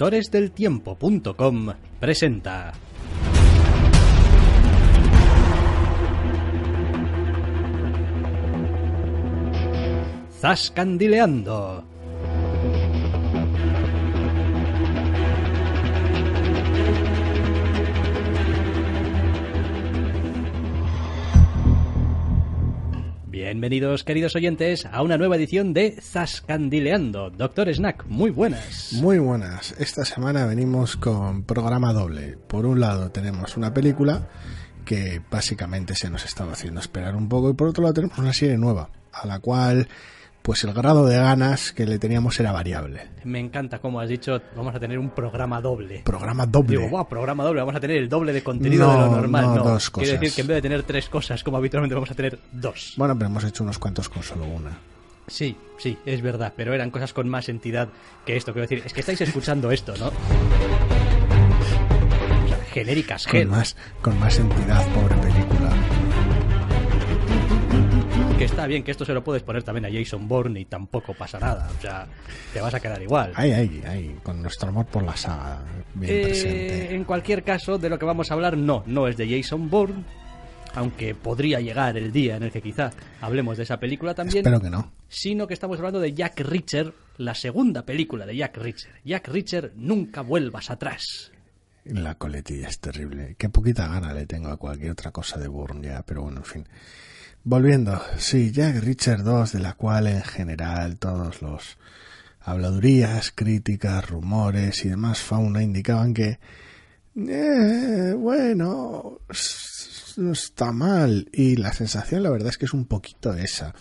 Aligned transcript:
Doctoresdeltiempo.com 0.00 1.74
presenta. 2.00 2.72
Zascandileando. 10.40 11.89
Bienvenidos, 23.50 24.04
queridos 24.04 24.36
oyentes, 24.36 24.86
a 24.86 25.02
una 25.02 25.18
nueva 25.18 25.34
edición 25.34 25.74
de 25.74 26.00
Zascandileando. 26.00 27.30
Doctor 27.30 27.68
Snack, 27.74 28.06
muy 28.06 28.30
buenas. 28.30 28.92
Muy 28.92 29.18
buenas. 29.18 29.74
Esta 29.80 30.04
semana 30.04 30.46
venimos 30.46 30.96
con 30.96 31.42
programa 31.42 31.92
doble. 31.92 32.38
Por 32.46 32.64
un 32.64 32.78
lado 32.78 33.10
tenemos 33.10 33.56
una 33.56 33.74
película 33.74 34.28
que 34.84 35.20
básicamente 35.28 35.96
se 35.96 36.10
nos 36.10 36.24
estaba 36.24 36.52
haciendo 36.52 36.78
esperar 36.78 37.16
un 37.16 37.28
poco 37.28 37.50
y 37.50 37.54
por 37.54 37.66
otro 37.66 37.82
lado 37.82 37.94
tenemos 37.94 38.16
una 38.18 38.32
serie 38.32 38.56
nueva 38.56 38.90
a 39.12 39.26
la 39.26 39.40
cual 39.40 39.88
pues 40.42 40.64
el 40.64 40.72
grado 40.72 41.06
de 41.06 41.16
ganas 41.16 41.72
que 41.72 41.86
le 41.86 41.98
teníamos 41.98 42.38
era 42.40 42.50
variable. 42.52 43.08
Me 43.24 43.38
encanta 43.38 43.78
como 43.78 44.00
has 44.00 44.08
dicho, 44.08 44.40
vamos 44.56 44.74
a 44.74 44.80
tener 44.80 44.98
un 44.98 45.10
programa 45.10 45.60
doble. 45.60 46.02
Programa 46.04 46.46
doble. 46.46 46.78
Digo, 46.78 46.88
wow, 46.90 47.08
programa 47.08 47.44
doble, 47.44 47.60
vamos 47.60 47.76
a 47.76 47.80
tener 47.80 47.98
el 47.98 48.08
doble 48.08 48.32
de 48.32 48.42
contenido 48.42 48.90
de 48.90 48.96
lo 48.98 49.06
No, 49.06 49.16
normal. 49.16 49.44
no, 49.44 49.54
No, 49.56 49.64
dos 49.64 49.90
Quiere 49.90 50.08
cosas. 50.12 50.20
decir 50.20 50.34
que 50.34 50.40
en 50.42 50.46
vez 50.48 50.54
de 50.56 50.62
tener 50.62 50.82
tres 50.84 51.08
cosas 51.08 51.44
como 51.44 51.56
habitualmente 51.58 51.94
vamos 51.94 52.10
a 52.10 52.14
tener 52.14 52.38
dos. 52.52 52.94
Bueno, 52.96 53.14
pero 53.16 53.26
hemos 53.30 53.44
hecho 53.44 53.62
unos 53.64 53.78
cuantos 53.78 54.08
con 54.08 54.22
solo 54.22 54.44
una. 54.46 54.78
Sí, 55.26 55.56
sí, 55.78 55.96
es 56.06 56.22
verdad, 56.22 56.52
pero 56.56 56.74
eran 56.74 56.90
cosas 56.90 57.12
con 57.12 57.28
más 57.28 57.48
entidad 57.48 57.88
que 58.26 58.36
esto. 58.36 58.52
Quiero 58.52 58.66
decir, 58.66 58.82
es 58.84 58.92
que 58.92 59.00
estáis 59.00 59.20
escuchando 59.20 59.70
esto, 59.70 59.94
¿no? 59.96 60.08
O 60.08 60.12
sea, 62.48 62.58
genéricas, 62.72 63.26
Con 63.28 63.48
más, 63.48 63.76
con 64.02 64.18
más 64.18 64.38
entidad, 64.38 64.84
pobre 64.88 65.14
película. 65.16 65.59
Que 68.40 68.46
está 68.46 68.66
bien, 68.66 68.82
que 68.82 68.90
esto 68.90 69.04
se 69.04 69.12
lo 69.12 69.22
puedes 69.22 69.42
poner 69.42 69.62
también 69.62 69.84
a 69.84 69.90
Jason 69.92 70.26
Bourne 70.26 70.60
y 70.60 70.64
tampoco 70.64 71.12
pasa 71.12 71.38
nada. 71.38 71.68
O 71.76 71.80
sea, 71.82 72.06
te 72.54 72.60
vas 72.62 72.72
a 72.72 72.80
quedar 72.80 73.02
igual. 73.02 73.32
Ahí, 73.34 73.52
ahí, 73.52 73.82
ahí, 73.86 74.16
con 74.22 74.40
nuestro 74.40 74.70
amor 74.70 74.86
por 74.86 75.02
la 75.02 75.14
saga 75.14 75.62
bien 75.94 76.10
Eh, 76.16 76.22
presente. 76.22 76.94
en 76.94 77.04
cualquier 77.04 77.44
caso, 77.44 77.76
de 77.76 77.90
lo 77.90 77.98
que 77.98 78.06
vamos 78.06 78.30
a 78.30 78.34
hablar, 78.34 78.56
no, 78.56 78.82
no 78.86 79.08
es 79.08 79.18
de 79.18 79.28
Jason 79.28 79.68
Bourne, 79.68 80.04
aunque 80.74 81.14
podría 81.14 81.60
llegar 81.60 81.98
el 81.98 82.12
día 82.12 82.36
en 82.36 82.44
el 82.44 82.50
que 82.50 82.62
quizá 82.62 82.88
hablemos 83.20 83.58
de 83.58 83.64
esa 83.64 83.78
película 83.78 84.14
también, 84.14 84.38
Espero 84.38 84.58
que 84.58 84.70
no. 84.70 84.90
sino 85.06 85.46
que 85.46 85.52
estamos 85.52 85.76
hablando 85.76 86.00
de 86.00 86.14
Jack 86.14 86.40
Reacher, 86.40 86.94
la 87.18 87.34
segunda 87.34 87.84
película 87.84 88.24
de 88.24 88.36
Jack 88.36 88.56
Reacher. 88.56 88.90
Jack 89.04 89.28
Reacher, 89.28 89.72
nunca 89.76 90.22
vuelvas 90.22 90.70
atrás. 90.70 91.30
La 91.84 92.14
coletilla 92.14 92.68
es 92.68 92.78
terrible. 92.78 93.34
Qué 93.36 93.50
poquita 93.50 93.86
gana 93.86 94.14
le 94.14 94.24
tengo 94.24 94.48
a 94.48 94.56
cualquier 94.56 94.92
otra 94.92 95.10
cosa 95.10 95.38
de 95.38 95.46
Bourne 95.48 95.86
ya, 95.88 96.02
pero 96.06 96.22
bueno, 96.22 96.38
en 96.38 96.44
fin. 96.44 96.64
Volviendo, 97.42 97.98
sí, 98.18 98.52
Jack 98.52 98.82
Richard 98.82 99.22
2, 99.22 99.52
de 99.52 99.60
la 99.60 99.72
cual 99.72 100.06
en 100.08 100.22
general 100.22 100.98
todos 100.98 101.40
los 101.40 101.78
habladurías, 102.40 103.32
críticas, 103.34 104.08
rumores 104.08 104.84
y 104.84 104.90
demás 104.90 105.20
fauna 105.20 105.62
indicaban 105.62 106.12
que, 106.12 106.38
eh, 107.16 108.14
bueno, 108.14 109.20
no 110.18 110.32
está 110.32 110.72
mal. 110.72 111.30
Y 111.32 111.56
la 111.56 111.72
sensación, 111.72 112.22
la 112.22 112.30
verdad 112.30 112.50
es 112.50 112.58
que 112.58 112.66
es 112.66 112.74
un 112.74 112.84
poquito 112.84 113.32
esa. 113.32 113.74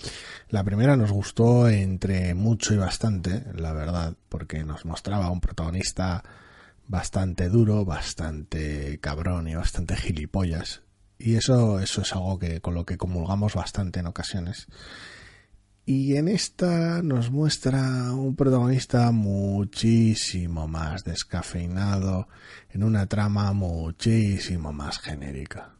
La 0.49 0.63
primera 0.63 0.95
nos 0.95 1.11
gustó 1.11 1.67
entre 1.67 2.33
mucho 2.35 2.73
y 2.73 2.77
bastante, 2.77 3.43
la 3.55 3.73
verdad, 3.73 4.15
porque 4.29 4.63
nos 4.63 4.85
mostraba 4.85 5.29
un 5.31 5.41
protagonista 5.41 6.23
bastante 6.87 7.49
duro, 7.49 7.83
bastante 7.83 8.99
cabrón 9.01 9.49
y 9.49 9.55
bastante 9.55 9.97
gilipollas. 9.97 10.81
Y 11.19 11.35
eso, 11.35 11.79
eso 11.79 12.01
es 12.01 12.13
algo 12.13 12.39
que, 12.39 12.61
con 12.61 12.73
lo 12.73 12.85
que 12.85 12.97
comulgamos 12.97 13.53
bastante 13.53 13.99
en 13.99 14.07
ocasiones. 14.07 14.67
Y 15.85 16.15
en 16.15 16.27
esta 16.27 17.01
nos 17.01 17.29
muestra 17.29 18.13
un 18.13 18.35
protagonista 18.35 19.11
muchísimo 19.11 20.67
más 20.67 21.03
descafeinado, 21.03 22.27
en 22.69 22.83
una 22.83 23.07
trama 23.07 23.51
muchísimo 23.53 24.71
más 24.71 24.99
genérica. 24.99 25.73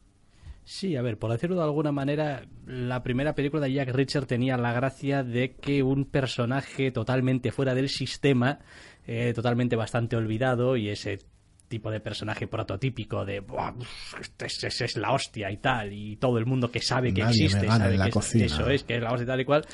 Sí, 0.66 0.96
a 0.96 1.02
ver, 1.02 1.18
por 1.18 1.32
decirlo 1.32 1.56
de 1.56 1.64
alguna 1.64 1.92
manera, 1.92 2.44
la 2.66 3.02
primera 3.02 3.34
película 3.34 3.64
de 3.64 3.74
Jack 3.74 3.90
Reacher 3.90 4.26
tenía 4.26 4.58
la 4.58 4.74
gracia 4.74 5.24
de 5.24 5.56
que 5.56 5.84
un 5.84 6.06
personaje 6.06 6.92
totalmente 6.92 7.52
fuera 7.52 7.74
del 7.74 7.90
sistema, 7.90 8.60
eh, 9.08 9.32
totalmente 9.34 9.76
bastante 9.76 10.16
olvidado, 10.16 10.76
y 10.76 10.90
ese 10.90 11.20
tipo 11.70 11.90
de 11.92 12.02
personaje 12.02 12.48
prototípico 12.48 13.24
de 13.24 13.40
"Buah, 13.40 13.74
este 14.20 14.48
es, 14.48 14.64
es- 14.66 14.82
es 14.82 14.98
la 14.98 15.14
hostia 15.14 15.50
y 15.52 15.58
tal, 15.58 15.94
y 15.94 16.18
todo 16.18 16.38
el 16.38 16.46
mundo 16.46 16.70
que 16.72 16.82
sabe 16.82 17.14
que 17.14 17.22
Nadie 17.22 17.46
existe, 17.46 17.68
sabe 17.84 17.98
que 18.04 18.10
es- 18.10 18.16
eso 18.46 18.70
es, 18.70 18.84
que 18.84 18.96
es 18.98 19.02
la 19.02 19.12
hostia 19.12 19.24
y 19.24 19.28
tal 19.28 19.40
y 19.42 19.46
cual, 19.46 19.66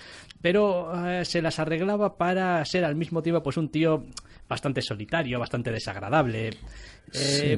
pero 0.41 1.07
eh, 1.07 1.25
se 1.25 1.41
las 1.41 1.57
arreglaba 1.59 2.17
para 2.17 2.63
ser 2.65 2.85
al 2.85 2.95
mismo 2.95 3.23
tiempo 3.23 3.41
pues 3.41 3.57
un 3.57 3.69
tío 3.69 4.05
bastante 4.47 4.81
solitario, 4.81 5.39
bastante 5.39 5.71
desagradable, 5.71 6.49
eh, 6.49 6.53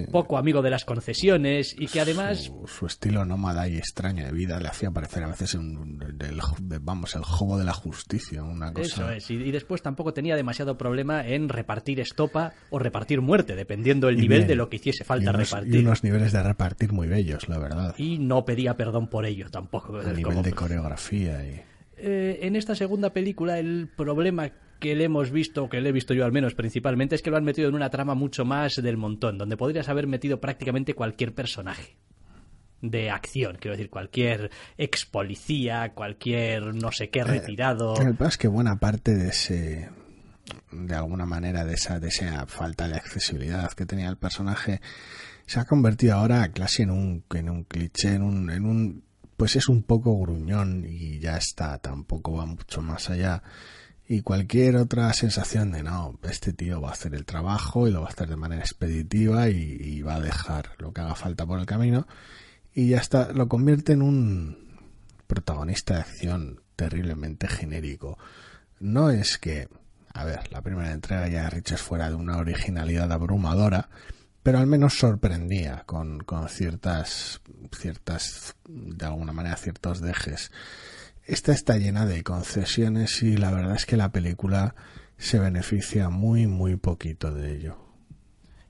Sí. 0.06 0.12
poco 0.12 0.38
amigo 0.38 0.62
de 0.62 0.70
las 0.70 0.86
concesiones, 0.86 1.76
y 1.78 1.88
que 1.88 2.00
además 2.02 2.44
su, 2.46 2.68
su 2.68 2.86
estilo 2.86 3.26
nómada 3.26 3.68
y 3.68 3.78
extraño 3.78 4.26
de 4.26 4.32
vida 4.32 4.60
le 4.60 4.68
hacía 4.68 4.92
parecer 4.92 5.24
a 5.24 5.28
veces 5.28 5.54
un, 5.56 6.00
el, 6.20 6.40
vamos, 6.82 7.16
el 7.16 7.24
juego 7.24 7.58
de 7.58 7.66
la 7.66 7.74
justicia, 7.74 8.44
una 8.44 8.72
cosa. 8.74 8.86
Eso 9.04 9.12
es, 9.12 9.30
y, 9.32 9.36
y 9.36 9.52
después 9.52 9.82
tampoco 9.82 10.14
tenía 10.14 10.36
demasiado 10.36 10.78
problema 10.78 11.26
en 11.28 11.50
repartir 11.50 12.00
estopa 12.00 12.54
o 12.70 12.80
repartir 12.80 13.22
muerte, 13.22 13.56
dependiendo 13.56 14.10
el 14.10 14.18
Y 14.18 14.22
nivel 14.22 14.40
bien. 14.40 14.48
de 14.50 14.56
lo 14.56 14.70
que 14.70 14.78
hiciese 14.78 15.04
falta 15.04 15.26
y 15.26 15.28
unos, 15.36 15.50
repartir. 15.50 15.76
Y 15.76 15.80
unos 15.80 16.04
niveles 16.04 16.32
de 16.32 16.44
repartir 16.44 16.92
muy 16.94 17.08
bellos, 17.08 17.48
la 17.50 17.58
verdad. 17.58 17.96
Y 17.98 18.20
no 18.20 18.46
pedía 18.46 18.76
perdón 18.76 19.08
por 19.08 19.26
ello 19.26 19.50
tampoco. 19.50 19.98
a 19.98 20.04
nivel 20.14 20.24
como- 20.24 20.44
de 20.44 20.54
coreografía 20.54 21.44
y... 21.46 21.62
Eh, 21.98 22.40
en 22.44 22.56
esta 22.56 22.76
segunda 22.76 23.12
película 23.12 23.60
el 23.60 23.90
problema 23.96 24.52
que 24.80 24.96
le 24.96 25.06
hemos 25.06 25.32
visto, 25.32 25.64
o 25.64 25.70
que 25.70 25.82
le 25.82 25.90
he 25.90 25.92
visto 25.92 26.14
yo 26.14 26.26
al 26.26 26.32
menos 26.32 26.54
principalmente, 26.54 27.16
es 27.16 27.22
que 27.22 27.32
lo 27.32 27.38
han 27.38 27.44
metido 27.44 27.70
en 27.70 27.76
una 27.76 27.90
trama 27.90 28.14
mucho 28.14 28.46
más 28.46 28.76
del 28.76 28.98
montón, 28.98 29.38
donde 29.38 29.58
podrías 29.58 29.90
haber 29.90 30.08
metido 30.08 30.40
prácticamente 30.40 30.94
cualquier 30.94 31.34
personaje 31.34 31.98
de 32.82 33.10
acción, 33.10 33.58
quiero 33.60 33.76
decir, 33.76 33.90
cualquier 33.90 34.52
ex 34.78 35.06
policía, 35.06 35.94
cualquier 35.94 36.76
no 36.76 36.92
sé 36.92 37.10
qué 37.10 37.24
retirado. 37.24 37.96
El 37.96 38.14
problema 38.14 38.28
es 38.28 38.38
que 38.38 38.48
buena 38.48 38.80
parte 38.80 39.16
de 39.16 39.30
ese 39.30 39.90
de 40.72 40.96
alguna 40.96 41.26
manera 41.26 41.66
de 41.66 41.74
esa 41.74 42.00
de 42.00 42.10
esa 42.10 42.46
falta 42.46 42.88
de 42.88 42.96
accesibilidad 42.96 43.72
que 43.74 43.86
tenía 43.86 44.08
el 44.08 44.18
personaje 44.18 44.80
se 45.46 45.60
ha 45.60 45.66
convertido 45.66 46.16
ahora 46.16 46.50
casi 46.52 46.84
en 46.84 46.92
un 46.92 47.24
en 47.34 47.50
un 47.50 47.64
cliché 47.64 48.14
en 48.14 48.22
un 48.22 48.50
en 48.50 48.66
un 48.66 49.04
pues 49.38 49.56
es 49.56 49.70
un 49.70 49.84
poco 49.84 50.20
gruñón 50.20 50.86
y 50.86 51.20
ya 51.20 51.38
está 51.38 51.78
tampoco 51.78 52.34
va 52.34 52.46
mucho 52.46 52.82
más 52.82 53.10
allá 53.10 53.44
y 54.10 54.22
cualquier 54.22 54.78
otra 54.78 55.14
sensación 55.14 55.72
de 55.72 55.84
no 55.84 56.20
este 56.24 56.54
tío 56.54 56.82
va 56.82 56.90
a 56.90 56.94
hacer 56.94 57.14
el 57.14 57.26
trabajo 57.26 57.88
y 57.88 57.92
lo 57.92 58.02
va 58.02 58.08
a 58.08 58.12
hacer 58.12 58.30
de 58.30 58.36
manera 58.36 58.62
expeditiva 58.62 59.50
y, 59.50 60.02
va 60.02 60.16
a 60.16 60.22
dejar 60.22 60.72
lo 60.80 60.94
que 60.94 61.02
haga 61.02 61.16
falta 61.16 61.46
por 61.46 61.60
el 61.60 61.66
camino 61.66 62.08
y 62.74 62.90
ya 62.90 62.98
está 62.98 63.32
lo 63.32 63.48
convierte 63.48 63.94
en 63.94 64.02
un 64.02 64.68
protagonista 65.28 65.96
de 65.96 66.00
acción 66.02 66.62
terriblemente 66.76 67.48
genérico. 67.48 68.18
No 68.80 69.10
es 69.10 69.38
que, 69.38 69.68
a 70.14 70.24
ver, 70.24 70.52
la 70.52 70.62
primera 70.62 70.94
entrega 70.94 71.28
ya 71.28 71.50
Richards 71.50 71.82
fuera 71.82 72.10
de 72.10 72.16
una 72.16 72.38
originalidad 72.38 73.12
abrumadora, 73.12 73.90
pero 74.48 74.60
al 74.60 74.68
menos 74.68 74.94
sorprendía 74.94 75.84
con, 75.86 76.20
con 76.20 76.48
ciertas, 76.48 77.42
ciertas, 77.78 78.56
de 78.66 79.06
alguna 79.06 79.34
manera, 79.34 79.58
ciertos 79.58 80.00
dejes. 80.00 80.54
Esta 81.26 81.52
está 81.52 81.76
llena 81.76 82.06
de 82.06 82.24
concesiones 82.24 83.22
y 83.24 83.36
la 83.36 83.52
verdad 83.52 83.76
es 83.76 83.86
que 83.86 83.98
la 83.98 84.14
película 84.14 84.74
se 85.18 85.38
beneficia 85.38 86.08
muy, 86.08 86.48
muy 86.48 86.78
poquito 86.78 87.34
de 87.34 87.58
ello. 87.58 87.78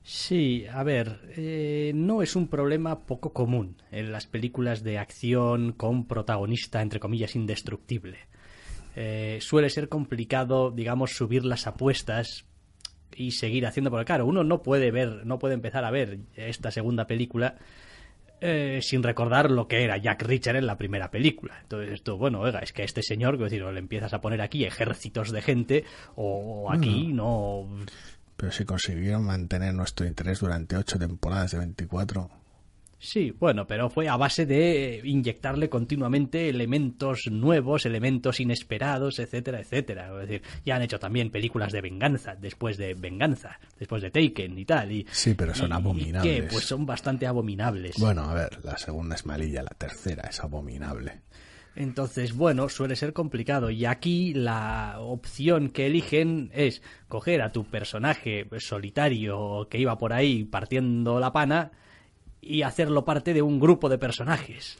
Sí, 0.02 0.66
a 0.66 0.82
ver, 0.82 1.20
eh, 1.36 1.92
no 1.94 2.22
es 2.22 2.34
un 2.34 2.48
problema 2.48 3.06
poco 3.06 3.32
común 3.32 3.76
en 3.92 4.10
las 4.10 4.26
películas 4.26 4.82
de 4.82 4.98
acción 4.98 5.70
con 5.70 6.08
protagonista, 6.08 6.82
entre 6.82 6.98
comillas, 6.98 7.36
indestructible. 7.36 8.18
Eh, 8.96 9.38
suele 9.40 9.70
ser 9.70 9.88
complicado, 9.88 10.72
digamos, 10.72 11.12
subir 11.12 11.44
las 11.44 11.68
apuestas 11.68 12.47
y 13.16 13.32
seguir 13.32 13.66
haciendo, 13.66 13.90
porque 13.90 14.04
claro, 14.04 14.26
uno 14.26 14.44
no 14.44 14.62
puede 14.62 14.90
ver, 14.90 15.26
no 15.26 15.38
puede 15.38 15.54
empezar 15.54 15.84
a 15.84 15.90
ver 15.90 16.18
esta 16.36 16.70
segunda 16.70 17.06
película 17.06 17.56
eh, 18.40 18.78
sin 18.82 19.02
recordar 19.02 19.50
lo 19.50 19.66
que 19.66 19.82
era 19.82 19.96
Jack 19.96 20.22
Reacher 20.22 20.54
en 20.54 20.66
la 20.66 20.78
primera 20.78 21.10
película. 21.10 21.58
Entonces, 21.60 21.92
esto, 21.92 22.16
bueno, 22.16 22.40
oiga, 22.40 22.60
es 22.60 22.72
que 22.72 22.82
a 22.82 22.84
este 22.84 23.02
señor, 23.02 23.34
quiero 23.34 23.44
decir, 23.46 23.62
o 23.64 23.72
le 23.72 23.80
empiezas 23.80 24.14
a 24.14 24.20
poner 24.20 24.40
aquí 24.40 24.64
ejércitos 24.64 25.32
de 25.32 25.42
gente, 25.42 25.84
o 26.14 26.70
aquí 26.70 27.12
no 27.12 27.66
Pero 28.36 28.52
si 28.52 28.64
consiguieron 28.64 29.24
mantener 29.24 29.74
nuestro 29.74 30.06
interés 30.06 30.38
durante 30.38 30.76
ocho 30.76 31.00
temporadas 31.00 31.50
de 31.50 31.58
24, 31.58 32.30
Sí, 33.00 33.32
bueno, 33.38 33.66
pero 33.66 33.90
fue 33.90 34.08
a 34.08 34.16
base 34.16 34.44
de 34.44 35.00
inyectarle 35.04 35.68
continuamente 35.68 36.48
elementos 36.48 37.28
nuevos, 37.30 37.86
elementos 37.86 38.40
inesperados, 38.40 39.20
etcétera, 39.20 39.60
etcétera. 39.60 40.10
Es 40.22 40.28
decir, 40.28 40.42
ya 40.64 40.76
han 40.76 40.82
hecho 40.82 40.98
también 40.98 41.30
películas 41.30 41.72
de 41.72 41.80
venganza, 41.80 42.34
después 42.34 42.76
de 42.76 42.94
venganza, 42.94 43.60
después 43.78 44.02
de 44.02 44.10
Taken 44.10 44.58
y 44.58 44.64
tal. 44.64 44.90
Y, 44.90 45.06
sí, 45.12 45.34
pero 45.34 45.54
son 45.54 45.72
abominables. 45.72 46.22
¿qué? 46.22 46.42
Pues 46.42 46.64
son 46.64 46.86
bastante 46.86 47.26
abominables. 47.28 47.96
Bueno, 47.98 48.22
a 48.24 48.34
ver, 48.34 48.64
la 48.64 48.76
segunda 48.76 49.14
es 49.14 49.24
malilla, 49.24 49.62
la 49.62 49.76
tercera 49.78 50.28
es 50.28 50.40
abominable. 50.40 51.20
Entonces, 51.76 52.34
bueno, 52.34 52.68
suele 52.68 52.96
ser 52.96 53.12
complicado. 53.12 53.70
Y 53.70 53.84
aquí 53.84 54.34
la 54.34 54.96
opción 54.98 55.68
que 55.68 55.86
eligen 55.86 56.50
es 56.52 56.82
coger 57.06 57.42
a 57.42 57.52
tu 57.52 57.64
personaje 57.64 58.48
solitario 58.58 59.68
que 59.70 59.78
iba 59.78 59.96
por 59.96 60.12
ahí 60.12 60.42
partiendo 60.42 61.20
la 61.20 61.32
pana 61.32 61.70
y 62.40 62.62
hacerlo 62.62 63.04
parte 63.04 63.34
de 63.34 63.42
un 63.42 63.60
grupo 63.60 63.88
de 63.88 63.98
personajes. 63.98 64.78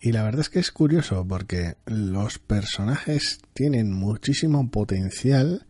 Y 0.00 0.12
la 0.12 0.22
verdad 0.22 0.42
es 0.42 0.50
que 0.50 0.60
es 0.60 0.70
curioso 0.70 1.26
porque 1.26 1.76
los 1.86 2.38
personajes 2.38 3.40
tienen 3.52 3.92
muchísimo 3.92 4.70
potencial, 4.70 5.66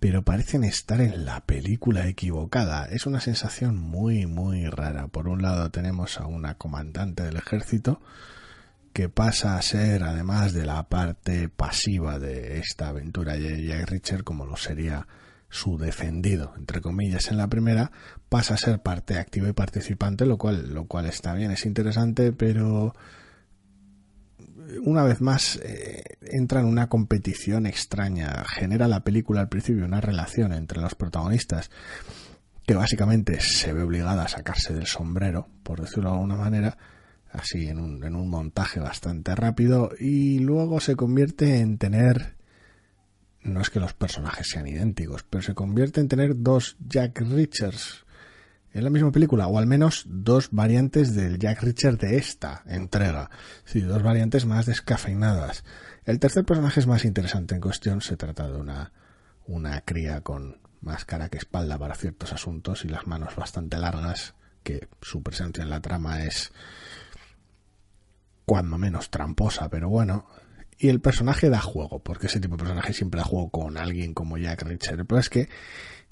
pero 0.00 0.22
parecen 0.22 0.64
estar 0.64 1.00
en 1.00 1.24
la 1.24 1.40
película 1.40 2.06
equivocada. 2.08 2.86
Es 2.86 3.06
una 3.06 3.20
sensación 3.20 3.76
muy, 3.76 4.26
muy 4.26 4.66
rara. 4.66 5.08
Por 5.08 5.28
un 5.28 5.40
lado 5.40 5.70
tenemos 5.70 6.20
a 6.20 6.26
una 6.26 6.54
comandante 6.54 7.22
del 7.22 7.36
ejército 7.36 8.00
que 8.92 9.08
pasa 9.08 9.56
a 9.56 9.62
ser, 9.62 10.02
además 10.02 10.52
de 10.52 10.66
la 10.66 10.88
parte 10.88 11.48
pasiva 11.48 12.18
de 12.18 12.58
esta 12.58 12.88
aventura 12.88 13.36
Jack 13.36 13.88
Richard, 13.88 14.24
como 14.24 14.44
lo 14.44 14.56
sería 14.56 15.06
su 15.50 15.78
defendido, 15.78 16.52
entre 16.56 16.80
comillas, 16.80 17.30
en 17.30 17.38
la 17.38 17.48
primera, 17.48 17.90
pasa 18.28 18.54
a 18.54 18.58
ser 18.58 18.82
parte 18.82 19.18
activa 19.18 19.48
y 19.48 19.52
participante, 19.52 20.26
lo 20.26 20.36
cual, 20.36 20.74
lo 20.74 20.86
cual 20.86 21.06
está 21.06 21.34
bien, 21.34 21.50
es 21.50 21.64
interesante, 21.64 22.32
pero 22.32 22.94
una 24.84 25.02
vez 25.02 25.20
más 25.20 25.56
eh, 25.62 26.02
entra 26.22 26.60
en 26.60 26.66
una 26.66 26.88
competición 26.88 27.66
extraña. 27.66 28.44
Genera 28.44 28.88
la 28.88 29.00
película 29.00 29.40
al 29.40 29.48
principio 29.48 29.84
una 29.84 30.00
relación 30.00 30.52
entre 30.52 30.80
los 30.80 30.94
protagonistas 30.94 31.70
que 32.66 32.74
básicamente 32.74 33.40
se 33.40 33.72
ve 33.72 33.82
obligada 33.82 34.24
a 34.24 34.28
sacarse 34.28 34.74
del 34.74 34.86
sombrero, 34.86 35.48
por 35.62 35.80
decirlo 35.80 36.10
de 36.10 36.16
alguna 36.16 36.36
manera, 36.36 36.76
así 37.32 37.66
en 37.66 37.78
un, 37.78 38.04
en 38.04 38.14
un 38.14 38.28
montaje 38.28 38.78
bastante 38.78 39.34
rápido, 39.34 39.90
y 39.98 40.40
luego 40.40 40.78
se 40.78 40.94
convierte 40.94 41.60
en 41.60 41.78
tener 41.78 42.37
no 43.48 43.60
es 43.60 43.70
que 43.70 43.80
los 43.80 43.94
personajes 43.94 44.48
sean 44.48 44.66
idénticos, 44.66 45.24
pero 45.28 45.42
se 45.42 45.54
convierte 45.54 46.00
en 46.00 46.08
tener 46.08 46.34
dos 46.36 46.76
Jack 46.86 47.20
Richards 47.20 48.04
en 48.72 48.84
la 48.84 48.90
misma 48.90 49.10
película, 49.10 49.46
o 49.48 49.58
al 49.58 49.66
menos 49.66 50.04
dos 50.06 50.50
variantes 50.52 51.14
del 51.14 51.38
Jack 51.38 51.62
Richard 51.62 51.98
de 51.98 52.16
esta 52.16 52.62
entrega. 52.66 53.30
Sí, 53.64 53.80
dos 53.80 54.02
variantes 54.02 54.46
más 54.46 54.66
descafeinadas. 54.66 55.64
El 56.04 56.18
tercer 56.18 56.44
personaje 56.44 56.80
es 56.80 56.86
más 56.86 57.04
interesante 57.04 57.54
en 57.54 57.60
cuestión, 57.60 58.00
se 58.00 58.16
trata 58.16 58.48
de 58.48 58.56
una, 58.56 58.92
una 59.46 59.80
cría 59.80 60.20
con 60.20 60.58
más 60.80 61.04
cara 61.04 61.28
que 61.28 61.38
espalda 61.38 61.78
para 61.78 61.94
ciertos 61.94 62.32
asuntos 62.32 62.84
y 62.84 62.88
las 62.88 63.06
manos 63.06 63.34
bastante 63.36 63.78
largas, 63.78 64.34
que 64.62 64.88
su 65.00 65.22
presencia 65.22 65.62
en 65.62 65.70
la 65.70 65.80
trama 65.80 66.22
es 66.22 66.52
cuando 68.44 68.78
menos 68.78 69.10
tramposa, 69.10 69.68
pero 69.68 69.88
bueno, 69.88 70.26
y 70.78 70.88
el 70.88 71.00
personaje 71.00 71.50
da 71.50 71.60
juego, 71.60 71.98
porque 72.02 72.26
ese 72.26 72.40
tipo 72.40 72.56
de 72.56 72.62
personaje 72.62 72.92
siempre 72.92 73.18
da 73.18 73.24
juego 73.24 73.50
con 73.50 73.76
alguien 73.76 74.14
como 74.14 74.38
Jack 74.38 74.62
Richard. 74.62 75.04
Pero 75.06 75.18
es 75.18 75.28
que 75.28 75.48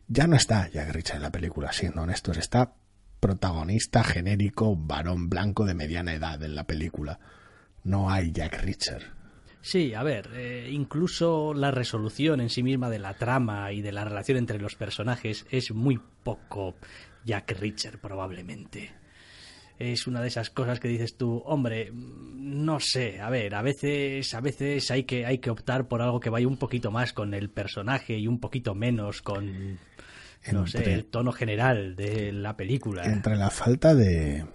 ya 0.09 0.27
no 0.27 0.37
está 0.37 0.69
Jack 0.71 0.91
Richard 0.93 1.17
en 1.17 1.23
la 1.23 1.33
película, 1.33 1.73
siendo 1.73 2.03
honestos, 2.03 2.37
está 2.37 2.75
protagonista 3.21 4.05
genérico, 4.05 4.77
varón 4.77 5.29
blanco 5.29 5.65
de 5.65 5.75
mediana 5.75 6.15
edad 6.15 6.43
en 6.43 6.55
la 6.55 6.65
película. 6.65 7.19
No 7.85 8.11
hay 8.11 8.33
Jack 8.33 8.63
Richard. 8.63 9.03
Sí, 9.61 9.95
a 9.95 10.03
ver, 10.03 10.31
eh, 10.35 10.69
incluso 10.71 11.53
la 11.55 11.71
resolución 11.71 12.41
en 12.41 12.51
sí 12.51 12.63
misma 12.63 12.89
de 12.89 13.01
la 13.01 13.15
trama 13.15 13.73
y 13.73 13.83
de 13.83 13.93
la 13.93 14.05
relación 14.05 14.39
entre 14.39 14.61
los 14.61 14.77
personajes 14.77 15.45
es 15.51 15.73
muy 15.73 16.01
poco 16.23 16.77
Jack 17.25 17.57
Richard 17.59 17.99
probablemente 17.99 18.95
es 19.79 20.07
una 20.07 20.21
de 20.23 20.29
esas 20.29 20.51
cosas 20.51 20.81
que 20.81 20.89
dices 20.89 21.17
tú, 21.17 21.43
hombre, 21.45 21.91
no 21.93 22.81
sé, 22.81 23.21
a 23.21 23.29
ver, 23.29 23.55
a 23.55 23.63
veces, 23.63 24.33
a 24.35 24.41
veces 24.41 24.91
hay 24.91 25.05
que, 25.05 25.27
hay 25.27 25.39
que 25.39 25.51
optar 25.51 25.87
por 25.89 26.01
algo 26.01 26.21
que 26.21 26.31
vaya 26.31 26.49
un 26.49 26.57
poquito 26.57 26.91
más 26.91 27.13
con 27.13 27.35
el 27.35 27.51
personaje 27.51 28.17
y 28.17 28.27
un 28.27 28.41
poquito 28.41 28.75
menos 28.75 29.21
con, 29.21 29.79
no 30.53 30.67
sé, 30.67 30.95
el 30.95 31.07
tono 31.07 31.33
general 31.33 31.95
de 31.95 32.33
la 32.33 32.57
película. 32.57 33.05
Entre 33.05 33.37
la 33.37 33.51
falta 33.51 33.95
de, 33.95 34.47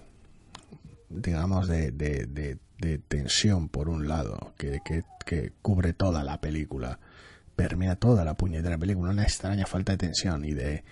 digamos, 1.10 1.68
de, 1.68 1.92
de, 1.92 2.26
de, 2.26 2.98
tensión, 2.98 3.70
por 3.70 3.90
un 3.90 4.08
lado, 4.08 4.54
que, 4.58 4.80
que, 4.84 5.04
que 5.24 5.52
cubre 5.62 5.94
toda 5.94 6.24
la 6.24 6.42
película, 6.42 7.00
permea 7.56 7.96
toda 7.96 8.26
la 8.26 8.36
puñetera 8.36 8.78
película, 8.78 9.12
una 9.12 9.24
extraña 9.24 9.68
falta 9.68 9.92
de 9.92 10.00
tensión 10.00 10.44
y 10.46 10.54
de 10.54 10.84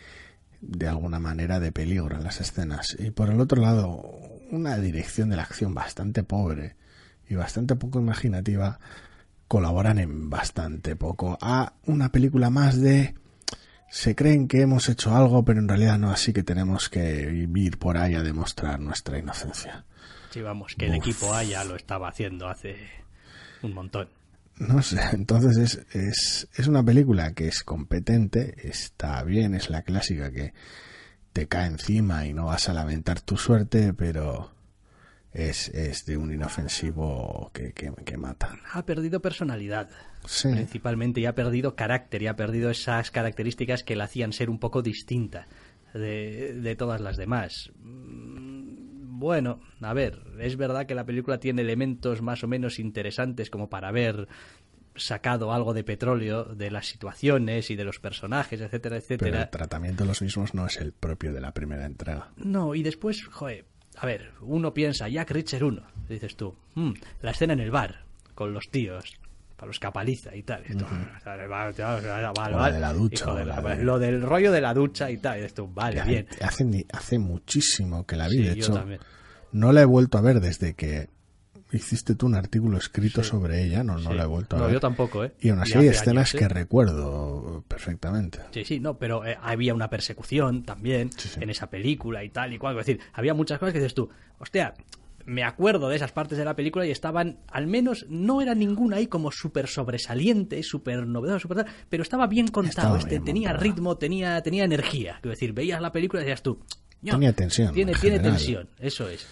de 0.62 0.88
alguna 0.88 1.20
manera 1.20 1.60
de 1.60 1.72
peligro 1.72 2.16
en 2.16 2.24
las 2.24 2.42
escenas. 2.42 2.96
Y 3.00 3.12
por 3.12 3.30
el 3.30 3.40
otro 3.40 3.62
lado, 3.62 4.02
una 4.52 4.78
dirección 4.78 5.30
de 5.30 5.38
la 5.38 5.44
acción 5.44 5.74
bastante 5.74 6.24
pobre 6.24 6.76
y 7.30 7.36
bastante 7.36 7.76
poco 7.76 8.00
imaginativa 8.00 8.80
colaboran 9.48 9.98
en 10.00 10.30
bastante 10.30 10.96
poco 10.96 11.38
a 11.42 11.74
una 11.86 12.12
película 12.12 12.50
más 12.50 12.80
de 12.80 13.16
se 13.90 14.16
creen 14.16 14.48
que 14.48 14.62
hemos 14.62 14.88
hecho 14.88 15.16
algo, 15.16 15.44
pero 15.44 15.60
en 15.60 15.68
realidad 15.68 15.98
no, 15.98 16.12
así 16.12 16.32
que 16.32 16.44
tenemos 16.44 16.90
que 16.90 17.48
ir 17.56 17.78
por 17.80 17.98
ahí 17.98 18.14
a 18.14 18.22
demostrar 18.22 18.80
nuestra 18.80 19.18
inocencia. 19.18 19.84
Sí, 20.30 20.42
vamos, 20.42 20.76
que 20.76 20.86
el 20.86 20.96
equipo 20.96 21.34
A 21.34 21.44
ya 21.44 21.64
lo 21.64 21.76
estaba 21.76 22.10
haciendo 22.10 22.48
hace 22.48 22.78
un 23.64 23.74
montón. 23.74 24.08
No 24.60 24.82
sé, 24.82 25.00
entonces 25.14 25.58
es, 25.58 25.96
es, 25.96 26.50
es 26.54 26.68
una 26.68 26.84
película 26.84 27.34
que 27.34 27.48
es 27.48 27.64
competente, 27.64 28.56
está 28.68 29.24
bien, 29.24 29.56
es 29.56 29.70
la 29.70 29.82
clásica 29.82 30.32
que 30.32 30.54
te 31.34 31.48
cae 31.48 31.68
encima 31.68 32.26
y 32.26 32.34
no 32.34 32.46
vas 32.46 32.70
a 32.70 32.74
lamentar 32.74 33.22
tu 33.22 33.38
suerte, 33.38 33.94
pero 33.94 34.52
es, 35.32 35.70
es 35.70 36.06
de 36.06 36.18
un 36.18 36.34
inofensivo 36.34 37.52
que, 37.54 37.72
que, 37.72 38.18
mata. 38.18 38.58
Ha 38.74 38.86
perdido 38.86 39.22
personalidad, 39.22 39.90
principalmente, 40.44 41.22
y 41.22 41.26
ha 41.26 41.36
perdido 41.36 41.76
carácter, 41.76 42.24
y 42.24 42.28
ha 42.28 42.36
perdido 42.36 42.70
esas 42.70 43.12
características 43.12 43.84
que 43.84 43.96
la 43.96 44.06
hacían 44.06 44.34
ser 44.34 44.50
un 44.50 44.60
poco 44.60 44.82
distinta 44.82 45.48
de, 45.94 46.54
de 46.54 46.76
todas 46.76 47.00
las 47.00 47.16
demás. 47.16 47.72
Mm, 49.19 49.21
bueno, 49.21 49.60
a 49.81 49.94
ver, 49.94 50.21
es 50.39 50.56
verdad 50.56 50.86
que 50.86 50.95
la 50.95 51.06
película 51.06 51.39
tiene 51.39 51.62
elementos 51.62 52.21
más 52.21 52.44
o 52.44 52.48
menos 52.48 52.80
interesantes 52.80 53.49
como 53.49 53.69
para 53.69 53.92
ver 53.92 54.28
sacado 54.95 55.54
algo 55.54 55.73
de 55.73 55.83
petróleo 55.83 56.44
de 56.44 56.71
las 56.71 56.88
situaciones 56.88 57.69
y 57.69 57.76
de 57.76 57.83
los 57.83 57.99
personajes, 57.99 58.59
etcétera, 58.59 58.97
etcétera. 58.97 59.31
Pero 59.31 59.44
el 59.44 59.49
tratamiento 59.49 60.04
de 60.04 60.07
los 60.07 60.21
mismos 60.21 60.54
no 60.54 60.66
es 60.66 60.78
el 60.78 60.92
propio 60.92 61.31
de 61.33 61.42
la 61.42 61.54
primera 61.54 61.85
entrega. 61.85 62.31
No, 62.38 62.76
y 62.76 62.83
después, 62.83 63.26
joder, 63.26 63.66
a 63.97 64.06
ver, 64.06 64.31
uno 64.42 64.73
piensa, 64.73 65.07
Jack 65.07 65.31
Richard 65.31 65.64
1, 65.64 65.81
dices 66.09 66.35
tú, 66.35 66.56
hmm, 66.76 66.92
la 67.21 67.31
escena 67.31 67.54
en 67.54 67.59
el 67.59 67.71
bar, 67.71 68.04
con 68.35 68.54
los 68.54 68.69
tíos, 68.69 69.19
para 69.59 69.68
los 69.68 69.80
capaliza 69.80 70.33
y 70.33 70.44
tal. 70.44 70.63
Esto, 70.63 70.85
de 71.25 72.80
la 72.80 72.94
ducha. 72.94 73.75
Lo 73.75 73.99
del 73.99 74.21
rollo 74.21 74.54
de 74.54 74.61
la 74.61 74.73
ducha 74.73 75.11
y 75.11 75.18
tal. 75.18 75.39
Esto, 75.39 75.68
vale, 75.68 76.01
bien. 76.04 76.28
Hace, 76.42 76.85
hace 76.94 77.19
muchísimo 77.19 78.06
que 78.06 78.16
la 78.16 78.30
vi, 78.30 78.37
de 78.37 78.54
hecho. 78.54 78.85
No 79.51 79.73
la 79.73 79.81
he 79.81 79.85
vuelto 79.85 80.18
a 80.18 80.21
ver 80.21 80.39
desde 80.39 80.75
que 80.75 81.09
hiciste 81.71 82.16
tú 82.16 82.28
un 82.28 82.35
artículo 82.35 82.78
escrito 82.78 83.23
sobre 83.23 83.63
ella, 83.63 83.83
no, 83.83 83.97
no 83.97 84.13
la 84.13 84.23
he 84.23 84.28
vuelto 84.28 84.56
a 84.56 84.59
no, 84.59 84.66
ver. 84.66 84.75
yo 84.75 84.80
tampoco, 84.80 85.25
¿eh? 85.25 85.33
Y 85.39 85.49
aún 85.49 85.59
así 85.59 85.78
hay 85.78 85.87
escenas 85.87 86.33
que 86.33 86.47
recuerdo 86.47 87.63
perfectamente. 87.68 88.39
Sí, 88.51 88.63
sí, 88.63 88.80
no, 88.80 88.97
pero 88.97 89.25
eh, 89.25 89.37
había 89.42 89.73
una 89.73 89.89
persecución 89.89 90.63
también 90.63 91.09
en 91.39 91.49
esa 91.49 91.69
película 91.69 92.23
y 92.23 92.30
tal 92.30 92.54
y 92.54 92.57
cual. 92.57 92.80
Es 92.80 92.85
decir, 92.85 93.01
había 93.13 93.33
muchas 93.33 93.59
cosas 93.59 93.73
que 93.73 93.80
dices 93.80 93.94
tú, 93.94 94.09
hostia, 94.39 94.73
me 95.30 95.44
acuerdo 95.44 95.90
de 95.90 95.95
esas 95.95 96.12
partes 96.12 96.38
de 96.38 96.45
la 96.45 96.56
película 96.56 96.86
y 96.86 96.92
estaban, 96.92 97.40
al 97.48 97.68
menos, 97.68 98.06
no 98.09 98.42
era 98.42 98.56
ninguna 98.56 98.98
ahí 98.98 99.07
como 99.07 99.31
súper 99.31 99.68
sobresaliente, 99.68 100.62
súper 100.64 101.06
novedosa, 101.06 101.40
super 101.40 101.66
pero 101.88 102.02
estaba 102.02 102.26
bien 102.26 102.48
contado, 102.48 102.95
este, 102.98 103.19
tenía 103.19 103.54
ritmo, 103.54 103.98
tenía, 103.98 104.42
tenía 104.42 104.64
energía. 104.64 105.19
Es 105.24 105.30
decir, 105.30 105.54
veías 105.54 105.81
la 105.81 105.92
película 105.92 106.21
y 106.21 106.26
decías 106.26 106.42
tú, 106.42 106.59
tenía 107.04 107.33
tensión. 107.33 107.74
Tiene, 107.74 107.94
tiene 107.94 108.19
tensión, 108.19 108.69
eso 108.80 109.07
es. 109.07 109.28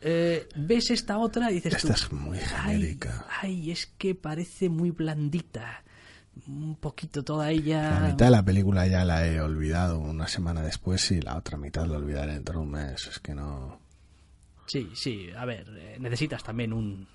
Eh, 0.00 0.48
ves 0.56 0.90
esta 0.90 1.18
otra 1.18 1.50
y 1.50 1.54
dices 1.54 1.74
esta 1.74 1.94
es 1.94 2.12
muy 2.12 2.38
genérica. 2.38 3.24
Ay, 3.40 3.70
es 3.70 3.86
que 3.86 4.14
parece 4.14 4.68
muy 4.68 4.90
blandita. 4.90 5.84
Un 6.46 6.76
poquito 6.76 7.24
toda 7.24 7.50
ella. 7.50 8.00
La 8.00 8.08
mitad 8.08 8.26
de 8.26 8.30
la 8.30 8.44
película 8.44 8.86
ya 8.86 9.04
la 9.04 9.26
he 9.26 9.40
olvidado 9.40 9.98
una 9.98 10.28
semana 10.28 10.62
después 10.62 11.10
y 11.10 11.20
la 11.20 11.36
otra 11.36 11.58
mitad 11.58 11.86
la 11.86 11.96
olvidaré 11.96 12.34
dentro 12.34 12.60
de 12.60 12.64
un 12.64 12.70
mes. 12.70 13.08
Es 13.08 13.18
que 13.18 13.34
no. 13.34 13.87
Sí, 14.68 14.90
sí. 14.94 15.30
A 15.36 15.44
ver, 15.44 15.66
eh, 15.76 15.96
necesitas 15.98 16.44
también 16.44 16.72
un. 16.72 17.08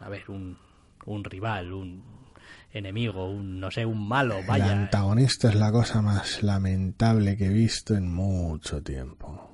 A 0.00 0.08
ver, 0.10 0.28
un, 0.28 0.58
un 1.06 1.24
rival, 1.24 1.72
un 1.72 2.02
enemigo, 2.72 3.30
un, 3.30 3.58
no 3.58 3.70
sé, 3.70 3.86
un 3.86 4.06
malo, 4.06 4.36
vaya. 4.46 4.66
El 4.66 4.78
antagonista 4.80 5.48
es 5.48 5.54
la 5.54 5.72
cosa 5.72 6.02
más 6.02 6.42
lamentable 6.42 7.36
que 7.36 7.46
he 7.46 7.52
visto 7.52 7.94
en 7.94 8.12
mucho 8.12 8.82
tiempo. 8.82 9.50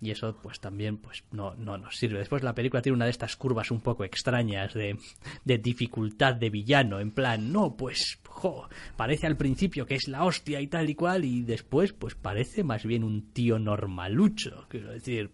y 0.00 0.10
eso 0.10 0.36
pues 0.42 0.60
también 0.60 0.98
pues 0.98 1.24
no, 1.32 1.54
no 1.54 1.78
nos 1.78 1.96
sirve. 1.96 2.18
Después 2.18 2.42
la 2.42 2.54
película 2.54 2.82
tiene 2.82 2.96
una 2.96 3.06
de 3.06 3.12
estas 3.12 3.36
curvas 3.36 3.70
un 3.70 3.80
poco 3.80 4.04
extrañas 4.04 4.74
de, 4.74 4.98
de 5.44 5.58
dificultad 5.58 6.34
de 6.34 6.50
villano, 6.50 7.00
en 7.00 7.12
plan, 7.12 7.50
no, 7.50 7.76
pues, 7.76 8.18
jo, 8.28 8.68
parece 8.96 9.26
al 9.26 9.36
principio 9.38 9.86
que 9.86 9.94
es 9.94 10.06
la 10.08 10.24
hostia 10.24 10.60
y 10.60 10.66
tal 10.66 10.90
y 10.90 10.94
cual, 10.94 11.24
y 11.24 11.42
después 11.42 11.94
pues 11.94 12.14
parece 12.14 12.62
más 12.62 12.84
bien 12.84 13.04
un 13.04 13.32
tío 13.32 13.58
normalucho, 13.58 14.66
quiero 14.68 14.90
decir, 14.92 15.30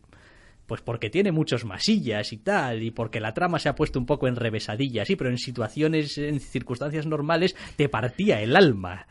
pues 0.67 0.81
porque 0.81 1.11
tiene 1.11 1.33
muchos 1.33 1.65
masillas 1.65 2.33
y 2.33 2.39
tal, 2.39 2.83
y 2.83 2.91
porque 2.91 3.21
la 3.21 3.35
trama 3.35 3.59
se 3.59 3.69
ha 3.69 3.75
puesto 3.75 3.99
un 3.99 4.07
poco 4.07 4.29
en 4.29 4.37
revesadilla, 4.37 5.05
sí, 5.05 5.17
pero 5.17 5.31
en 5.31 5.39
situaciones, 5.39 6.19
en 6.19 6.41
circunstancias 6.41 7.07
normales, 7.07 7.57
te 7.77 7.89
partía 7.89 8.41
el 8.41 8.57
alma. 8.57 9.07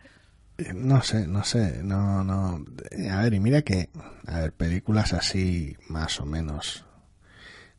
No 0.76 1.02
sé, 1.02 1.28
no 1.28 1.44
sé, 1.44 1.82
no, 1.84 2.24
no. 2.24 2.64
A 3.12 3.22
ver, 3.24 3.34
y 3.34 3.40
mira 3.40 3.64
que, 3.64 3.90
a 4.28 4.42
ver, 4.42 4.54
películas 4.54 5.14
así, 5.14 5.76
más 5.88 6.20
o 6.20 6.26
menos, 6.26 6.86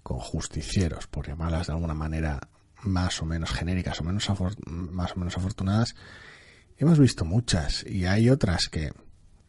con 0.02 0.18
justicieros, 0.18 1.06
por 1.06 1.26
llamarlas 1.26 1.68
de 1.68 1.74
alguna 1.74 1.94
manera, 1.94 2.40
más 2.82 3.22
o 3.22 3.26
menos 3.26 3.50
genéricas 3.52 4.00
o 4.00 4.04
menos 4.04 4.28
más 4.66 5.12
o 5.12 5.18
menos 5.18 5.36
afortunadas, 5.36 5.94
hemos 6.76 6.98
visto 6.98 7.24
muchas, 7.24 7.84
y 7.86 8.06
hay 8.06 8.28
otras 8.28 8.68
que, 8.68 8.92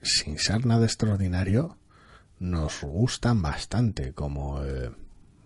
sin 0.01 0.38
ser 0.38 0.65
nada 0.65 0.86
extraordinario, 0.86 1.77
nos 2.43 2.81
gustan 2.81 3.41
bastante, 3.41 4.12
como, 4.13 4.62
eh, 4.63 4.91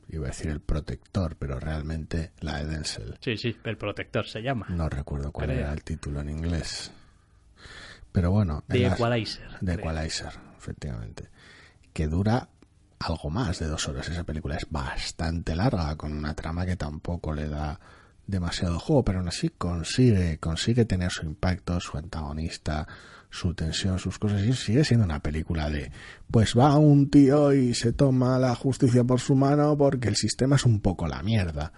iba 0.09 0.25
a 0.25 0.29
decir 0.29 0.49
el 0.49 0.59
protector, 0.59 1.35
pero 1.37 1.59
realmente 1.59 2.31
la 2.39 2.57
de 2.57 2.65
Denzel. 2.65 3.17
Sí, 3.21 3.37
sí, 3.37 3.55
el 3.63 3.77
protector 3.77 4.25
se 4.25 4.41
llama. 4.41 4.65
No 4.69 4.89
recuerdo 4.89 5.31
cuál 5.31 5.51
era 5.51 5.71
el 5.71 5.83
título 5.83 6.21
en 6.21 6.29
inglés. 6.29 6.91
Pero 8.11 8.31
bueno. 8.31 8.63
The 8.67 8.87
Equalizer. 8.87 9.59
The 9.63 9.73
Equalizer, 9.73 10.33
efectivamente. 10.57 11.29
Que 11.93 12.07
dura 12.07 12.49
algo 12.97 13.29
más 13.29 13.59
de 13.59 13.67
dos 13.67 13.87
horas. 13.87 14.09
Esa 14.09 14.23
película 14.23 14.55
es 14.55 14.65
bastante 14.67 15.55
larga, 15.55 15.95
con 15.97 16.13
una 16.13 16.33
trama 16.33 16.65
que 16.65 16.77
tampoco 16.77 17.31
le 17.31 17.47
da 17.47 17.79
demasiado 18.25 18.79
juego, 18.79 19.05
pero 19.05 19.19
aún 19.19 19.27
así 19.27 19.49
consigue, 19.49 20.39
consigue 20.39 20.85
tener 20.85 21.11
su 21.11 21.25
impacto, 21.27 21.79
su 21.79 21.95
antagonista, 21.95 22.87
su 23.29 23.53
tensión, 23.53 23.99
sus 23.99 24.19
cosas, 24.19 24.41
y 24.43 24.53
sigue 24.53 24.83
siendo 24.83 25.05
una 25.05 25.21
película 25.21 25.69
de, 25.69 25.91
pues 26.31 26.57
va 26.57 26.77
un 26.77 27.09
tío 27.09 27.53
y 27.53 27.73
se 27.73 27.93
toma 27.93 28.39
la 28.39 28.55
justicia 28.55 29.03
por 29.03 29.19
su 29.19 29.35
mano 29.35 29.77
porque 29.77 30.07
el 30.07 30.15
sistema 30.15 30.55
es 30.55 30.65
un 30.65 30.79
poco 30.79 31.07
la 31.07 31.21
mierda. 31.23 31.73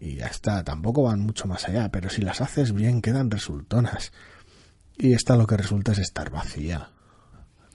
Y 0.00 0.16
ya 0.16 0.26
está, 0.26 0.64
tampoco 0.64 1.04
van 1.04 1.20
mucho 1.20 1.46
más 1.46 1.68
allá, 1.68 1.90
pero 1.90 2.10
si 2.10 2.22
las 2.22 2.40
haces 2.40 2.72
bien 2.72 3.00
quedan 3.02 3.30
resultonas. 3.30 4.12
Y 4.96 5.12
esta 5.12 5.36
lo 5.36 5.46
que 5.46 5.56
resulta 5.56 5.92
es 5.92 5.98
estar 5.98 6.30
vacía. 6.30 6.90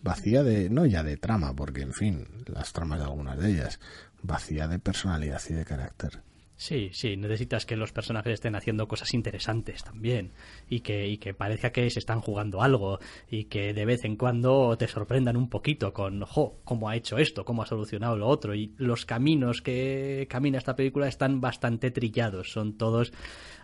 Vacía 0.04 0.44
de, 0.44 0.70
no 0.70 0.86
ya 0.86 1.04
de 1.04 1.18
trama, 1.18 1.56
porque 1.56 1.82
en 1.82 1.94
fin, 1.94 2.28
las 2.46 2.74
tramas 2.74 3.00
de 3.00 3.06
algunas 3.06 3.40
de 3.40 3.52
ellas, 3.52 3.80
vacía 4.22 4.68
de 4.68 4.80
personalidad 4.80 5.42
y 5.50 5.54
de 5.54 5.66
carácter. 5.66 6.22
Sí, 6.60 6.90
sí, 6.92 7.16
necesitas 7.18 7.68
que 7.68 7.76
los 7.76 7.92
personajes 7.92 8.34
estén 8.34 8.56
haciendo 8.56 8.88
cosas 8.88 9.14
interesantes 9.14 9.84
también 9.84 10.32
y 10.68 10.80
que, 10.80 11.08
y 11.08 11.20
que 11.20 11.36
parezca 11.36 11.70
que 11.72 11.88
se 11.92 12.00
están 12.00 12.20
jugando 12.20 12.64
algo 12.64 12.98
y 13.30 13.44
que 13.44 13.76
de 13.76 13.86
vez 13.86 14.04
en 14.06 14.16
cuando 14.16 14.76
te 14.76 14.88
sorprendan 14.88 15.38
un 15.38 15.50
poquito 15.50 15.94
con, 15.94 16.22
jo, 16.24 16.60
cómo 16.64 16.90
ha 16.90 16.96
hecho 16.96 17.20
esto, 17.20 17.46
cómo 17.46 17.62
ha 17.62 17.68
solucionado 17.68 18.18
lo 18.18 18.28
otro 18.28 18.56
y 18.56 18.74
los 18.78 19.06
caminos 19.06 19.62
que 19.62 20.26
camina 20.32 20.58
esta 20.58 20.76
película 20.76 21.08
están 21.08 21.40
bastante 21.42 21.92
trillados, 21.92 22.52
son 22.52 22.76
todos 22.76 23.14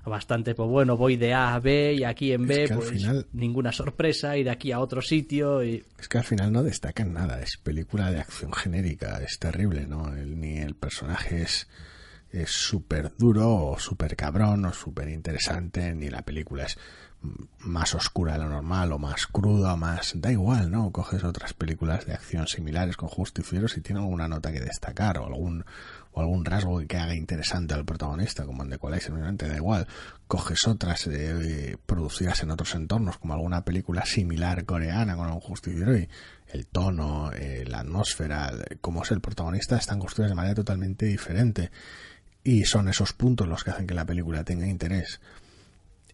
bastante, 0.05 0.53
pues 0.53 0.69
bueno, 0.69 0.95
voy 0.95 1.17
de 1.17 1.33
A 1.33 1.55
a 1.55 1.59
B 1.59 1.95
y 1.95 2.03
aquí 2.03 2.31
en 2.31 2.45
B, 2.45 2.69
pues 2.75 2.91
ninguna 3.33 3.71
sorpresa 3.71 4.37
y 4.37 4.43
de 4.43 4.51
aquí 4.51 4.71
a 4.71 4.79
otro 4.79 5.01
sitio. 5.01 5.63
Y... 5.63 5.83
Es 5.97 6.07
que 6.07 6.19
al 6.19 6.25
final 6.25 6.51
no 6.51 6.61
destacan 6.61 7.11
nada, 7.11 7.41
es 7.41 7.57
película 7.57 8.11
de 8.11 8.19
acción 8.19 8.53
genérica, 8.53 9.19
es 9.23 9.39
terrible, 9.39 9.87
¿no? 9.87 10.11
ni 10.11 10.57
el 10.57 10.75
personaje 10.75 11.41
es 11.41 11.67
es 12.33 12.49
súper 12.49 13.13
duro 13.17 13.55
o 13.55 13.79
súper 13.79 14.15
cabrón 14.15 14.65
o 14.65 14.73
súper 14.73 15.07
interesante, 15.09 15.93
ni 15.93 16.09
la 16.09 16.23
película 16.23 16.63
es 16.63 16.77
más 17.59 17.95
oscura 17.95 18.33
de 18.33 18.39
lo 18.39 18.49
normal 18.49 18.91
o 18.91 18.99
más 18.99 19.27
cruda 19.27 19.73
o 19.73 19.77
más... 19.77 20.13
Da 20.15 20.31
igual, 20.31 20.69
¿no? 20.69 20.91
Coges 20.91 21.23
otras 21.23 21.53
películas 21.53 22.05
de 22.05 22.13
acción 22.13 22.47
similares 22.47 22.97
con 22.97 23.07
justicieros 23.07 23.77
y 23.77 23.81
tiene 23.81 24.01
alguna 24.01 24.27
nota 24.27 24.51
que 24.51 24.59
destacar 24.59 25.19
o 25.19 25.27
algún 25.27 25.63
o 26.15 26.21
algún 26.21 26.45
rasgo 26.45 26.79
que 26.87 26.97
haga 26.97 27.15
interesante 27.15 27.73
al 27.73 27.85
protagonista, 27.85 28.45
como 28.45 28.63
en 28.63 28.69
The 28.69 28.75
Equalizer, 28.75 29.13
da 29.35 29.55
igual. 29.55 29.87
Coges 30.27 30.67
otras 30.67 31.07
eh, 31.07 31.75
producidas 31.85 32.43
en 32.43 32.51
otros 32.51 32.75
entornos, 32.75 33.17
como 33.17 33.33
alguna 33.33 33.65
película 33.65 34.05
similar 34.05 34.63
coreana 34.65 35.15
con 35.15 35.25
algún 35.25 35.41
justiciero 35.41 35.97
y 35.97 36.07
el 36.47 36.67
tono, 36.67 37.31
eh, 37.33 37.63
la 37.67 37.79
atmósfera, 37.79 38.51
cómo 38.79 39.01
es 39.01 39.11
el 39.11 39.21
protagonista, 39.21 39.77
están 39.77 39.97
construidas 39.97 40.31
de 40.31 40.35
manera 40.35 40.53
totalmente 40.53 41.07
diferente. 41.07 41.71
Y 42.43 42.65
son 42.65 42.89
esos 42.89 43.13
puntos 43.13 43.47
los 43.47 43.63
que 43.63 43.71
hacen 43.71 43.87
que 43.87 43.93
la 43.93 44.05
película 44.05 44.43
tenga 44.43 44.67
interés. 44.67 45.21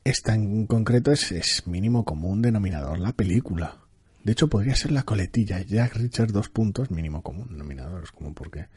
Esta 0.04 0.34
en 0.34 0.68
concreto 0.68 1.12
es, 1.12 1.68
mínimo 1.68 2.06
común 2.06 2.42
denominador 2.42 3.00
la 3.00 3.14
película. 3.14 3.78
De 4.24 4.34
hecho, 4.34 4.48
podría 4.48 4.76
ser 4.76 4.92
la 4.92 5.04
coletilla. 5.04 5.62
Jack 5.62 5.96
Richard, 5.96 6.32
dos 6.32 6.50
puntos, 6.50 6.92
mínimo 6.92 7.22
común 7.24 7.48
denominador. 7.52 8.04
Es 8.04 8.12
como 8.12 8.34
porque. 8.34 8.68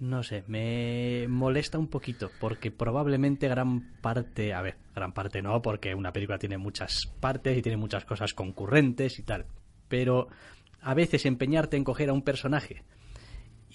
No 0.00 0.22
sé, 0.22 0.44
me 0.46 1.26
molesta 1.28 1.76
un 1.76 1.88
poquito 1.88 2.30
porque 2.38 2.70
probablemente 2.70 3.48
gran 3.48 3.80
parte, 4.00 4.54
a 4.54 4.62
ver, 4.62 4.76
gran 4.94 5.12
parte 5.12 5.42
no, 5.42 5.60
porque 5.60 5.94
una 5.94 6.12
película 6.12 6.38
tiene 6.38 6.56
muchas 6.56 7.06
partes 7.18 7.58
y 7.58 7.62
tiene 7.62 7.76
muchas 7.76 8.04
cosas 8.04 8.32
concurrentes 8.32 9.18
y 9.18 9.24
tal, 9.24 9.46
pero 9.88 10.28
a 10.80 10.94
veces 10.94 11.26
empeñarte 11.26 11.76
en 11.76 11.82
coger 11.82 12.10
a 12.10 12.12
un 12.12 12.22
personaje 12.22 12.84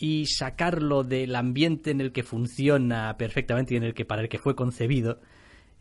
y 0.03 0.25
sacarlo 0.25 1.05
del 1.05 1.33
ambiente 1.33 1.89
en 1.89 2.01
el 2.01 2.11
que 2.11 2.23
funciona 2.23 3.15
perfectamente 3.17 3.73
y 3.73 3.77
en 3.77 3.83
el 3.83 3.93
que 3.93 4.03
para 4.03 4.21
el 4.21 4.27
que 4.27 4.37
fue 4.37 4.53
concebido 4.53 5.21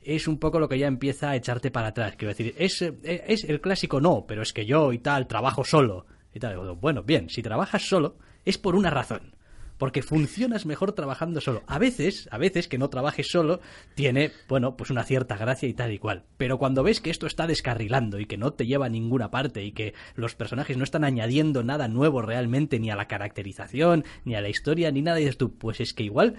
es 0.00 0.28
un 0.28 0.38
poco 0.38 0.60
lo 0.60 0.68
que 0.68 0.78
ya 0.78 0.86
empieza 0.86 1.30
a 1.30 1.34
echarte 1.34 1.72
para 1.72 1.88
atrás. 1.88 2.14
Quiero 2.16 2.28
decir, 2.28 2.54
es, 2.56 2.82
es 3.02 3.42
el 3.42 3.60
clásico 3.60 4.00
no, 4.00 4.24
pero 4.24 4.42
es 4.42 4.52
que 4.52 4.64
yo 4.64 4.92
y 4.92 5.00
tal 5.00 5.26
trabajo 5.26 5.64
solo 5.64 6.06
y 6.32 6.38
tal. 6.38 6.56
Bueno, 6.76 7.02
bien, 7.02 7.30
si 7.30 7.42
trabajas 7.42 7.82
solo 7.82 8.14
es 8.44 8.58
por 8.58 8.76
una 8.76 8.90
razón 8.90 9.34
porque 9.82 10.00
funcionas 10.00 10.64
mejor 10.64 10.92
trabajando 10.92 11.40
solo. 11.40 11.64
A 11.66 11.80
veces, 11.80 12.28
a 12.30 12.38
veces 12.38 12.68
que 12.68 12.78
no 12.78 12.88
trabajes 12.88 13.28
solo, 13.28 13.60
tiene, 13.96 14.30
bueno, 14.48 14.76
pues 14.76 14.90
una 14.90 15.02
cierta 15.02 15.36
gracia 15.36 15.68
y 15.68 15.74
tal 15.74 15.90
y 15.90 15.98
cual. 15.98 16.22
Pero 16.36 16.56
cuando 16.56 16.84
ves 16.84 17.00
que 17.00 17.10
esto 17.10 17.26
está 17.26 17.48
descarrilando 17.48 18.20
y 18.20 18.26
que 18.26 18.36
no 18.36 18.52
te 18.52 18.64
lleva 18.64 18.86
a 18.86 18.90
ninguna 18.90 19.32
parte 19.32 19.64
y 19.64 19.72
que 19.72 19.94
los 20.14 20.36
personajes 20.36 20.76
no 20.76 20.84
están 20.84 21.02
añadiendo 21.02 21.64
nada 21.64 21.88
nuevo 21.88 22.22
realmente, 22.22 22.78
ni 22.78 22.92
a 22.92 22.94
la 22.94 23.08
caracterización, 23.08 24.04
ni 24.24 24.36
a 24.36 24.40
la 24.40 24.50
historia, 24.50 24.92
ni 24.92 25.02
nada, 25.02 25.18
y 25.18 25.24
dices 25.24 25.36
tú, 25.36 25.58
pues 25.58 25.80
es 25.80 25.94
que 25.94 26.04
igual, 26.04 26.36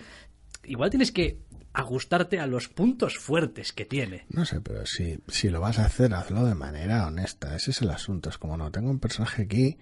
igual 0.63 0.89
tienes 0.89 1.12
que 1.12 1.41
ajustarte 1.73 2.39
a 2.39 2.47
los 2.47 2.69
puntos 2.69 3.17
fuertes 3.17 3.73
que 3.73 3.83
tiene. 3.83 4.25
No 4.29 4.45
sé, 4.45 4.62
pero 4.62 4.85
si, 4.85 5.19
si 5.27 5.50
lo 5.50 5.59
vas 5.59 5.79
a 5.79 5.85
hacer, 5.88 6.13
hazlo 6.13 6.45
de 6.45 6.55
manera 6.55 7.07
honesta. 7.07 7.57
Ese 7.57 7.71
es 7.71 7.81
el 7.81 7.89
asunto. 7.89 8.29
Es 8.29 8.38
como, 8.38 8.55
no, 8.55 8.71
tengo 8.71 8.89
un 8.89 9.00
personaje 9.00 9.41
aquí 9.41 9.77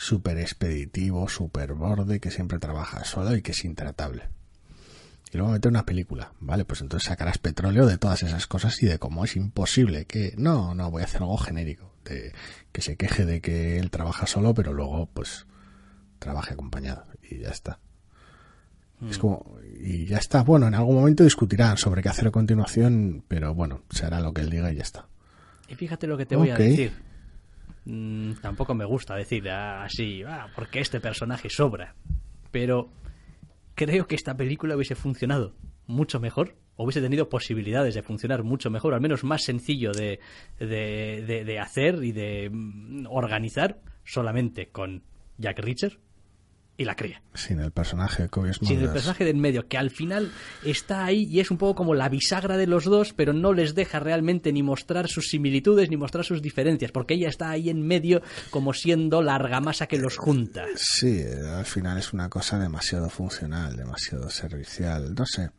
súper 0.00 0.38
expeditivo, 0.38 1.28
súper 1.28 1.74
borde, 1.74 2.20
que 2.20 2.30
siempre 2.30 2.58
trabaja 2.58 3.04
solo 3.04 3.36
y 3.36 3.42
que 3.42 3.52
es 3.52 3.64
intratable. 3.66 4.30
Y 5.30 5.36
luego 5.36 5.52
meter 5.52 5.70
una 5.70 5.84
película, 5.84 6.32
¿vale? 6.40 6.64
Pues 6.64 6.80
entonces 6.80 7.06
sacarás 7.06 7.36
petróleo 7.36 7.84
de 7.84 7.98
todas 7.98 8.22
esas 8.22 8.46
cosas 8.46 8.82
y 8.82 8.86
de 8.86 8.98
cómo 8.98 9.26
es 9.26 9.36
imposible 9.36 10.06
que... 10.06 10.32
No, 10.38 10.74
no, 10.74 10.90
voy 10.90 11.02
a 11.02 11.04
hacer 11.04 11.20
algo 11.20 11.36
genérico. 11.36 11.92
De, 12.04 12.32
que 12.72 12.80
se 12.80 12.96
queje 12.96 13.26
de 13.26 13.42
que 13.42 13.78
él 13.78 13.90
trabaja 13.90 14.26
solo, 14.26 14.54
pero 14.54 14.72
luego, 14.72 15.06
pues, 15.12 15.46
trabaje 16.18 16.54
acompañado. 16.54 17.04
Y 17.22 17.40
ya 17.40 17.50
está. 17.50 17.78
Es 19.06 19.18
hmm. 19.18 19.20
como... 19.20 19.58
Y 19.82 20.06
ya 20.06 20.16
está. 20.16 20.42
Bueno, 20.42 20.66
en 20.66 20.74
algún 20.74 20.96
momento 20.96 21.24
discutirán 21.24 21.76
sobre 21.76 22.02
qué 22.02 22.08
hacer 22.08 22.28
a 22.28 22.30
continuación, 22.30 23.22
pero 23.28 23.54
bueno, 23.54 23.82
se 23.90 24.06
hará 24.06 24.20
lo 24.20 24.32
que 24.32 24.40
él 24.40 24.48
diga 24.48 24.72
y 24.72 24.76
ya 24.76 24.82
está. 24.82 25.08
Y 25.68 25.74
fíjate 25.74 26.06
lo 26.06 26.16
que 26.16 26.24
te 26.24 26.36
voy 26.36 26.48
a 26.48 26.56
decir 26.56 27.09
Mm, 27.92 28.34
tampoco 28.40 28.72
me 28.72 28.84
gusta 28.84 29.16
decir 29.16 29.50
así, 29.50 30.22
ah, 30.22 30.46
porque 30.54 30.78
este 30.78 31.00
personaje 31.00 31.50
sobra. 31.50 31.96
Pero 32.52 32.92
creo 33.74 34.06
que 34.06 34.14
esta 34.14 34.36
película 34.36 34.76
hubiese 34.76 34.94
funcionado 34.94 35.56
mucho 35.88 36.20
mejor, 36.20 36.54
hubiese 36.76 37.00
tenido 37.00 37.28
posibilidades 37.28 37.96
de 37.96 38.02
funcionar 38.02 38.44
mucho 38.44 38.70
mejor, 38.70 38.94
al 38.94 39.00
menos 39.00 39.24
más 39.24 39.42
sencillo 39.42 39.90
de, 39.90 40.20
de, 40.60 41.44
de 41.44 41.58
hacer 41.58 42.04
y 42.04 42.12
de 42.12 42.48
mm, 42.48 43.06
organizar 43.10 43.80
solamente 44.04 44.68
con 44.68 45.02
Jack 45.38 45.58
Reacher 45.58 45.98
y 46.80 46.84
la 46.86 46.96
cría. 46.96 47.20
Sin 47.34 47.60
el 47.60 47.72
personaje 47.72 48.22
de 48.22 48.54
Sin 48.54 48.80
el 48.80 48.88
personaje 48.88 49.24
de 49.24 49.30
en 49.30 49.38
medio, 49.38 49.68
que 49.68 49.76
al 49.76 49.90
final 49.90 50.32
está 50.64 51.04
ahí 51.04 51.24
y 51.24 51.40
es 51.40 51.50
un 51.50 51.58
poco 51.58 51.74
como 51.74 51.94
la 51.94 52.08
bisagra 52.08 52.56
de 52.56 52.66
los 52.66 52.86
dos, 52.86 53.12
pero 53.12 53.34
no 53.34 53.52
les 53.52 53.74
deja 53.74 54.00
realmente 54.00 54.50
ni 54.50 54.62
mostrar 54.62 55.06
sus 55.06 55.28
similitudes 55.28 55.90
ni 55.90 55.98
mostrar 55.98 56.24
sus 56.24 56.40
diferencias, 56.40 56.90
porque 56.90 57.14
ella 57.14 57.28
está 57.28 57.50
ahí 57.50 57.68
en 57.68 57.82
medio 57.82 58.22
como 58.48 58.72
siendo 58.72 59.20
la 59.20 59.34
argamasa 59.34 59.88
que 59.88 59.98
los 59.98 60.16
junta. 60.16 60.64
Sí, 60.74 61.22
al 61.22 61.66
final 61.66 61.98
es 61.98 62.14
una 62.14 62.30
cosa 62.30 62.58
demasiado 62.58 63.10
funcional, 63.10 63.76
demasiado 63.76 64.30
servicial, 64.30 65.14
no 65.14 65.26
sé. 65.26 65.50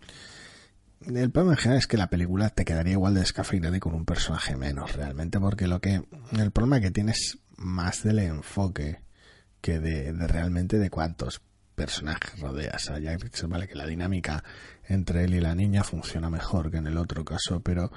El 1.06 1.30
problema 1.30 1.54
en 1.54 1.58
general 1.60 1.78
es 1.78 1.86
que 1.86 1.98
la 1.98 2.10
película 2.10 2.50
te 2.50 2.66
quedaría 2.66 2.94
igual 2.94 3.14
de 3.14 3.20
descafeinada 3.20 3.78
y 3.78 3.80
con 3.80 3.94
un 3.94 4.06
personaje 4.06 4.56
menos, 4.56 4.96
realmente, 4.96 5.40
porque 5.40 5.68
lo 5.68 5.82
que 5.82 6.02
el 6.32 6.52
problema 6.52 6.82
que 6.82 6.90
tienes 6.90 7.38
más 7.58 8.02
del 8.02 8.18
enfoque 8.18 9.02
que 9.62 9.80
de, 9.80 10.14
de 10.14 10.28
realmente 10.28 10.80
de 10.80 10.90
cuántos 10.90 11.42
personajes 11.76 12.40
rodeas. 12.40 12.90
A 12.90 13.00
Jack 13.00 13.24
Richard, 13.24 13.50
vale 13.50 13.68
que 13.68 13.76
la 13.76 13.88
dinámica 13.88 14.44
entre 14.88 15.24
él 15.24 15.36
y 15.36 15.42
la 15.42 15.56
niña 15.56 15.84
funciona 15.84 16.30
mejor 16.30 16.70
que 16.70 16.78
en 16.78 16.88
el 16.88 16.98
otro 16.98 17.26
caso, 17.26 17.62
pero 17.62 17.92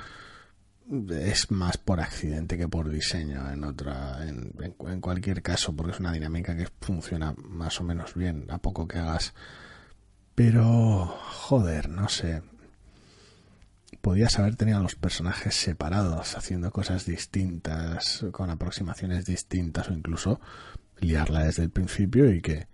es 1.10 1.50
más 1.50 1.76
por 1.78 2.00
accidente 2.00 2.58
que 2.58 2.68
por 2.68 2.90
diseño 2.90 3.50
en 3.50 3.64
otra 3.64 4.26
en, 4.26 4.52
en, 4.60 5.00
cualquier 5.00 5.42
caso 5.42 5.74
porque 5.74 5.92
es 5.92 6.00
una 6.00 6.12
dinámica 6.12 6.54
que 6.56 6.68
funciona 6.80 7.34
más 7.38 7.80
o 7.80 7.84
menos 7.84 8.14
bien 8.14 8.46
a 8.50 8.58
poco 8.58 8.86
que 8.86 8.98
hagas. 8.98 9.34
Pero 10.34 11.06
joder 11.06 11.88
no 11.88 12.08
sé. 12.08 12.42
Podías 14.00 14.38
haber 14.38 14.56
tenido 14.56 14.78
a 14.78 14.82
los 14.82 14.96
personajes 14.96 15.54
separados 15.54 16.36
haciendo 16.36 16.70
cosas 16.70 17.06
distintas 17.06 18.26
con 18.32 18.50
aproximaciones 18.50 19.24
distintas 19.24 19.88
o 19.88 19.94
incluso 19.94 20.40
liarla 21.00 21.44
desde 21.44 21.62
el 21.62 21.70
principio 21.70 22.30
y 22.32 22.40
que 22.40 22.66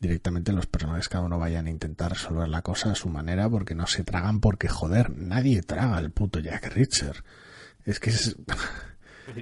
directamente 0.00 0.52
los 0.52 0.66
personajes 0.66 1.08
cada 1.08 1.24
uno 1.24 1.38
vayan 1.38 1.66
a 1.66 1.70
intentar 1.70 2.12
resolver 2.12 2.48
la 2.48 2.62
cosa 2.62 2.92
a 2.92 2.94
su 2.94 3.08
manera 3.08 3.48
porque 3.48 3.74
no 3.74 3.86
se 3.86 4.04
tragan 4.04 4.40
porque 4.40 4.68
joder 4.68 5.10
nadie 5.10 5.62
traga 5.62 5.98
el 5.98 6.10
puto 6.10 6.38
Jack 6.38 6.72
Richard 6.74 7.24
es 7.84 8.00
que 8.00 8.10
es... 8.10 8.36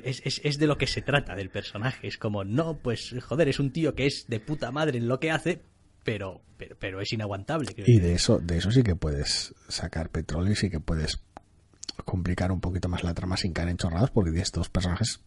Es, 0.02 0.22
es... 0.24 0.40
es, 0.44 0.58
de 0.58 0.66
lo 0.66 0.78
que 0.78 0.86
se 0.86 1.02
trata 1.02 1.34
del 1.34 1.50
personaje. 1.50 2.08
Es 2.08 2.18
como, 2.18 2.44
no, 2.44 2.78
pues 2.78 3.14
joder, 3.24 3.48
es 3.48 3.60
un 3.60 3.70
tío 3.70 3.94
que 3.94 4.06
es 4.06 4.26
de 4.28 4.40
puta 4.40 4.72
madre 4.72 4.98
en 4.98 5.08
lo 5.08 5.20
que 5.20 5.30
hace, 5.30 5.62
pero, 6.02 6.42
pero, 6.56 6.76
pero 6.78 7.00
es 7.00 7.12
inaguantable. 7.12 7.72
Creo. 7.72 7.86
Y 7.88 7.98
de 7.98 8.14
eso, 8.14 8.38
de 8.38 8.58
eso 8.58 8.70
sí 8.70 8.82
que 8.82 8.96
puedes 8.96 9.54
sacar 9.68 10.10
petróleo 10.10 10.52
y 10.52 10.56
sí 10.56 10.70
que 10.70 10.80
puedes 10.80 11.20
complicar 12.04 12.52
un 12.52 12.60
poquito 12.60 12.88
más 12.88 13.04
la 13.04 13.14
trama 13.14 13.36
sin 13.36 13.52
caer 13.52 13.68
en 13.68 13.76
chorradas, 13.76 14.10
porque 14.10 14.30
tienes 14.30 14.52
dos 14.52 14.68
personajes 14.68 15.20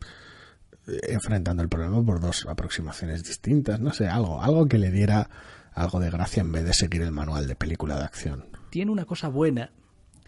enfrentando 1.03 1.63
el 1.63 1.69
problema 1.69 2.03
por 2.03 2.19
dos 2.19 2.45
aproximaciones 2.47 3.23
distintas. 3.23 3.79
No 3.79 3.93
sé, 3.93 4.07
algo, 4.07 4.41
algo 4.41 4.67
que 4.67 4.77
le 4.77 4.91
diera 4.91 5.29
algo 5.73 5.99
de 5.99 6.09
gracia 6.09 6.41
en 6.41 6.51
vez 6.51 6.65
de 6.65 6.73
seguir 6.73 7.01
el 7.01 7.11
manual 7.11 7.47
de 7.47 7.55
película 7.55 7.97
de 7.97 8.03
acción. 8.03 8.45
Tiene 8.69 8.91
una 8.91 9.05
cosa 9.05 9.29
buena 9.29 9.71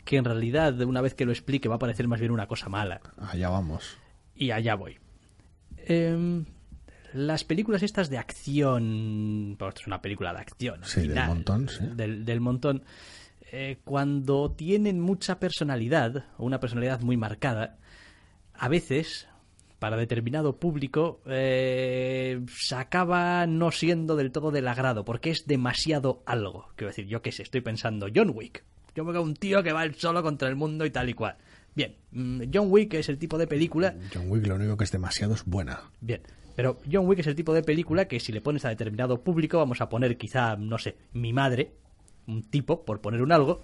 que 0.05 0.17
en 0.17 0.25
realidad, 0.25 0.79
una 0.81 1.01
vez 1.01 1.13
que 1.13 1.25
lo 1.25 1.31
explique, 1.31 1.69
va 1.69 1.75
a 1.75 1.79
parecer 1.79 2.07
más 2.07 2.19
bien 2.19 2.31
una 2.31 2.47
cosa 2.47 2.69
mala. 2.69 3.01
Allá 3.17 3.49
vamos. 3.49 3.97
Y 4.35 4.51
allá 4.51 4.75
voy. 4.75 4.97
Eh, 5.77 6.43
las 7.13 7.43
películas 7.43 7.83
estas 7.83 8.09
de 8.09 8.17
acción, 8.17 9.55
pues 9.59 9.69
esto 9.69 9.81
es 9.81 9.87
una 9.87 10.01
película 10.01 10.33
de 10.33 10.39
acción. 10.39 10.79
Sí, 10.83 11.01
final, 11.01 11.15
del 11.15 11.27
montón, 11.27 11.69
sí. 11.69 11.85
Del, 11.95 12.25
del 12.25 12.39
montón. 12.39 12.83
Eh, 13.51 13.79
cuando 13.83 14.51
tienen 14.51 15.01
mucha 15.01 15.39
personalidad, 15.39 16.25
o 16.37 16.45
una 16.45 16.59
personalidad 16.59 17.01
muy 17.01 17.17
marcada, 17.17 17.77
a 18.53 18.69
veces, 18.69 19.27
para 19.81 19.97
determinado 19.97 20.57
público, 20.59 21.21
eh, 21.25 22.39
se 22.55 22.75
acaba 22.75 23.47
no 23.47 23.71
siendo 23.71 24.15
del 24.15 24.31
todo 24.31 24.51
del 24.51 24.67
agrado, 24.67 25.03
porque 25.03 25.31
es 25.31 25.47
demasiado 25.47 26.21
algo. 26.27 26.67
Quiero 26.75 26.91
decir, 26.91 27.07
yo 27.07 27.23
qué 27.23 27.31
sé, 27.31 27.41
estoy 27.41 27.61
pensando, 27.61 28.05
John 28.13 28.31
Wick, 28.31 28.63
yo 28.93 29.03
me 29.03 29.11
veo 29.11 29.23
un 29.23 29.33
tío 29.33 29.63
que 29.63 29.73
va 29.73 29.83
él 29.83 29.95
solo 29.95 30.21
contra 30.21 30.49
el 30.49 30.55
mundo 30.55 30.85
y 30.85 30.91
tal 30.91 31.09
y 31.09 31.15
cual. 31.15 31.35
Bien, 31.73 31.95
John 32.53 32.67
Wick 32.69 32.93
es 32.93 33.09
el 33.09 33.17
tipo 33.17 33.39
de 33.39 33.47
película. 33.47 33.95
John 34.13 34.29
Wick 34.29 34.45
lo 34.45 34.53
único 34.53 34.77
que 34.77 34.83
es 34.83 34.91
demasiado 34.91 35.33
es 35.33 35.43
buena. 35.45 35.81
Bien, 35.99 36.21
pero 36.55 36.77
John 36.89 37.07
Wick 37.07 37.21
es 37.21 37.27
el 37.27 37.35
tipo 37.35 37.51
de 37.51 37.63
película 37.63 38.07
que 38.07 38.19
si 38.19 38.31
le 38.31 38.39
pones 38.39 38.63
a 38.65 38.69
determinado 38.69 39.23
público, 39.23 39.57
vamos 39.57 39.81
a 39.81 39.89
poner 39.89 40.15
quizá, 40.15 40.57
no 40.57 40.77
sé, 40.77 40.95
mi 41.13 41.33
madre, 41.33 41.71
un 42.27 42.43
tipo, 42.43 42.85
por 42.85 43.01
poner 43.01 43.23
un 43.23 43.31
algo, 43.31 43.63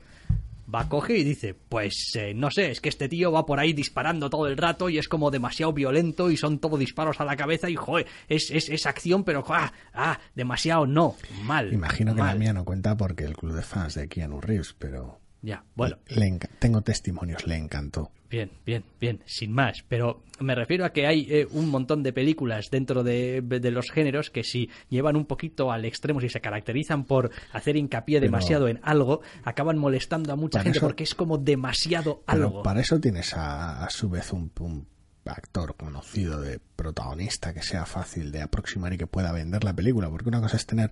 va 0.73 0.81
a 0.81 0.89
coger 0.89 1.17
y 1.17 1.23
dice, 1.23 1.53
pues 1.53 2.11
eh, 2.15 2.33
no 2.33 2.51
sé, 2.51 2.71
es 2.71 2.81
que 2.81 2.89
este 2.89 3.07
tío 3.07 3.31
va 3.31 3.45
por 3.45 3.59
ahí 3.59 3.73
disparando 3.73 4.29
todo 4.29 4.47
el 4.47 4.57
rato 4.57 4.89
y 4.89 4.97
es 4.97 5.07
como 5.07 5.31
demasiado 5.31 5.73
violento 5.73 6.29
y 6.29 6.37
son 6.37 6.59
todo 6.59 6.77
disparos 6.77 7.19
a 7.21 7.25
la 7.25 7.35
cabeza 7.35 7.69
y 7.69 7.75
joder, 7.75 8.07
es, 8.27 8.51
es, 8.51 8.69
es 8.69 8.85
acción, 8.85 9.23
pero 9.23 9.43
ah, 9.49 9.71
ah, 9.93 10.19
demasiado 10.35 10.85
no, 10.85 11.15
mal. 11.43 11.73
Imagino 11.73 12.13
que 12.13 12.21
la 12.21 12.35
mía 12.35 12.53
no 12.53 12.65
cuenta 12.65 12.97
porque 12.97 13.23
el 13.23 13.35
club 13.35 13.53
de 13.53 13.63
fans 13.63 13.95
de 13.95 14.07
Keanu 14.07 14.41
Reeves, 14.41 14.75
pero... 14.77 15.19
Ya, 15.47 15.63
bueno. 15.75 15.95
Le 16.07 16.37
tengo 16.59 16.81
testimonios, 16.81 17.47
le 17.47 17.55
encantó. 17.55 18.11
Bien, 18.29 18.51
bien, 18.65 18.83
bien, 18.99 19.21
sin 19.25 19.53
más. 19.53 19.85
Pero 19.87 20.21
me 20.41 20.53
refiero 20.55 20.83
a 20.83 20.91
que 20.91 21.07
hay 21.07 21.25
eh, 21.29 21.47
un 21.51 21.69
montón 21.69 22.03
de 22.03 22.11
películas 22.11 22.67
dentro 22.69 23.01
de, 23.01 23.41
de, 23.41 23.71
los 23.71 23.89
géneros 23.89 24.29
que 24.29 24.43
si 24.43 24.69
llevan 24.89 25.15
un 25.15 25.23
poquito 25.25 25.71
al 25.71 25.85
extremo, 25.85 26.19
si 26.19 26.27
se 26.27 26.41
caracterizan 26.41 27.05
por 27.05 27.31
hacer 27.53 27.77
hincapié 27.77 28.19
Pero- 28.19 28.29
demasiado 28.29 28.67
en 28.67 28.81
algo, 28.83 29.21
acaban 29.45 29.77
molestando 29.77 30.33
a 30.33 30.35
mucha 30.35 30.59
gente 30.61 30.79
eso- 30.79 30.85
porque 30.85 31.05
es 31.05 31.15
como 31.15 31.37
demasiado 31.37 32.23
Pero 32.27 32.43
algo. 32.47 32.63
para 32.63 32.81
eso 32.81 32.99
tienes 32.99 33.33
a, 33.33 33.85
a 33.85 33.89
su 33.89 34.09
vez 34.09 34.33
un, 34.33 34.51
un 34.59 34.85
actor 35.23 35.77
conocido 35.77 36.41
de 36.41 36.59
protagonista 36.75 37.53
que 37.53 37.61
sea 37.63 37.85
fácil 37.85 38.33
de 38.33 38.41
aproximar 38.41 38.91
y 38.91 38.97
que 38.97 39.07
pueda 39.07 39.31
vender 39.31 39.63
la 39.63 39.73
película, 39.73 40.09
porque 40.09 40.27
una 40.27 40.41
cosa 40.41 40.57
es 40.57 40.65
tener 40.65 40.91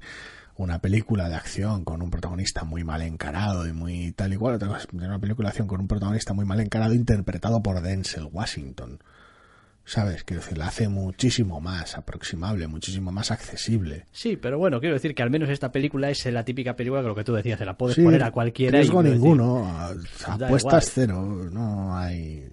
una 0.57 0.79
película 0.79 1.27
de 1.29 1.35
acción 1.35 1.83
con 1.83 2.01
un 2.01 2.09
protagonista 2.09 2.63
muy 2.63 2.83
mal 2.83 3.01
encarado 3.01 3.67
y 3.67 3.73
muy 3.73 4.11
tal 4.13 4.33
y 4.33 4.37
cual, 4.37 4.55
otra 4.55 4.67
cosa 4.69 4.79
es 4.81 4.87
una 4.93 5.19
película 5.19 5.47
de 5.47 5.51
acción 5.51 5.67
con 5.67 5.81
un 5.81 5.87
protagonista 5.87 6.33
muy 6.33 6.45
mal 6.45 6.59
encarado 6.61 6.93
interpretado 6.93 7.61
por 7.61 7.81
Denzel 7.81 8.29
Washington. 8.31 8.99
¿Sabes? 9.87 10.23
Quiero 10.23 10.41
decir, 10.41 10.57
la 10.57 10.65
hace 10.67 10.87
muchísimo 10.89 11.61
más 11.61 11.95
aproximable, 11.95 12.65
muchísimo 12.65 13.11
más 13.11 13.29
accesible. 13.29 14.07
Sí, 14.11 14.35
pero 14.35 14.57
bueno, 14.57 14.79
quiero 14.79 14.95
decir 14.95 15.13
que 15.13 15.21
al 15.21 15.29
menos 15.29 15.47
esta 15.49 15.71
película 15.71 16.09
es 16.09 16.25
la 16.25 16.43
típica 16.43 16.75
película 16.75 17.01
que 17.03 17.07
lo 17.07 17.13
que 17.15 17.23
tú 17.23 17.33
decías, 17.35 17.59
se 17.59 17.65
la 17.65 17.77
puedes 17.77 17.95
Sí, 17.95 18.01
poner 18.03 18.23
a 18.23 18.31
cualquiera. 18.31 18.77
y 18.79 18.81
riesgo 18.81 19.03
decir, 19.03 19.19
ninguno, 19.19 19.69
apuestas 20.27 20.89
cero, 20.91 21.49
no 21.51 21.95
hay... 21.95 22.49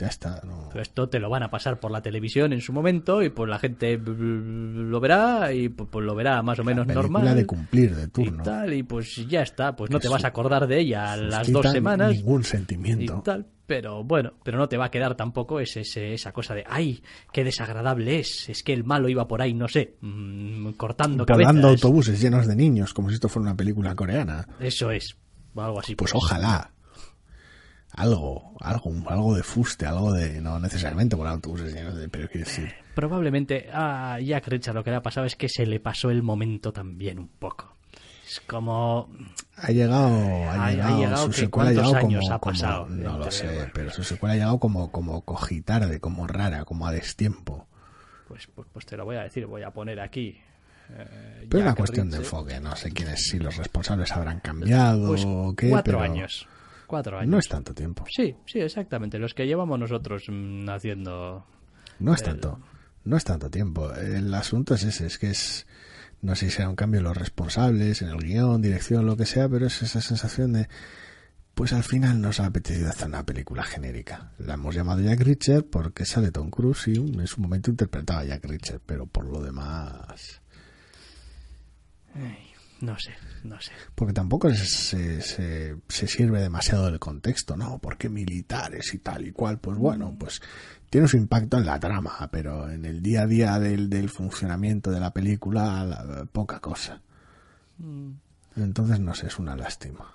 Ya 0.00 0.06
está, 0.06 0.40
no... 0.46 0.68
Pero 0.70 0.80
esto 0.80 1.08
te 1.10 1.18
lo 1.20 1.28
van 1.28 1.42
a 1.42 1.50
pasar 1.50 1.78
por 1.78 1.90
la 1.90 2.00
televisión 2.00 2.54
en 2.54 2.62
su 2.62 2.72
momento 2.72 3.22
y 3.22 3.28
pues 3.28 3.50
la 3.50 3.58
gente 3.58 3.98
lo 3.98 4.98
verá 4.98 5.52
y 5.52 5.68
pues, 5.68 5.88
pues 5.92 6.06
lo 6.06 6.14
verá 6.14 6.42
más 6.42 6.58
o 6.58 6.64
menos 6.64 6.86
película 6.86 7.02
normal. 7.20 7.36
de 7.36 7.44
cumplir 7.46 7.94
de 7.94 8.04
y 8.04 8.06
turno. 8.06 8.42
tal, 8.42 8.72
y 8.72 8.82
pues 8.82 9.16
ya 9.28 9.42
está, 9.42 9.76
pues 9.76 9.90
no 9.90 9.98
Que 9.98 10.04
te 10.04 10.08
vas 10.08 10.24
a 10.24 10.28
acordar 10.28 10.66
de 10.66 10.78
ella 10.80 11.12
a 11.12 11.16
las 11.16 11.52
dos 11.52 11.70
semanas 11.70 12.14
ningún 12.16 12.40
y 12.40 12.44
sentimiento. 12.44 13.20
tal, 13.22 13.46
pero 13.66 14.02
bueno, 14.02 14.32
pero 14.42 14.56
no 14.56 14.68
te 14.70 14.78
va 14.78 14.86
a 14.86 14.90
quedar 14.90 15.16
tampoco 15.16 15.60
ese, 15.60 15.80
ese- 15.80 16.14
esa 16.14 16.32
cosa 16.32 16.54
de, 16.54 16.64
ay, 16.66 17.02
qué 17.32 17.44
desagradable 17.44 18.20
es, 18.20 18.48
es 18.48 18.62
que 18.62 18.72
el 18.72 18.84
malo 18.84 19.08
iba 19.10 19.28
por 19.28 19.42
ahí, 19.42 19.52
no 19.52 19.68
sé, 19.68 19.96
mm, 20.00 20.70
cortando 20.78 21.26
cabezas. 21.26 21.64
autobuses 21.64 22.20
llenos 22.20 22.46
de 22.46 22.56
niños, 22.56 22.94
como 22.94 23.10
si 23.10 23.16
esto 23.16 23.28
fuera 23.28 23.48
una 23.50 23.56
película 23.56 23.94
coreana. 23.94 24.46
Eso 24.60 24.90
es, 24.90 25.16
o 25.54 25.60
algo 25.60 25.80
así. 25.80 25.94
Pues 25.94 26.14
ojalá. 26.14 26.70
Algo, 27.92 28.54
algo, 28.60 28.92
algo 29.08 29.34
de 29.34 29.42
fuste, 29.42 29.84
algo 29.86 30.12
de. 30.12 30.40
No 30.40 30.58
necesariamente 30.58 31.16
volar 31.16 31.34
autobuses 31.34 31.74
llenos 31.74 31.96
de. 31.96 32.08
Pero 32.08 32.28
quiero 32.28 32.46
decir. 32.46 32.72
Probablemente 32.94 33.68
a 33.72 34.18
Jack 34.20 34.46
Richard 34.48 34.74
lo 34.74 34.84
que 34.84 34.90
le 34.90 34.96
ha 34.96 35.02
pasado 35.02 35.26
es 35.26 35.36
que 35.36 35.48
se 35.48 35.66
le 35.66 35.80
pasó 35.80 36.10
el 36.10 36.22
momento 36.22 36.72
también 36.72 37.18
un 37.18 37.28
poco. 37.28 37.76
Es 38.26 38.40
como... 38.46 39.10
Ha 39.56 39.72
llegado. 39.72 40.06
Ha, 40.06 40.52
Ha- 40.52 40.66
ha 40.66 40.70
llegado, 40.70 40.98
llegado 40.98 41.24
su 41.24 41.30
que 41.30 41.36
secuela 41.38 41.70
ha 41.70 41.72
¿cuántos 41.74 41.92
llegado 41.92 42.06
años 42.06 42.20
como. 42.22 42.34
ha 42.34 42.38
como- 42.38 42.52
pasado 42.52 42.86
no 42.88 43.18
lo 43.18 43.30
sé, 43.30 43.70
pero 43.74 43.90
su 43.90 44.04
secuela 44.04 44.34
ha 44.34 44.36
llegado 44.36 44.58
como, 44.60 44.92
como 44.92 45.24
cogitarde, 45.24 45.98
como 45.98 46.26
rara, 46.28 46.64
como 46.64 46.86
a 46.86 46.92
destiempo. 46.92 47.66
Pues, 48.28 48.46
pues, 48.54 48.68
pues 48.72 48.86
te 48.86 48.96
lo 48.96 49.04
voy 49.04 49.16
a 49.16 49.22
decir, 49.24 49.46
voy 49.46 49.62
a 49.64 49.72
poner 49.72 49.98
aquí. 50.00 50.38
eh, 50.90 51.46
Pero 51.50 51.58
es 51.58 51.64
una 51.66 51.74
cuestión 51.74 52.08
de 52.10 52.18
Richard. 52.18 52.34
enfoque, 52.38 52.60
no 52.60 52.76
sé 52.76 52.92
quiénes, 52.92 53.24
si 53.28 53.38
los 53.40 53.56
responsables 53.56 54.12
habrán 54.12 54.38
cambiado 54.38 55.08
Pues 55.08 55.24
o 55.26 55.52
qué. 55.56 55.68
cuatro 55.70 55.98
pero 55.98 56.04
años. 56.04 56.46
Cuatro 56.90 57.18
años. 57.18 57.30
No 57.30 57.38
es 57.38 57.48
tanto 57.48 57.72
tiempo. 57.72 58.04
Sí, 58.10 58.34
sí, 58.46 58.58
exactamente. 58.58 59.20
Los 59.20 59.32
que 59.32 59.46
llevamos 59.46 59.78
nosotros 59.78 60.24
mm, 60.28 60.68
haciendo. 60.70 61.46
No 62.00 62.14
es 62.14 62.20
El- 62.22 62.26
tanto, 62.26 62.58
no 63.04 63.16
es 63.16 63.22
tanto 63.22 63.48
tiempo. 63.48 63.94
El 63.94 64.34
asunto 64.34 64.74
es 64.74 64.82
ese, 64.82 65.06
es 65.06 65.16
que 65.18 65.30
es, 65.30 65.68
no 66.20 66.34
sé 66.34 66.46
si 66.46 66.56
será 66.56 66.68
un 66.68 66.74
cambio 66.74 66.98
en 66.98 67.04
los 67.04 67.16
responsables, 67.16 68.02
en 68.02 68.08
el 68.08 68.16
guion, 68.18 68.60
dirección, 68.60 69.06
lo 69.06 69.16
que 69.16 69.24
sea, 69.24 69.48
pero 69.48 69.66
es 69.68 69.80
esa 69.82 70.00
sensación 70.00 70.52
de, 70.52 70.68
pues 71.54 71.72
al 71.72 71.84
final 71.84 72.20
nos 72.20 72.40
ha 72.40 72.46
apetecido 72.46 72.88
hacer 72.88 73.06
una 73.06 73.24
película 73.24 73.62
genérica. 73.62 74.32
La 74.38 74.54
hemos 74.54 74.74
llamado 74.74 75.00
Jack 75.00 75.20
Richard 75.20 75.66
porque 75.66 76.04
sale 76.06 76.32
Tom 76.32 76.50
Cruise 76.50 76.88
y 76.88 76.94
en 76.96 77.26
su 77.28 77.40
momento 77.40 77.70
interpretaba 77.70 78.20
a 78.20 78.24
Jack 78.24 78.44
Richard, 78.46 78.80
pero 78.84 79.06
por 79.06 79.26
lo 79.26 79.40
demás, 79.40 80.40
Ay, 82.14 82.49
no 82.80 82.98
sé, 82.98 83.12
no 83.44 83.60
sé. 83.60 83.72
porque 83.94 84.12
tampoco 84.14 84.50
se, 84.54 85.20
se, 85.20 85.76
sirve 85.88 86.40
demasiado 86.40 86.86
del 86.86 86.98
contexto, 86.98 87.56
¿no? 87.56 87.78
Porque 87.78 88.08
militares 88.08 88.94
y 88.94 88.98
tal 88.98 89.26
y 89.26 89.32
cual, 89.32 89.58
pues 89.58 89.76
bueno, 89.76 90.16
pues 90.18 90.40
tiene 90.88 91.06
su 91.06 91.16
impacto 91.16 91.58
en 91.58 91.66
la 91.66 91.78
trama, 91.78 92.28
pero 92.32 92.70
en 92.70 92.84
el 92.84 93.02
día 93.02 93.22
a 93.22 93.26
día 93.26 93.58
del, 93.58 93.88
del 93.90 94.08
funcionamiento 94.08 94.90
de 94.90 95.00
la 95.00 95.12
película, 95.12 95.84
la- 95.84 96.24
poca 96.32 96.60
cosa. 96.60 97.02
Entonces, 98.56 99.00
no 99.00 99.14
sé, 99.14 99.28
es 99.28 99.38
una 99.38 99.56
lástima. 99.56 100.14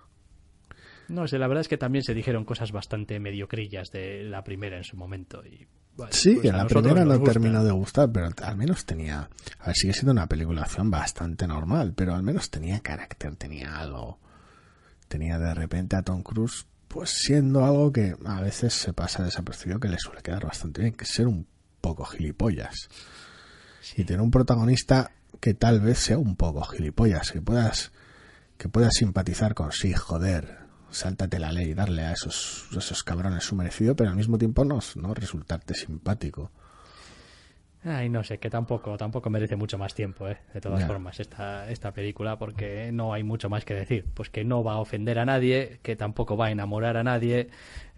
No 1.07 1.27
sé, 1.27 1.37
la 1.37 1.47
verdad 1.47 1.61
es 1.61 1.67
que 1.67 1.77
también 1.77 2.03
se 2.03 2.13
dijeron 2.13 2.45
cosas 2.45 2.71
bastante 2.71 3.19
mediocrillas 3.19 3.91
de 3.91 4.23
la 4.23 4.43
primera 4.43 4.77
en 4.77 4.83
su 4.83 4.97
momento. 4.97 5.43
Y, 5.45 5.67
Sí, 6.09 6.31
pues 6.31 6.41
que 6.41 6.51
la 6.51 6.67
primera 6.67 7.05
no 7.05 7.21
terminó 7.21 7.63
de 7.63 7.71
gustar, 7.71 8.11
pero 8.11 8.29
al 8.43 8.57
menos 8.57 8.85
tenía... 8.85 9.29
A 9.59 9.67
ver, 9.67 9.75
sigue 9.75 9.93
siendo 9.93 10.11
una 10.11 10.23
acción 10.23 10.91
bastante 10.91 11.47
normal, 11.47 11.93
pero 11.95 12.13
al 12.13 12.23
menos 12.23 12.49
tenía 12.49 12.81
carácter, 12.81 13.35
tenía 13.35 13.77
algo. 13.77 14.19
Tenía 15.07 15.39
de 15.39 15.53
repente 15.53 15.95
a 15.95 16.01
Tom 16.01 16.21
Cruise, 16.21 16.65
pues 16.87 17.11
siendo 17.11 17.63
algo 17.63 17.93
que 17.93 18.15
a 18.25 18.41
veces 18.41 18.73
se 18.73 18.91
pasa 18.93 19.23
desapercibido, 19.23 19.79
que 19.79 19.87
le 19.87 19.97
suele 19.99 20.21
quedar 20.21 20.45
bastante 20.45 20.81
bien, 20.81 20.93
que 20.93 21.05
ser 21.05 21.27
un 21.27 21.47
poco 21.79 22.03
gilipollas. 22.03 22.89
Y 23.95 24.03
tener 24.03 24.21
un 24.21 24.31
protagonista 24.31 25.11
que 25.39 25.53
tal 25.53 25.79
vez 25.79 25.99
sea 25.99 26.17
un 26.17 26.35
poco 26.35 26.63
gilipollas, 26.63 27.31
que 27.31 27.41
puedas 27.41 27.91
que 28.57 28.69
puedas 28.69 28.93
simpatizar 28.95 29.53
con 29.53 29.71
sí, 29.71 29.93
joder, 29.93 30.64
sáltate 30.95 31.39
la 31.39 31.51
ley, 31.51 31.73
darle 31.73 32.03
a 32.03 32.13
esos, 32.13 32.67
esos 32.75 33.03
cabrones 33.03 33.43
su 33.43 33.55
merecido, 33.55 33.95
pero 33.95 34.09
al 34.09 34.15
mismo 34.15 34.37
tiempo 34.37 34.65
no, 34.65 34.79
no 34.95 35.13
resultarte 35.13 35.73
simpático. 35.73 36.51
Ay, 37.87 38.09
no 38.09 38.23
sé, 38.23 38.39
que 38.39 38.49
tampoco, 38.49 38.97
tampoco 38.97 39.29
merece 39.29 39.55
mucho 39.55 39.77
más 39.77 39.93
tiempo, 39.93 40.27
¿eh? 40.27 40.39
de 40.55 40.59
todas 40.59 40.85
formas, 40.85 41.19
esta, 41.19 41.69
esta 41.69 41.91
película, 41.91 42.35
porque 42.39 42.91
no 42.91 43.13
hay 43.13 43.21
mucho 43.21 43.47
más 43.47 43.63
que 43.63 43.75
decir. 43.75 44.05
Pues 44.11 44.31
que 44.31 44.43
no 44.43 44.63
va 44.63 44.73
a 44.73 44.79
ofender 44.79 45.19
a 45.19 45.25
nadie, 45.25 45.79
que 45.83 45.95
tampoco 45.95 46.35
va 46.35 46.47
a 46.47 46.51
enamorar 46.51 46.97
a 46.97 47.03
nadie, 47.03 47.49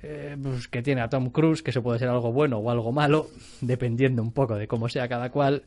eh, 0.04 0.36
pues 0.44 0.68
que 0.68 0.82
tiene 0.82 1.00
a 1.00 1.08
Tom 1.08 1.30
Cruise, 1.30 1.64
que 1.64 1.72
eso 1.72 1.84
puede 1.84 2.00
ser 2.00 2.10
algo 2.10 2.34
bueno 2.34 2.58
o 2.58 2.70
algo 2.70 2.92
malo, 2.92 3.30
dependiendo 3.62 4.22
un 4.22 4.34
poco 4.34 4.56
de 4.56 4.68
cómo 4.68 4.90
sea 4.90 5.08
cada 5.08 5.32
cual, 5.32 5.64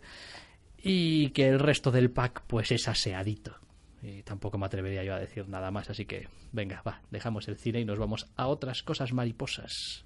y 0.76 1.30
que 1.30 1.48
el 1.48 1.58
resto 1.58 1.90
del 1.90 2.10
pack, 2.10 2.42
pues 2.46 2.72
es 2.72 2.88
aseadito. 2.88 3.54
Y 4.02 4.22
tampoco 4.22 4.56
me 4.56 4.66
atrevería 4.66 5.04
yo 5.04 5.14
a 5.14 5.18
decir 5.18 5.48
nada 5.48 5.70
más, 5.70 5.90
así 5.90 6.06
que 6.06 6.28
venga, 6.52 6.82
va, 6.86 7.02
dejamos 7.10 7.48
el 7.48 7.56
cine 7.56 7.80
y 7.80 7.84
nos 7.84 7.98
vamos 7.98 8.26
a 8.36 8.46
otras 8.46 8.82
cosas 8.82 9.12
mariposas. 9.12 10.04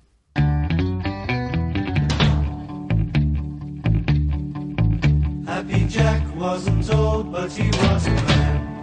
Happy 5.46 5.87
Jack 5.88 6.22
wasn't 6.37 6.90
old, 6.90 7.30
but 7.30 7.52
he 7.52 7.68
was 7.68 8.07
a 8.09 8.11
man. 8.11 8.74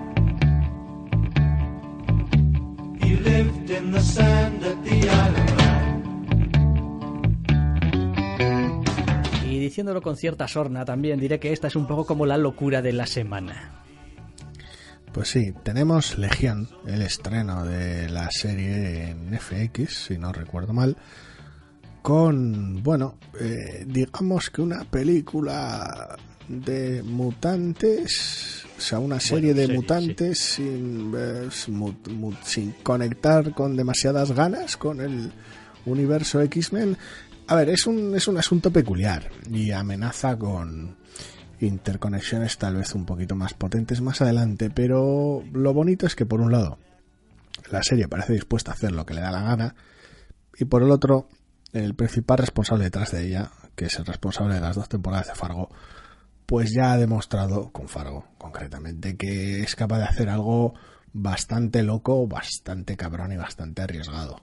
He 3.02 3.17
lived 3.17 3.69
in 3.69 3.91
the 3.91 4.00
sand 4.00 4.63
at 4.63 4.82
the 4.84 5.10
island. 5.10 5.52
Y 9.45 9.60
diciéndolo 9.60 10.02
con 10.02 10.15
cierta 10.15 10.47
sorna 10.47 10.86
también 10.86 11.19
diré 11.19 11.41
que 11.41 11.52
esta 11.52 11.67
es 11.67 11.76
un 11.76 11.88
poco 11.88 12.06
como 12.06 12.26
la 12.26 12.38
locura 12.38 12.82
de 12.82 12.93
la 12.93 13.06
semana. 13.06 13.81
Pues 15.13 15.28
sí, 15.28 15.54
tenemos 15.63 16.17
Legión, 16.17 16.69
el 16.88 17.02
estreno 17.02 17.65
de 17.65 18.08
la 18.10 18.30
serie 18.32 19.10
en 19.10 19.38
FX, 19.38 20.06
si 20.06 20.17
no 20.17 20.32
recuerdo 20.32 20.71
mal, 20.71 20.95
con, 22.02 22.82
bueno, 22.82 23.17
eh, 23.38 23.84
digamos 23.86 24.50
que 24.50 24.62
una 24.62 24.86
película 24.86 26.17
de 26.47 27.04
mutantes, 27.04 28.63
o 28.78 28.82
sea, 28.82 29.00
una 29.00 29.19
serie 29.19 29.54
de 29.54 29.67
mutantes 29.67 30.39
sin, 30.39 31.13
eh, 31.15 31.50
sin 32.43 32.71
conectar 32.82 33.54
con 33.54 33.76
demasiadas 33.76 34.32
ganas 34.32 34.78
con 34.78 35.02
el 35.02 35.30
universo 35.86 36.41
X-Men. 36.41 36.97
A 37.47 37.56
ver, 37.56 37.69
es 37.69 37.86
un, 37.86 38.15
es 38.15 38.30
un 38.30 38.38
asunto 38.38 38.71
peculiar 38.71 39.30
y 39.52 39.71
amenaza 39.71 40.38
con 40.38 40.95
interconexiones 41.62 42.58
tal 42.58 42.76
vez 42.76 42.93
un 42.95 43.06
poquito 43.06 43.36
más 43.36 43.54
potentes 43.54 44.02
más 44.02 44.21
adelante, 44.21 44.69
pero 44.69 45.43
lo 45.54 45.74
bonito 45.74 46.06
es 46.06 46.15
que 46.15 46.26
por 46.26 46.41
un 46.41 46.52
lado 46.52 46.78
la 47.71 47.84
serie 47.84 48.08
parece 48.08 48.34
dispuesta 48.34 48.71
a 48.71 48.74
hacer 48.74 48.91
lo 48.91 49.06
que 49.06 49.13
le 49.13 49.21
da 49.21 49.32
la 49.32 49.43
gana 49.43 49.76
y 50.58 50.65
por 50.65 50.84
el 50.84 50.91
otro 50.91 51.28
el 51.74 51.95
principal 51.95 52.39
responsable 52.39 52.86
detrás 52.86 53.12
de 53.12 53.26
ella, 53.26 53.52
que 53.76 53.86
es 53.86 53.97
el 53.97 54.06
responsable 54.06 54.56
de 54.56 54.62
las 54.62 54.76
dos 54.76 54.89
temporadas 54.89 55.28
de 55.28 55.36
Fargo, 55.36 55.69
pues 56.45 56.74
ya 56.74 56.91
ha 56.91 56.97
demostrado 56.97 57.71
con 57.71 57.88
Fargo 57.88 58.26
concretamente 58.38 59.15
que 59.15 59.62
es 59.62 59.76
capaz 59.76 60.00
de 60.00 60.06
hacer 60.06 60.30
algo 60.30 60.74
bastante 61.13 61.84
loco, 61.84 62.28
bastante 62.28 62.97
cabrón 62.97 63.32
y 63.32 63.38
bastante 63.38 63.82
arriesgado. 63.82 64.41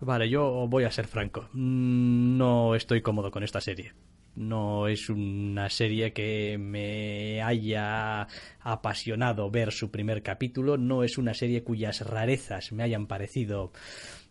Vale, 0.00 0.30
yo 0.30 0.66
voy 0.66 0.84
a 0.84 0.90
ser 0.90 1.06
franco. 1.06 1.48
Mm, 1.52 2.38
no 2.38 2.74
estoy 2.74 3.02
cómodo 3.02 3.30
con 3.30 3.42
esta 3.42 3.60
serie. 3.60 3.92
No 4.36 4.86
es 4.86 5.08
una 5.08 5.68
serie 5.68 6.12
que 6.12 6.56
me 6.58 7.42
haya 7.42 8.26
apasionado 8.60 9.50
ver 9.50 9.72
su 9.72 9.90
primer 9.90 10.22
capítulo, 10.22 10.76
no 10.76 11.04
es 11.04 11.18
una 11.18 11.34
serie 11.34 11.62
cuyas 11.62 12.00
rarezas 12.06 12.72
me 12.72 12.82
hayan 12.82 13.06
parecido 13.06 13.72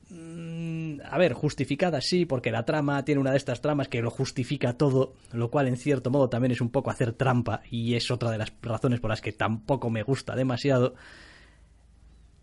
mm, 0.10 1.02
a 1.04 1.18
ver, 1.18 1.34
justificada 1.34 2.02
sí, 2.02 2.26
porque 2.26 2.52
la 2.52 2.66
trama 2.66 3.04
tiene 3.06 3.22
una 3.22 3.32
de 3.32 3.38
estas 3.38 3.62
tramas 3.62 3.88
que 3.88 4.02
lo 4.02 4.10
justifica 4.10 4.78
todo, 4.78 5.14
lo 5.32 5.52
cual 5.52 5.68
en 5.68 5.78
cierto 5.78 6.10
modo 6.10 6.30
también 6.30 6.52
es 6.52 6.62
un 6.62 6.70
poco 6.70 6.90
hacer 6.90 7.14
trampa 7.14 7.62
y 7.70 7.96
es 7.96 8.10
otra 8.10 8.32
de 8.32 8.38
las 8.38 8.54
razones 8.62 9.00
por 9.00 9.10
las 9.10 9.22
que 9.22 9.34
tampoco 9.34 9.90
me 9.90 10.04
gusta 10.04 10.36
demasiado 10.36 10.96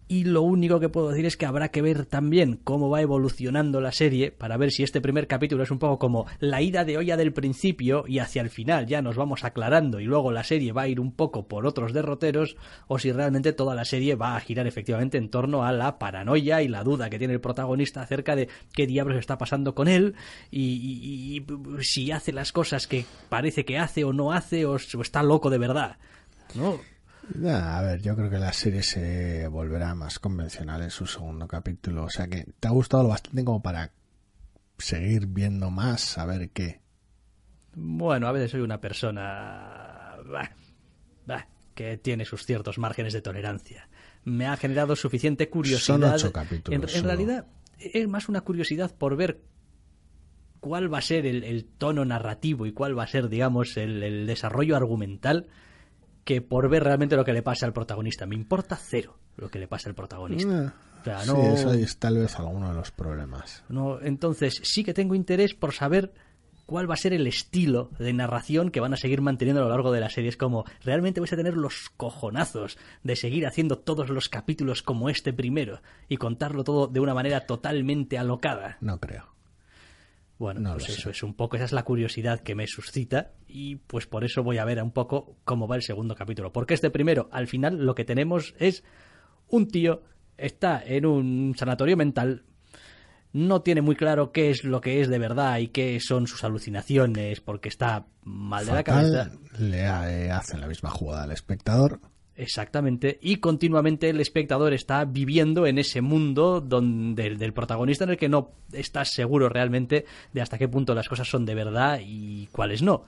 y 0.08 0.24
lo 0.24 0.42
único 0.42 0.78
que 0.78 0.88
puedo 0.88 1.08
decir 1.08 1.26
es 1.26 1.36
que 1.36 1.46
habrá 1.46 1.70
que 1.70 1.82
ver 1.82 2.06
también 2.06 2.60
cómo 2.62 2.88
va 2.88 3.00
evolucionando 3.00 3.80
la 3.80 3.90
serie 3.90 4.30
para 4.30 4.56
ver 4.56 4.70
si 4.70 4.84
este 4.84 5.00
primer 5.00 5.26
capítulo 5.26 5.64
es 5.64 5.70
un 5.70 5.80
poco 5.80 5.98
como 5.98 6.26
la 6.38 6.62
ida 6.62 6.84
de 6.84 6.96
olla 6.96 7.16
del 7.16 7.32
principio 7.32 8.04
y 8.06 8.20
hacia 8.20 8.42
el 8.42 8.50
final 8.50 8.86
ya 8.86 9.02
nos 9.02 9.16
vamos 9.16 9.42
aclarando 9.42 9.98
y 9.98 10.04
luego 10.04 10.30
la 10.30 10.44
serie 10.44 10.72
va 10.72 10.82
a 10.82 10.88
ir 10.88 11.00
un 11.00 11.12
poco 11.12 11.48
por 11.48 11.66
otros 11.66 11.92
derroteros 11.92 12.56
o 12.86 12.98
si 12.98 13.10
realmente 13.10 13.52
toda 13.52 13.74
la 13.74 13.84
serie 13.84 14.14
va 14.14 14.36
a 14.36 14.40
girar 14.40 14.66
efectivamente 14.66 15.18
en 15.18 15.28
torno 15.28 15.64
a 15.64 15.72
la 15.72 15.98
paranoia 15.98 16.62
y 16.62 16.68
la 16.68 16.84
duda 16.84 17.10
que 17.10 17.18
tiene 17.18 17.34
el 17.34 17.40
protagonista 17.40 18.02
acerca 18.02 18.36
de 18.36 18.48
qué 18.72 18.86
diablos 18.86 19.18
está 19.18 19.38
pasando 19.38 19.74
con 19.74 19.88
él 19.88 20.14
y, 20.50 21.44
si 21.80 22.12
hace 22.12 22.32
las 22.32 22.52
cosas 22.52 22.86
que 22.86 23.04
parece 23.28 23.64
que 23.64 23.78
hace 23.78 24.04
o 24.04 24.12
no 24.12 24.32
hace 24.32 24.66
o, 24.66 24.72
o 24.74 25.02
está 25.02 25.22
loco 25.22 25.50
de 25.50 25.58
verdad. 25.58 25.96
¿no? 26.54 26.78
A 27.48 27.82
ver, 27.82 28.02
yo 28.02 28.14
creo 28.14 28.30
que 28.30 28.38
la 28.38 28.52
serie 28.52 28.82
se 28.82 29.48
volverá 29.48 29.94
más 29.94 30.18
convencional 30.18 30.82
en 30.82 30.90
su 30.90 31.06
segundo 31.06 31.48
capítulo. 31.48 32.04
O 32.04 32.10
sea 32.10 32.28
que 32.28 32.46
te 32.60 32.68
ha 32.68 32.70
gustado 32.70 33.02
lo 33.02 33.08
bastante 33.10 33.44
como 33.44 33.62
para 33.62 33.92
seguir 34.78 35.26
viendo 35.26 35.70
más, 35.70 36.18
a 36.18 36.26
ver 36.26 36.50
qué. 36.50 36.80
Bueno, 37.74 38.28
a 38.28 38.32
veces 38.32 38.52
soy 38.52 38.60
una 38.60 38.80
persona 38.80 40.16
que 41.74 41.98
tiene 41.98 42.24
sus 42.24 42.46
ciertos 42.46 42.78
márgenes 42.78 43.12
de 43.12 43.20
tolerancia. 43.20 43.88
Me 44.24 44.46
ha 44.46 44.56
generado 44.56 44.96
suficiente 44.96 45.50
curiosidad. 45.50 45.84
Son 45.84 46.04
ocho 46.04 46.32
capítulos. 46.32 46.94
En, 46.94 47.04
realidad 47.04 47.46
es 47.78 48.08
más 48.08 48.30
una 48.30 48.40
curiosidad 48.40 48.94
por 48.96 49.16
ver 49.16 49.42
cuál 50.60 50.92
va 50.92 50.98
a 50.98 51.02
ser 51.02 51.26
el, 51.26 51.66
tono 51.66 52.06
narrativo 52.06 52.64
y 52.64 52.72
cuál 52.72 52.98
va 52.98 53.02
a 53.02 53.08
ser, 53.08 53.28
digamos, 53.28 53.76
el 53.76 54.26
desarrollo 54.26 54.74
argumental 54.74 55.48
que 56.26 56.42
por 56.42 56.68
ver 56.68 56.82
realmente 56.82 57.14
lo 57.16 57.24
que 57.24 57.32
le 57.32 57.40
pasa 57.40 57.64
al 57.66 57.72
protagonista. 57.72 58.26
Me 58.26 58.34
importa 58.34 58.76
cero 58.76 59.16
lo 59.36 59.48
que 59.48 59.60
le 59.60 59.68
pasa 59.68 59.88
al 59.88 59.94
protagonista. 59.94 60.74
Eh, 61.06 61.12
sí, 61.22 61.30
eso 61.54 61.72
es 61.72 61.98
tal 61.98 62.18
vez 62.18 62.36
alguno 62.40 62.68
de 62.68 62.74
los 62.74 62.90
problemas. 62.90 63.62
No, 63.68 64.00
entonces 64.02 64.60
sí 64.64 64.82
que 64.82 64.92
tengo 64.92 65.14
interés 65.14 65.54
por 65.54 65.72
saber 65.72 66.12
cuál 66.66 66.90
va 66.90 66.94
a 66.94 66.98
ser 66.98 67.12
el 67.12 67.28
estilo 67.28 67.90
de 68.00 68.12
narración 68.12 68.70
que 68.70 68.80
van 68.80 68.92
a 68.92 68.96
seguir 68.96 69.20
manteniendo 69.22 69.62
a 69.62 69.66
lo 69.66 69.70
largo 69.70 69.92
de 69.92 70.00
la 70.00 70.10
serie. 70.10 70.30
Es 70.30 70.36
como, 70.36 70.64
¿realmente 70.82 71.20
vais 71.20 71.32
a 71.32 71.36
tener 71.36 71.56
los 71.56 71.90
cojonazos 71.96 72.76
de 73.04 73.14
seguir 73.14 73.46
haciendo 73.46 73.78
todos 73.78 74.10
los 74.10 74.28
capítulos 74.28 74.82
como 74.82 75.08
este 75.08 75.32
primero 75.32 75.80
y 76.08 76.16
contarlo 76.16 76.64
todo 76.64 76.88
de 76.88 76.98
una 76.98 77.14
manera 77.14 77.46
totalmente 77.46 78.18
alocada? 78.18 78.78
No 78.80 78.98
creo. 78.98 79.35
Bueno, 80.38 80.72
pues 80.72 80.90
eso 80.90 81.10
es 81.10 81.22
un 81.22 81.34
poco, 81.34 81.56
esa 81.56 81.64
es 81.64 81.72
la 81.72 81.82
curiosidad 81.82 82.40
que 82.40 82.54
me 82.54 82.66
suscita 82.66 83.32
y 83.48 83.76
pues 83.76 84.06
por 84.06 84.22
eso 84.22 84.42
voy 84.42 84.58
a 84.58 84.64
ver 84.64 84.82
un 84.82 84.90
poco 84.90 85.36
cómo 85.44 85.66
va 85.66 85.76
el 85.76 85.82
segundo 85.82 86.14
capítulo. 86.14 86.52
Porque 86.52 86.74
este 86.74 86.90
primero, 86.90 87.28
al 87.32 87.46
final 87.46 87.84
lo 87.84 87.94
que 87.94 88.04
tenemos 88.04 88.54
es 88.58 88.84
un 89.48 89.68
tío, 89.68 90.02
está 90.36 90.82
en 90.84 91.06
un 91.06 91.54
sanatorio 91.56 91.96
mental, 91.96 92.44
no 93.32 93.62
tiene 93.62 93.80
muy 93.80 93.96
claro 93.96 94.30
qué 94.30 94.50
es 94.50 94.64
lo 94.64 94.80
que 94.82 95.00
es 95.00 95.08
de 95.08 95.18
verdad 95.18 95.58
y 95.58 95.68
qué 95.68 95.98
son 96.00 96.26
sus 96.26 96.44
alucinaciones 96.44 97.40
porque 97.40 97.70
está 97.70 98.06
mal 98.22 98.66
de 98.66 98.72
la 98.72 98.84
cabeza. 98.84 99.30
Le 99.58 99.84
eh, 99.84 100.30
hacen 100.30 100.60
la 100.60 100.66
misma 100.66 100.90
jugada 100.90 101.24
al 101.24 101.32
espectador 101.32 102.00
Exactamente, 102.36 103.18
y 103.22 103.36
continuamente 103.36 104.10
el 104.10 104.20
espectador 104.20 104.74
está 104.74 105.06
viviendo 105.06 105.66
en 105.66 105.78
ese 105.78 106.02
mundo 106.02 106.60
donde, 106.60 107.34
del 107.34 107.54
protagonista 107.54 108.04
en 108.04 108.10
el 108.10 108.18
que 108.18 108.28
no 108.28 108.50
estás 108.72 109.12
seguro 109.12 109.48
realmente 109.48 110.04
de 110.34 110.42
hasta 110.42 110.58
qué 110.58 110.68
punto 110.68 110.94
las 110.94 111.08
cosas 111.08 111.26
son 111.28 111.46
de 111.46 111.54
verdad 111.54 111.98
y 112.04 112.46
cuáles 112.48 112.82
no. 112.82 113.04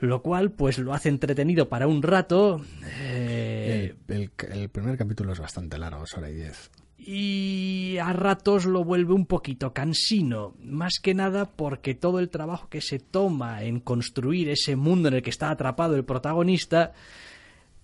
Lo 0.00 0.20
cual, 0.20 0.50
pues 0.50 0.78
lo 0.78 0.92
hace 0.92 1.10
entretenido 1.10 1.68
para 1.68 1.86
un 1.86 2.02
rato. 2.02 2.60
Eh, 3.02 3.94
el, 4.08 4.68
primer 4.68 4.98
capítulo 4.98 5.32
es 5.32 5.38
bastante 5.38 5.78
largo, 5.78 6.02
es 6.02 6.16
hora 6.16 6.28
y 6.28 6.34
diez. 6.34 6.72
Y 6.98 7.98
a 8.02 8.12
ratos 8.12 8.64
lo 8.64 8.82
vuelve 8.82 9.12
un 9.12 9.26
poquito 9.26 9.72
cansino, 9.72 10.56
más 10.60 10.98
que 11.00 11.14
nada 11.14 11.44
porque 11.44 11.94
todo 11.94 12.18
el 12.18 12.30
trabajo 12.30 12.68
que 12.68 12.80
se 12.80 12.98
toma 12.98 13.62
en 13.62 13.78
construir 13.78 14.48
ese 14.48 14.74
mundo 14.74 15.06
en 15.06 15.14
el 15.14 15.22
que 15.22 15.30
está 15.30 15.50
atrapado 15.50 15.94
el 15.94 16.04
protagonista 16.04 16.92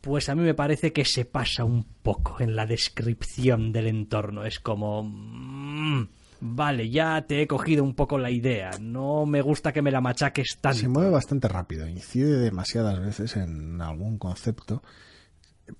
pues 0.00 0.28
a 0.28 0.34
mí 0.34 0.42
me 0.42 0.54
parece 0.54 0.92
que 0.92 1.04
se 1.04 1.24
pasa 1.24 1.64
un 1.64 1.84
poco 2.02 2.37
en 2.40 2.54
la 2.54 2.66
descripción 2.66 3.72
del 3.72 3.88
entorno. 3.88 4.44
Es 4.44 4.61
como... 4.61 5.02
Mm, 5.02 6.08
vale, 6.40 6.88
ya 6.90 7.26
te 7.26 7.42
he 7.42 7.46
cogido 7.46 7.82
un 7.82 7.94
poco 7.94 8.18
la 8.18 8.30
idea. 8.30 8.70
No 8.80 9.26
me 9.26 9.42
gusta 9.42 9.72
que 9.72 9.82
me 9.82 9.90
la 9.90 10.00
machaques 10.00 10.58
tanto. 10.61 10.78
Se 10.78 10.88
mueve 10.88 11.11
bastante 11.11 11.48
rápido, 11.48 11.87
incide 11.87 12.38
demasiadas 12.38 13.00
veces 13.00 13.37
en 13.37 13.80
algún 13.80 14.18
concepto. 14.18 14.82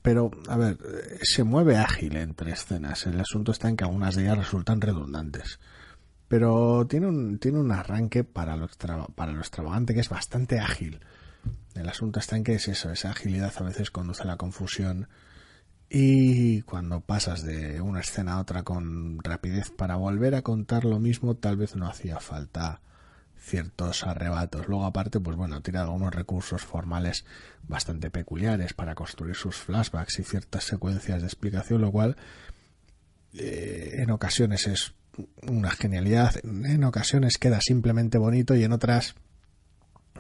Pero, 0.03 0.31
a 0.49 0.57
ver, 0.57 0.77
se 1.23 1.45
mueve 1.45 1.77
ágil 1.77 2.17
entre 2.17 2.53
escenas. 2.53 3.07
El 3.07 3.21
asunto 3.21 3.53
está 3.53 3.69
en 3.69 3.77
que 3.77 3.85
algunas 3.85 4.17
de 4.17 4.25
ellas 4.25 4.39
resultan 4.39 4.81
redundantes. 4.81 5.61
Pero 6.27 6.87
tiene 6.87 7.07
un, 7.07 7.39
tiene 7.39 7.59
un 7.59 7.73
arranque 7.73 8.23
para 8.23 8.57
lo, 8.57 8.69
para 9.15 9.33
lo 9.33 9.39
extravagante 9.39 9.95
que 9.95 10.01
es 10.01 10.11
bastante 10.11 10.59
ágil 10.59 11.01
El 11.75 11.89
asunto 11.89 12.19
está 12.19 12.37
en 12.37 12.45
que 12.45 12.55
es 12.55 12.69
eso, 12.69 12.91
esa 12.91 13.11
agilidad 13.11 13.53
a 13.57 13.63
veces 13.63 13.91
conduce 13.91 14.23
a 14.23 14.27
la 14.27 14.37
confusión 14.37 15.09
y 15.91 16.63
cuando 16.63 17.01
pasas 17.01 17.43
de 17.43 17.81
una 17.81 18.01
escena 18.01 18.35
a 18.35 18.41
otra 18.41 18.63
con 18.63 19.23
rapidez 19.23 19.71
para 19.71 19.97
volver 19.97 20.35
a 20.35 20.43
contar 20.43 20.85
lo 20.85 20.99
mismo, 20.99 21.37
tal 21.37 21.57
vez 21.57 21.77
no 21.77 21.87
hacía 21.89 22.21
falta 22.21 22.83
ciertos 23.39 24.05
arrebatos. 24.05 24.69
Luego, 24.69 24.85
aparte, 24.85 25.21
pues 25.21 25.37
bueno, 25.37 25.63
tira 25.63 25.83
algunos 25.83 26.15
recursos 26.15 26.63
formales 26.63 27.25
bastante 27.63 28.11
peculiares 28.11 28.75
para 28.75 28.95
construir 28.95 29.35
sus 29.35 29.57
flashbacks 29.57 30.19
y 30.19 30.25
ciertas 30.25 30.65
secuencias 30.65 31.23
de 31.23 31.27
explicación, 31.27 31.81
lo 31.81 31.91
cual 31.91 32.17
eh, 33.33 33.97
en 33.99 34.11
ocasiones 34.11 34.67
es 34.67 34.95
una 35.49 35.71
genialidad, 35.71 36.35
en 36.45 36.85
ocasiones 36.85 37.39
queda 37.39 37.61
simplemente 37.61 38.19
bonito 38.19 38.55
y 38.55 38.65
en 38.65 38.73
otras 38.73 39.15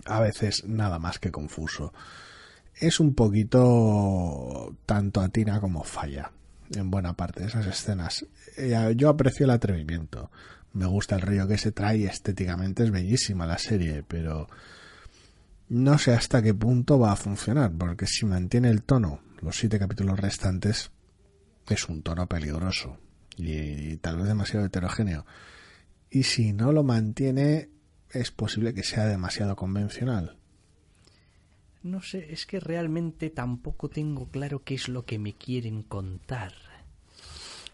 a 0.04 0.20
veces 0.20 0.64
nada 0.66 0.98
más 0.98 1.18
que 1.18 1.30
confuso. 1.30 1.92
Es 2.74 3.00
un 3.00 3.14
poquito 3.14 4.74
tanto 4.86 5.20
atina 5.20 5.60
como 5.60 5.82
falla 5.84 6.30
en 6.74 6.90
buena 6.90 7.14
parte 7.14 7.40
de 7.40 7.48
esas 7.48 7.66
escenas. 7.66 8.26
Eh, 8.56 8.94
yo 8.96 9.08
aprecio 9.08 9.44
el 9.44 9.50
atrevimiento 9.50 10.30
me 10.72 10.86
gusta 10.86 11.16
el 11.16 11.22
río 11.22 11.48
que 11.48 11.58
se 11.58 11.72
trae 11.72 12.04
estéticamente 12.04 12.84
es 12.84 12.90
bellísima 12.90 13.46
la 13.46 13.58
serie, 13.58 14.04
pero 14.06 14.48
no 15.68 15.98
sé 15.98 16.12
hasta 16.12 16.42
qué 16.42 16.54
punto 16.54 16.98
va 16.98 17.12
a 17.12 17.16
funcionar, 17.16 17.72
porque 17.72 18.06
si 18.06 18.26
mantiene 18.26 18.70
el 18.70 18.82
tono, 18.82 19.20
los 19.42 19.56
siete 19.56 19.78
capítulos 19.78 20.18
restantes, 20.18 20.90
es 21.68 21.88
un 21.88 22.02
tono 22.02 22.26
peligroso 22.26 22.98
y, 23.36 23.96
tal 23.96 24.18
vez 24.18 24.26
demasiado 24.26 24.66
heterogéneo. 24.66 25.26
Y 26.10 26.22
si 26.22 26.52
no 26.52 26.72
lo 26.72 26.84
mantiene, 26.84 27.68
es 28.10 28.30
posible 28.30 28.74
que 28.74 28.82
sea 28.82 29.06
demasiado 29.06 29.56
convencional. 29.56 30.36
No 31.82 32.02
sé, 32.02 32.32
es 32.32 32.46
que 32.46 32.60
realmente 32.60 33.30
tampoco 33.30 33.88
tengo 33.88 34.28
claro 34.28 34.62
qué 34.64 34.74
es 34.74 34.88
lo 34.88 35.04
que 35.04 35.18
me 35.18 35.34
quieren 35.34 35.82
contar. 35.82 36.52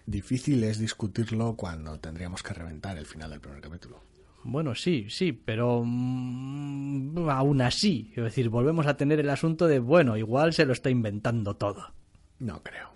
Difícil 0.07 0.63
es 0.65 0.79
discutirlo 0.79 1.55
cuando 1.57 1.99
tendríamos 1.99 2.43
que 2.43 2.53
reventar 2.53 2.99
el 2.99 3.07
final 3.07 3.31
del 3.31 3.41
primer 3.41 3.61
capítulo. 3.61 4.01
Bueno, 4.43 4.75
sí, 4.75 5.07
sí, 5.09 5.33
pero 5.33 5.83
mm, 5.85 7.31
aún 7.31 7.63
así, 7.63 8.13
es 8.15 8.23
decir, 8.23 8.51
volvemos 8.51 8.87
a 8.87 8.97
tener 8.99 9.19
el 9.19 9.31
asunto 9.31 9.67
de, 9.67 9.79
bueno, 9.79 10.19
igual 10.19 10.53
se 10.53 10.67
lo 10.67 10.75
está 10.75 10.91
inventando 10.91 11.57
todo. 11.57 11.95
No 12.41 12.63
creo. 12.63 12.91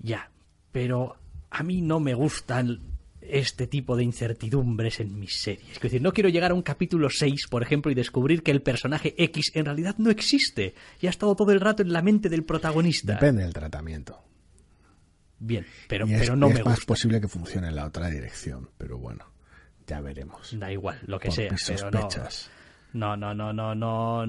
Ya, 0.00 0.30
pero 0.72 1.16
a 1.50 1.62
mí 1.62 1.80
no 1.80 2.00
me 2.00 2.12
gustan 2.12 2.80
este 3.30 3.66
tipo 3.66 3.96
de 3.96 4.04
incertidumbres 4.04 5.00
en 5.00 5.18
mis 5.18 5.40
series. 5.40 5.76
Es 5.76 5.80
decir, 5.80 6.02
no 6.02 6.12
quiero 6.12 6.28
llegar 6.28 6.50
a 6.50 6.54
un 6.54 6.62
capítulo 6.62 7.10
6, 7.10 7.46
por 7.48 7.62
ejemplo, 7.62 7.90
y 7.90 7.94
descubrir 7.94 8.42
que 8.42 8.50
el 8.50 8.62
personaje 8.62 9.14
X 9.16 9.52
en 9.54 9.64
realidad 9.64 9.96
no 9.98 10.10
existe 10.10 10.74
y 11.00 11.06
ha 11.06 11.10
estado 11.10 11.36
todo 11.36 11.52
el 11.52 11.60
rato 11.60 11.82
en 11.82 11.92
la 11.92 12.02
mente 12.02 12.28
del 12.28 12.44
protagonista. 12.44 13.14
Depende 13.14 13.42
del 13.42 13.52
tratamiento 13.52 14.28
bien, 15.38 15.66
pero, 15.88 16.06
pero 16.06 16.36
no 16.36 16.48
es 16.48 16.54
me 16.54 16.64
más 16.64 16.84
posible 16.84 17.20
que 17.20 17.28
funcione 17.28 17.68
en 17.68 17.76
la 17.76 17.86
otra 17.86 18.08
dirección, 18.08 18.70
pero 18.76 18.98
bueno, 18.98 19.24
ya 19.86 20.00
veremos. 20.00 20.58
Da 20.58 20.70
igual, 20.72 20.98
lo 21.06 21.18
que 21.18 21.30
sea, 21.30 21.54
pero 21.90 22.08
no, 22.92 23.16
no, 23.16 23.34
no, 23.34 23.52
no, 23.52 23.74
no, 23.74 24.26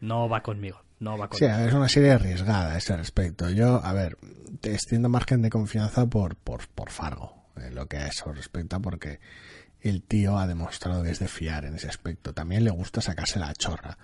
no, 0.00 0.28
va 0.28 0.42
conmigo. 0.42 0.82
No 1.00 1.16
va. 1.16 1.28
Sí, 1.32 1.44
es 1.44 1.72
una 1.72 1.88
serie 1.88 2.10
arriesgada 2.10 2.74
a 2.74 2.78
ese 2.78 2.96
respecto. 2.96 3.48
Yo, 3.50 3.82
a 3.82 3.92
ver, 3.92 4.18
te 4.60 4.74
extiendo 4.74 5.08
margen 5.08 5.42
de 5.42 5.50
confianza 5.50 6.06
por, 6.06 6.36
por, 6.36 6.68
por 6.68 6.90
Fargo, 6.90 7.37
en 7.62 7.74
lo 7.74 7.86
que 7.86 7.98
a 7.98 8.08
eso 8.08 8.32
respecta, 8.32 8.78
porque 8.80 9.20
el 9.80 10.02
tío 10.02 10.38
ha 10.38 10.46
demostrado 10.46 11.02
que 11.02 11.10
es 11.10 11.18
de 11.18 11.28
fiar 11.28 11.64
en 11.64 11.74
ese 11.74 11.88
aspecto. 11.88 12.34
También 12.34 12.64
le 12.64 12.70
gusta 12.70 13.00
sacarse 13.00 13.38
la 13.38 13.54
chorra 13.54 13.98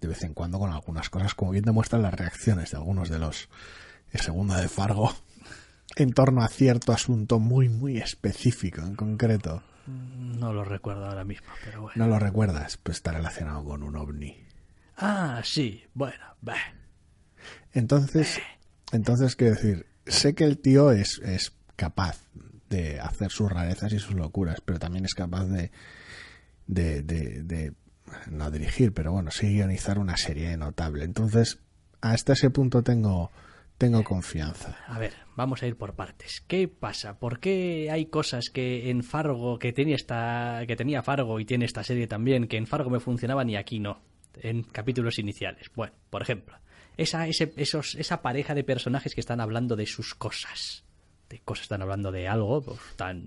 de 0.00 0.08
vez 0.08 0.22
en 0.22 0.34
cuando 0.34 0.58
con 0.58 0.72
algunas 0.72 1.10
cosas, 1.10 1.34
como 1.34 1.52
bien 1.52 1.64
demuestran 1.64 2.02
las 2.02 2.14
reacciones 2.14 2.70
de 2.70 2.76
algunos 2.76 3.08
de 3.08 3.18
los 3.18 3.48
el 4.12 4.20
segunda 4.20 4.60
de 4.60 4.68
Fargo 4.68 5.14
en 5.96 6.12
torno 6.12 6.42
a 6.42 6.48
cierto 6.48 6.92
asunto 6.92 7.38
muy, 7.38 7.68
muy 7.68 7.98
específico 7.98 8.80
en 8.80 8.94
concreto. 8.94 9.62
No 9.86 10.52
lo 10.52 10.64
recuerdo 10.64 11.06
ahora 11.06 11.24
mismo, 11.24 11.48
pero 11.64 11.82
bueno. 11.82 12.04
¿No 12.04 12.10
lo 12.10 12.18
recuerdas? 12.18 12.76
Pues 12.76 12.98
está 12.98 13.12
relacionado 13.12 13.64
con 13.64 13.82
un 13.82 13.96
ovni. 13.96 14.36
Ah, 14.96 15.40
sí, 15.44 15.84
bueno, 15.94 16.24
bah. 16.42 16.56
Entonces, 17.72 18.38
entonces 18.92 19.34
quiero 19.36 19.54
decir, 19.54 19.86
sé 20.06 20.34
que 20.34 20.44
el 20.44 20.58
tío 20.58 20.90
es, 20.90 21.20
es 21.20 21.54
capaz 21.76 22.18
de 22.68 23.00
hacer 23.00 23.30
sus 23.30 23.50
rarezas 23.50 23.92
y 23.92 23.98
sus 23.98 24.14
locuras, 24.14 24.60
pero 24.60 24.78
también 24.78 25.04
es 25.04 25.14
capaz 25.14 25.46
de, 25.46 25.70
de, 26.66 27.02
de, 27.02 27.42
de 27.42 27.72
no 28.30 28.50
dirigir, 28.50 28.92
pero 28.92 29.12
bueno, 29.12 29.30
sí 29.30 29.54
guionizar 29.54 29.98
una 29.98 30.16
serie 30.16 30.56
notable. 30.56 31.04
Entonces, 31.04 31.60
hasta 32.00 32.32
ese 32.34 32.50
punto 32.50 32.82
tengo, 32.82 33.30
tengo 33.76 34.02
confianza. 34.04 34.76
A 34.86 34.98
ver, 34.98 35.14
vamos 35.36 35.62
a 35.62 35.66
ir 35.66 35.76
por 35.76 35.94
partes. 35.94 36.42
¿Qué 36.46 36.68
pasa? 36.68 37.18
¿Por 37.18 37.40
qué 37.40 37.88
hay 37.90 38.06
cosas 38.06 38.50
que 38.50 38.90
en 38.90 39.02
Fargo, 39.02 39.58
que 39.58 39.72
tenía, 39.72 39.96
esta, 39.96 40.62
que 40.66 40.76
tenía 40.76 41.02
Fargo 41.02 41.40
y 41.40 41.44
tiene 41.44 41.64
esta 41.64 41.84
serie 41.84 42.06
también, 42.06 42.48
que 42.48 42.56
en 42.56 42.66
Fargo 42.66 42.90
me 42.90 43.00
funcionaban 43.00 43.48
y 43.48 43.56
aquí 43.56 43.78
no? 43.78 44.00
En 44.40 44.62
capítulos 44.62 45.18
iniciales. 45.18 45.70
Bueno, 45.74 45.94
por 46.10 46.22
ejemplo, 46.22 46.56
esa, 46.96 47.26
ese, 47.26 47.52
esos, 47.56 47.94
esa 47.96 48.22
pareja 48.22 48.54
de 48.54 48.64
personajes 48.64 49.14
que 49.14 49.20
están 49.20 49.40
hablando 49.40 49.74
de 49.74 49.86
sus 49.86 50.14
cosas. 50.14 50.84
De 51.28 51.40
cosas, 51.40 51.62
están 51.64 51.82
hablando 51.82 52.10
de 52.10 52.28
algo, 52.28 52.62
pues 52.62 52.78
tal 52.96 53.22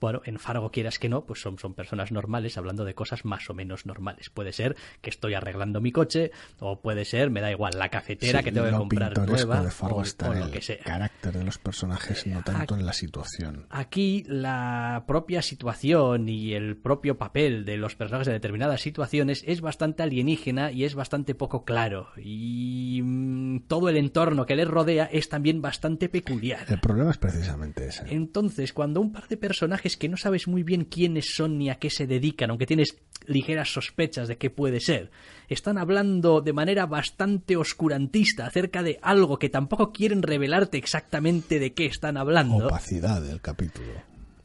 bueno, 0.00 0.22
en 0.24 0.38
Fargo 0.38 0.70
quieras 0.70 0.98
que 0.98 1.08
no, 1.08 1.24
pues 1.24 1.40
son, 1.40 1.58
son 1.58 1.74
personas 1.74 2.10
normales 2.10 2.56
hablando 2.56 2.84
de 2.84 2.94
cosas 2.94 3.24
más 3.24 3.48
o 3.50 3.54
menos 3.54 3.86
normales. 3.86 4.30
Puede 4.30 4.52
ser 4.52 4.76
que 5.00 5.10
estoy 5.10 5.34
arreglando 5.34 5.80
mi 5.80 5.92
coche, 5.92 6.32
o 6.58 6.80
puede 6.80 7.04
ser, 7.04 7.30
me 7.30 7.40
da 7.40 7.50
igual, 7.50 7.74
la 7.76 7.88
cafetera 7.88 8.42
que 8.42 8.52
tengo 8.52 8.66
que 8.66 8.76
comprar 8.76 9.16
nueva, 9.26 9.62
de 9.62 9.70
Fargo 9.70 10.02
está 10.02 10.26
en 10.36 10.42
el 10.42 10.78
carácter 10.82 11.36
de 11.36 11.44
los 11.44 11.58
personajes, 11.58 12.26
no 12.26 12.42
tanto 12.42 12.74
en 12.74 12.86
la 12.86 12.92
situación. 12.92 13.66
Aquí 13.70 14.24
la 14.26 15.04
propia 15.06 15.42
situación 15.42 16.28
y 16.28 16.54
el 16.54 16.76
propio 16.76 17.18
papel 17.18 17.64
de 17.64 17.76
los 17.76 17.96
personajes 17.96 18.26
de 18.26 18.34
determinadas 18.34 18.80
situaciones 18.80 19.44
es 19.46 19.60
bastante 19.60 20.02
alienígena 20.02 20.72
y 20.72 20.84
es 20.84 20.94
bastante 20.94 21.34
poco 21.34 21.64
claro. 21.64 22.08
Y 22.16 23.00
mm, 23.02 23.66
todo 23.66 23.88
el 23.88 23.96
entorno 23.96 24.46
que 24.46 24.56
les 24.56 24.68
rodea 24.68 25.04
es 25.04 25.28
también 25.28 25.60
bastante 25.60 26.08
peculiar. 26.08 26.64
El 26.68 26.80
problema 26.80 27.10
es 27.10 27.18
precisamente 27.18 27.86
ese. 27.86 28.04
Entonces, 28.08 28.72
cuando 28.72 29.00
un 29.00 29.12
par 29.12 29.28
de 29.28 29.36
personajes 29.36 29.89
que 29.96 30.08
no 30.08 30.16
sabes 30.16 30.48
muy 30.48 30.62
bien 30.62 30.84
quiénes 30.84 31.34
son 31.34 31.58
ni 31.58 31.70
a 31.70 31.76
qué 31.76 31.90
se 31.90 32.06
dedican, 32.06 32.50
aunque 32.50 32.66
tienes 32.66 32.96
ligeras 33.26 33.72
sospechas 33.72 34.28
de 34.28 34.36
qué 34.36 34.50
puede 34.50 34.80
ser. 34.80 35.10
Están 35.48 35.78
hablando 35.78 36.40
de 36.40 36.52
manera 36.52 36.86
bastante 36.86 37.56
oscurantista 37.56 38.46
acerca 38.46 38.82
de 38.82 38.98
algo 39.02 39.38
que 39.38 39.48
tampoco 39.48 39.92
quieren 39.92 40.22
revelarte 40.22 40.78
exactamente 40.78 41.58
de 41.58 41.72
qué 41.72 41.86
están 41.86 42.16
hablando. 42.16 42.66
Opacidad 42.66 43.22
del 43.22 43.40
capítulo. 43.40 43.88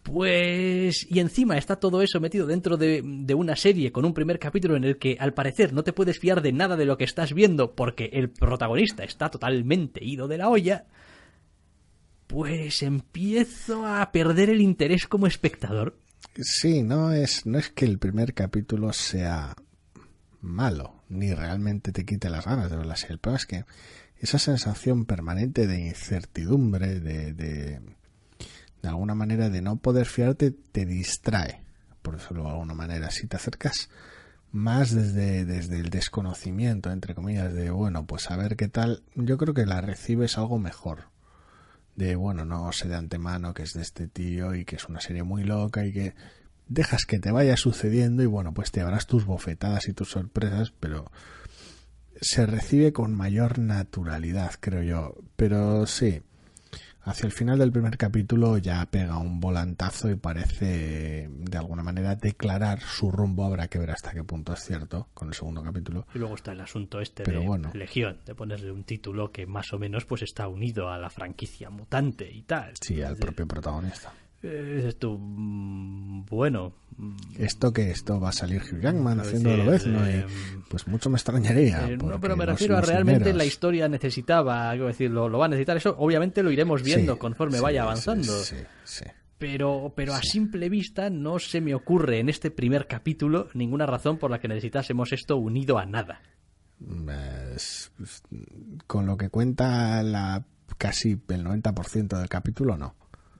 Pues... 0.03 1.07
Y 1.09 1.19
encima 1.19 1.57
está 1.57 1.77
todo 1.77 2.01
eso 2.01 2.19
metido 2.19 2.45
dentro 2.45 2.77
de, 2.77 3.01
de, 3.03 3.33
una 3.33 3.55
serie 3.55 3.91
con 3.91 4.05
un 4.05 4.13
primer 4.13 4.37
capítulo 4.37 4.75
en 4.75 4.83
el 4.83 4.97
que 4.97 5.17
al 5.19 5.33
parecer 5.33 5.73
no 5.73 5.83
te 5.83 5.93
puedes 5.93 6.19
fiar 6.19 6.43
de 6.43 6.51
nada 6.51 6.75
de 6.75 6.85
lo 6.85 6.97
que 6.97 7.05
estás 7.05 7.33
viendo 7.33 7.73
porque 7.73 8.11
el 8.13 8.29
protagonista 8.29 9.03
está 9.03 9.29
totalmente 9.29 10.05
ido 10.05 10.27
de 10.27 10.37
la 10.37 10.49
olla 10.49 10.85
pues 12.35 12.83
empiezo 12.83 13.87
a 13.87 14.11
perder 14.11 14.49
el 14.49 14.59
interés 14.59 15.07
como 15.07 15.25
espectador. 15.25 15.97
Sí, 16.35 16.83
no 16.83 17.13
es, 17.13 17.45
no 17.45 17.57
es 17.57 17.69
que 17.69 17.85
el 17.85 17.97
primer 17.97 18.33
capítulo 18.33 18.91
sea 18.91 19.55
malo, 20.41 21.01
ni 21.07 21.33
realmente 21.33 21.93
te 21.93 22.03
quite 22.03 22.29
las 22.29 22.43
ganas 22.43 22.69
de 22.69 22.75
ver 22.75 22.87
la 22.87 22.97
serie. 22.97 23.13
El 23.13 23.19
problema 23.19 23.37
es 23.37 23.45
que 23.45 23.63
esa 24.17 24.37
sensación 24.37 25.05
permanente 25.05 25.65
de 25.65 25.79
incertidumbre, 25.79 26.99
de, 26.99 27.31
de, 27.31 27.79
de 28.81 28.89
alguna 28.89 29.15
manera 29.15 29.49
de 29.49 29.61
no 29.61 29.77
poder 29.77 30.05
fiarte, 30.05 30.51
te 30.51 30.85
distrae, 30.85 31.63
por 32.01 32.17
decirlo 32.17 32.43
de 32.43 32.49
alguna 32.49 32.73
manera. 32.73 33.11
Si 33.11 33.27
te 33.27 33.37
acercas 33.37 33.89
más 34.51 34.93
desde, 34.93 35.45
desde 35.45 35.79
el 35.79 35.89
desconocimiento, 35.89 36.91
entre 36.91 37.15
comillas, 37.15 37.53
de 37.53 37.69
bueno, 37.69 38.05
pues 38.05 38.29
a 38.29 38.35
ver 38.35 38.57
qué 38.57 38.67
tal, 38.67 39.03
yo 39.15 39.37
creo 39.37 39.53
que 39.53 39.65
la 39.65 39.79
recibes 39.79 40.37
algo 40.37 40.59
mejor 40.59 41.14
de, 41.95 42.15
bueno, 42.15 42.45
no 42.45 42.71
sé 42.71 42.87
de 42.87 42.95
antemano 42.95 43.53
que 43.53 43.63
es 43.63 43.73
de 43.73 43.81
este 43.81 44.07
tío 44.07 44.53
y 44.55 44.65
que 44.65 44.75
es 44.75 44.87
una 44.89 45.01
serie 45.01 45.23
muy 45.23 45.43
loca 45.43 45.85
y 45.85 45.93
que 45.93 46.15
dejas 46.67 47.05
que 47.05 47.19
te 47.19 47.31
vaya 47.31 47.57
sucediendo 47.57 48.23
y 48.23 48.25
bueno, 48.25 48.53
pues 48.53 48.71
te 48.71 48.81
habrás 48.81 49.07
tus 49.07 49.25
bofetadas 49.25 49.87
y 49.87 49.93
tus 49.93 50.09
sorpresas, 50.09 50.73
pero 50.79 51.11
se 52.21 52.45
recibe 52.45 52.93
con 52.93 53.13
mayor 53.13 53.59
naturalidad, 53.59 54.53
creo 54.59 54.83
yo. 54.83 55.15
Pero 55.35 55.85
sí, 55.85 56.21
hacia 57.05 57.27
el 57.27 57.31
final 57.31 57.59
del 57.59 57.71
primer 57.71 57.97
capítulo 57.97 58.57
ya 58.57 58.85
pega 58.87 59.17
un 59.17 59.39
volantazo 59.39 60.09
y 60.09 60.15
parece 60.15 61.29
de 61.29 61.57
alguna 61.57 61.83
manera 61.83 62.15
declarar 62.15 62.81
su 62.81 63.11
rumbo. 63.11 63.45
Habrá 63.45 63.67
que 63.67 63.79
ver 63.79 63.91
hasta 63.91 64.11
qué 64.11 64.23
punto 64.23 64.53
es 64.53 64.59
cierto 64.59 65.09
con 65.13 65.29
el 65.29 65.33
segundo 65.33 65.63
capítulo. 65.63 66.07
Y 66.13 66.19
luego 66.19 66.35
está 66.35 66.51
el 66.51 66.61
asunto 66.61 66.99
este 66.99 67.23
de 67.23 67.69
Legión, 67.73 68.19
de 68.25 68.35
ponerle 68.35 68.71
un 68.71 68.83
título 68.83 69.31
que 69.31 69.45
más 69.45 69.71
o 69.73 69.79
menos 69.79 70.05
pues 70.05 70.23
está 70.23 70.47
unido 70.47 70.89
a 70.89 70.97
la 70.97 71.09
franquicia 71.09 71.69
mutante 71.69 72.29
y 72.31 72.41
tal. 72.41 72.73
Sí, 72.81 73.01
al 73.01 73.17
propio 73.17 73.47
protagonista. 73.47 74.11
Eh, 74.47 74.73
dices 74.77 74.97
tú, 74.99 75.17
mm, 75.19 76.25
bueno. 76.27 76.73
mm, 76.97 77.15
Esto 77.39 77.73
que 77.73 77.89
esto 77.89 78.19
va 78.19 78.29
a 78.29 78.31
salir 78.31 78.61
Hugh 78.61 78.79
Jackman 78.81 79.19
haciendo 79.19 79.55
lo 79.57 79.71
decir, 79.71 79.91
¿no? 79.91 80.07
Y, 80.07 80.13
eh, 80.13 80.25
pues 80.69 80.87
mucho 80.87 81.09
me 81.09 81.15
extrañaría. 81.17 81.89
eh, 81.89 81.97
no, 81.97 82.19
pero 82.21 82.35
me 82.37 82.45
refiero 82.45 82.77
a 82.77 82.81
realmente 82.81 83.21
primeros- 83.21 83.37
la 83.37 83.45
historia 83.45 83.87
necesitaba, 83.89 84.69
quiero 84.71 84.87
decir, 84.87 85.09
lo, 85.09 85.27
lo 85.29 85.39
va 85.39 85.45
a 85.45 85.49
necesitar. 85.49 85.77
Eso 85.77 85.95
obviamente 85.97 86.43
lo 86.43 86.51
iremos 86.51 86.83
viendo 86.83 87.13
Sí, 87.13 87.19
conforme 87.19 87.57
sí, 87.57 87.63
vaya 87.63 87.83
avanzando. 87.83 88.31
Sí, 88.43 88.57
sí. 88.83 89.05
Pero, 89.37 89.91
pero 89.95 90.13
a 90.13 90.21
simple 90.21 90.69
vista 90.69 91.09
no 91.09 91.39
se 91.39 91.59
me 91.59 91.73
ocurre 91.75 92.19
en 92.19 92.29
este 92.29 92.51
primer 92.51 92.87
capítulo 92.87 93.49
ninguna 93.53 93.85
razón 93.85 94.17
por 94.17 94.31
la 94.31 94.39
que 94.39 94.47
necesitásemos 94.47 95.11
esto 95.11 95.35
unido 95.37 95.77
a 95.77 95.85
nada. 95.85 96.21
Es- 97.55 97.91
es- 98.01 98.23
con 98.87 99.05
lo 99.05 99.17
que 99.17 99.29
cuenta 99.29 100.01
la 100.03 100.45
casi 100.77 101.19
el 101.29 101.43
90% 101.43 102.17
del 102.17 102.27
capítulo, 102.29 102.77
no. 102.77 102.95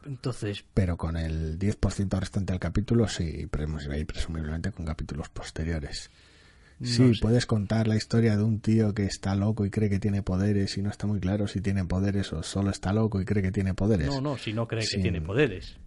Entonces, 0.06 0.64
Pero 0.74 0.98
con 0.98 1.18
el 1.18 1.58
10% 1.58 2.20
restante 2.20 2.54
del 2.54 2.60
capítulo, 2.60 3.08
sí, 3.08 3.48
presumiblemente 3.48 4.72
con 4.72 4.86
capítulos 4.86 5.30
posteriores. 5.30 6.12
Sí, 6.84 7.14
sé. 7.16 7.22
puedes 7.22 7.46
contar 7.46 7.88
la 7.88 7.96
historia 7.96 8.36
de 8.36 8.44
un 8.44 8.60
tío 8.60 8.94
que 8.94 9.06
está 9.06 9.34
loco 9.34 9.66
y 9.66 9.70
cree 9.70 9.90
que 9.90 10.00
tiene 10.00 10.22
poderes 10.22 10.78
y 10.78 10.82
no 10.82 10.90
está 10.90 11.08
muy 11.08 11.22
claro 11.22 11.48
si 11.48 11.62
tiene 11.62 11.86
poderes 11.86 12.34
o 12.34 12.44
solo 12.44 12.70
está 12.70 12.92
loco 12.92 13.22
y 13.22 13.26
cree 13.26 13.42
que 13.42 13.52
tiene 13.52 13.74
poderes. 13.74 14.08
no, 14.08 14.20
no, 14.20 14.38
si 14.38 14.52
no 14.52 14.68
cree 14.68 14.86
que 14.86 14.98
tiene 14.98 15.22
poderes. 15.22 15.78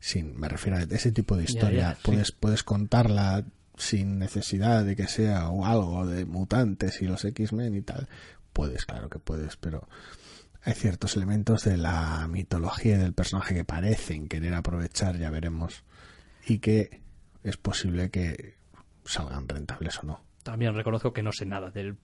Sin, 0.00 0.38
me 0.38 0.48
refiero 0.48 0.78
a 0.78 0.82
ese 0.82 1.12
tipo 1.12 1.36
de 1.36 1.44
historia. 1.44 1.92
ya, 1.92 1.98
puedes, 2.02 2.32
puedes 2.32 2.62
contarla 2.62 3.44
sin 3.76 4.18
necesidad 4.18 4.84
de 4.84 4.96
que 4.96 5.06
sea 5.06 5.48
o 5.50 5.64
algo 5.64 6.06
de 6.06 6.24
mutantes 6.24 7.00
y 7.00 7.06
los 7.06 7.24
X-Men 7.24 7.76
y 7.76 7.82
tal. 7.82 8.08
Puedes, 8.52 8.86
claro 8.86 9.08
que 9.08 9.20
puedes, 9.20 9.56
pero 9.56 9.88
hay 10.68 10.74
ciertos 10.74 11.16
elementos 11.16 11.64
de 11.64 11.76
la 11.76 12.26
mitología 12.28 12.96
y 12.96 12.98
del 12.98 13.14
personaje 13.14 13.54
que 13.54 13.64
parecen 13.64 14.28
querer 14.28 14.54
aprovechar, 14.54 15.16
ya 15.18 15.30
veremos, 15.30 15.84
y 16.46 16.58
que 16.58 17.00
es 17.42 17.56
posible 17.56 18.10
que 18.10 18.56
salgan 19.04 19.48
rentables 19.48 19.98
o 20.00 20.06
no. 20.06 20.24
También 20.42 20.74
reconozco 20.74 21.12
que 21.12 21.22
no 21.22 21.32
sé 21.32 21.46
nada 21.46 21.70
del 21.70 21.96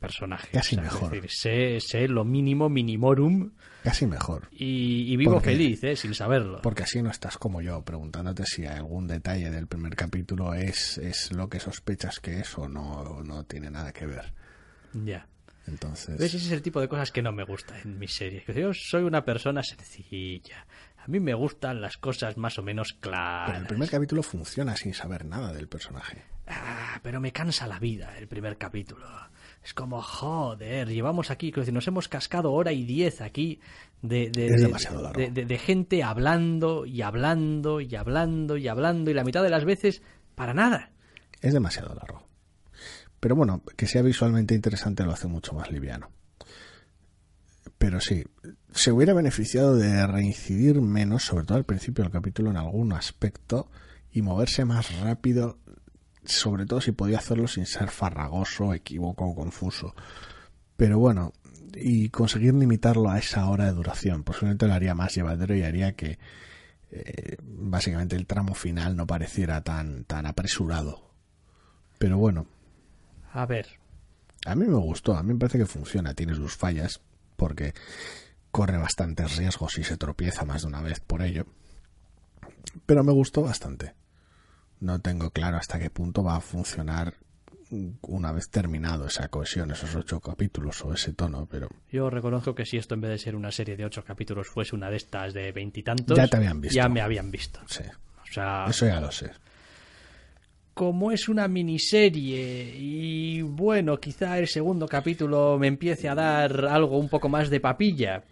personaje. 0.00 0.48
Casi 0.52 0.76
es 0.76 0.82
mejor. 0.82 1.10
decir, 1.10 1.30
sé, 1.30 1.80
sé 1.80 2.08
lo 2.08 2.24
mínimo 2.24 2.68
minimorum 2.68 3.52
Casi 3.82 4.06
mejor. 4.06 4.48
y, 4.50 5.12
y 5.12 5.16
vivo 5.16 5.34
Porque- 5.34 5.50
feliz, 5.52 5.82
¿eh? 5.84 5.96
sin 5.96 6.14
saberlo. 6.14 6.60
Porque 6.62 6.82
así 6.82 7.02
no 7.02 7.10
estás 7.10 7.38
como 7.38 7.60
yo, 7.62 7.82
preguntándote 7.82 8.44
si 8.46 8.66
algún 8.66 9.06
detalle 9.06 9.50
del 9.50 9.66
primer 9.66 9.96
capítulo 9.96 10.52
es, 10.54 10.98
es 10.98 11.32
lo 11.32 11.48
que 11.48 11.60
sospechas 11.60 12.20
que 12.20 12.40
es 12.40 12.56
o 12.58 12.68
no, 12.68 12.92
o 13.00 13.22
no 13.22 13.44
tiene 13.44 13.70
nada 13.70 13.92
que 13.92 14.06
ver. 14.06 14.34
Ya. 14.92 15.26
Entonces, 15.66 16.18
¿Ves? 16.18 16.34
Ese 16.34 16.46
es 16.46 16.52
el 16.52 16.62
tipo 16.62 16.80
de 16.80 16.88
cosas 16.88 17.10
que 17.10 17.22
no 17.22 17.32
me 17.32 17.44
gusta 17.44 17.78
en 17.80 17.98
mis 17.98 18.14
series. 18.14 18.44
Yo 18.46 18.72
soy 18.72 19.02
una 19.02 19.24
persona 19.24 19.62
sencilla. 19.62 20.66
A 20.96 21.08
mí 21.08 21.20
me 21.20 21.34
gustan 21.34 21.80
las 21.80 21.96
cosas 21.96 22.36
más 22.36 22.58
o 22.58 22.62
menos 22.62 22.92
claras. 22.92 23.46
pero 23.48 23.60
el 23.60 23.66
primer 23.66 23.90
capítulo 23.90 24.22
funciona 24.22 24.76
sin 24.76 24.94
saber 24.94 25.24
nada 25.24 25.52
del 25.52 25.68
personaje. 25.68 26.22
Ah, 26.48 27.00
pero 27.02 27.20
me 27.20 27.32
cansa 27.32 27.66
la 27.66 27.78
vida 27.78 28.16
el 28.18 28.28
primer 28.28 28.56
capítulo. 28.56 29.06
Es 29.62 29.74
como, 29.74 30.00
joder, 30.00 30.88
llevamos 30.88 31.30
aquí, 31.30 31.52
nos 31.72 31.88
hemos 31.88 32.08
cascado 32.08 32.52
hora 32.52 32.72
y 32.72 32.84
diez 32.84 33.20
aquí 33.20 33.60
de 34.02 35.60
gente 35.60 36.04
hablando 36.04 36.86
y 36.86 37.02
hablando 37.02 37.80
y 37.80 37.94
hablando 37.96 38.56
y 38.56 38.68
hablando 38.68 39.10
y 39.10 39.14
la 39.14 39.24
mitad 39.24 39.42
de 39.42 39.50
las 39.50 39.64
veces 39.64 40.02
para 40.36 40.54
nada. 40.54 40.92
Es 41.40 41.52
demasiado 41.52 41.94
largo. 41.94 42.26
Pero 43.26 43.34
bueno, 43.34 43.60
que 43.76 43.88
sea 43.88 44.02
visualmente 44.02 44.54
interesante 44.54 45.02
lo 45.02 45.10
hace 45.10 45.26
mucho 45.26 45.52
más 45.52 45.72
liviano. 45.72 46.12
Pero 47.76 48.00
sí, 48.00 48.24
se 48.72 48.92
hubiera 48.92 49.14
beneficiado 49.14 49.74
de 49.74 50.06
reincidir 50.06 50.80
menos, 50.80 51.24
sobre 51.24 51.44
todo 51.44 51.58
al 51.58 51.64
principio 51.64 52.04
del 52.04 52.12
capítulo, 52.12 52.50
en 52.50 52.56
algún 52.56 52.92
aspecto 52.92 53.68
y 54.12 54.22
moverse 54.22 54.64
más 54.64 55.00
rápido, 55.00 55.58
sobre 56.24 56.66
todo 56.66 56.80
si 56.80 56.92
podía 56.92 57.18
hacerlo 57.18 57.48
sin 57.48 57.66
ser 57.66 57.88
farragoso, 57.88 58.72
equívoco 58.72 59.24
o 59.24 59.34
confuso. 59.34 59.96
Pero 60.76 61.00
bueno, 61.00 61.32
y 61.74 62.10
conseguir 62.10 62.54
limitarlo 62.54 63.10
a 63.10 63.18
esa 63.18 63.48
hora 63.50 63.64
de 63.64 63.72
duración, 63.72 64.22
posiblemente 64.22 64.68
lo 64.68 64.74
haría 64.74 64.94
más 64.94 65.12
llevadero 65.16 65.56
y 65.56 65.64
haría 65.64 65.96
que 65.96 66.20
eh, 66.92 67.38
básicamente 67.42 68.14
el 68.14 68.28
tramo 68.28 68.54
final 68.54 68.94
no 68.94 69.04
pareciera 69.04 69.62
tan, 69.62 70.04
tan 70.04 70.26
apresurado. 70.26 71.10
Pero 71.98 72.18
bueno, 72.18 72.46
A 73.36 73.44
ver, 73.44 73.66
a 74.46 74.54
mí 74.54 74.64
me 74.66 74.78
gustó, 74.78 75.14
a 75.14 75.22
mí 75.22 75.34
me 75.34 75.38
parece 75.38 75.58
que 75.58 75.66
funciona, 75.66 76.14
tiene 76.14 76.34
sus 76.34 76.56
fallas, 76.56 77.00
porque 77.36 77.74
corre 78.50 78.78
bastantes 78.78 79.36
riesgos 79.36 79.76
y 79.76 79.84
se 79.84 79.98
tropieza 79.98 80.46
más 80.46 80.62
de 80.62 80.68
una 80.68 80.80
vez 80.80 81.00
por 81.00 81.20
ello. 81.20 81.44
Pero 82.86 83.04
me 83.04 83.12
gustó 83.12 83.42
bastante. 83.42 83.94
No 84.80 85.00
tengo 85.00 85.30
claro 85.32 85.58
hasta 85.58 85.78
qué 85.78 85.90
punto 85.90 86.22
va 86.24 86.36
a 86.36 86.40
funcionar 86.40 87.14
una 88.02 88.32
vez 88.32 88.48
terminado 88.48 89.06
esa 89.06 89.28
cohesión, 89.28 89.70
esos 89.70 89.94
ocho 89.96 90.20
capítulos 90.20 90.82
o 90.84 90.94
ese 90.94 91.12
tono, 91.12 91.46
pero 91.50 91.68
yo 91.90 92.08
reconozco 92.08 92.54
que 92.54 92.64
si 92.64 92.78
esto 92.78 92.94
en 92.94 93.00
vez 93.02 93.10
de 93.10 93.18
ser 93.18 93.36
una 93.36 93.50
serie 93.50 93.76
de 93.76 93.84
ocho 93.84 94.02
capítulos 94.02 94.46
fuese 94.46 94.74
una 94.76 94.88
de 94.88 94.96
estas 94.96 95.34
de 95.34 95.52
veintitantos, 95.52 96.16
Ya 96.16 96.26
te 96.26 96.36
habían 96.38 96.60
visto. 96.60 96.74
Ya 96.76 96.88
me 96.88 97.02
habían 97.02 97.30
visto. 97.30 97.60
sí, 97.66 97.82
O 98.22 98.32
sea, 98.32 98.64
eso 98.68 98.86
ya 98.86 99.00
lo 99.00 99.10
sé. 99.10 99.30
Como 100.76 101.10
es 101.10 101.30
una 101.30 101.48
miniserie. 101.48 102.76
Y 102.76 103.40
bueno, 103.40 103.98
quizá 103.98 104.38
el 104.38 104.46
segundo 104.46 104.86
capítulo 104.86 105.56
me 105.58 105.68
empiece 105.68 106.06
a 106.06 106.14
dar 106.14 106.66
algo 106.66 106.98
un 106.98 107.08
poco 107.08 107.30
más 107.30 107.48
de 107.48 107.60
papilla, 107.60 108.24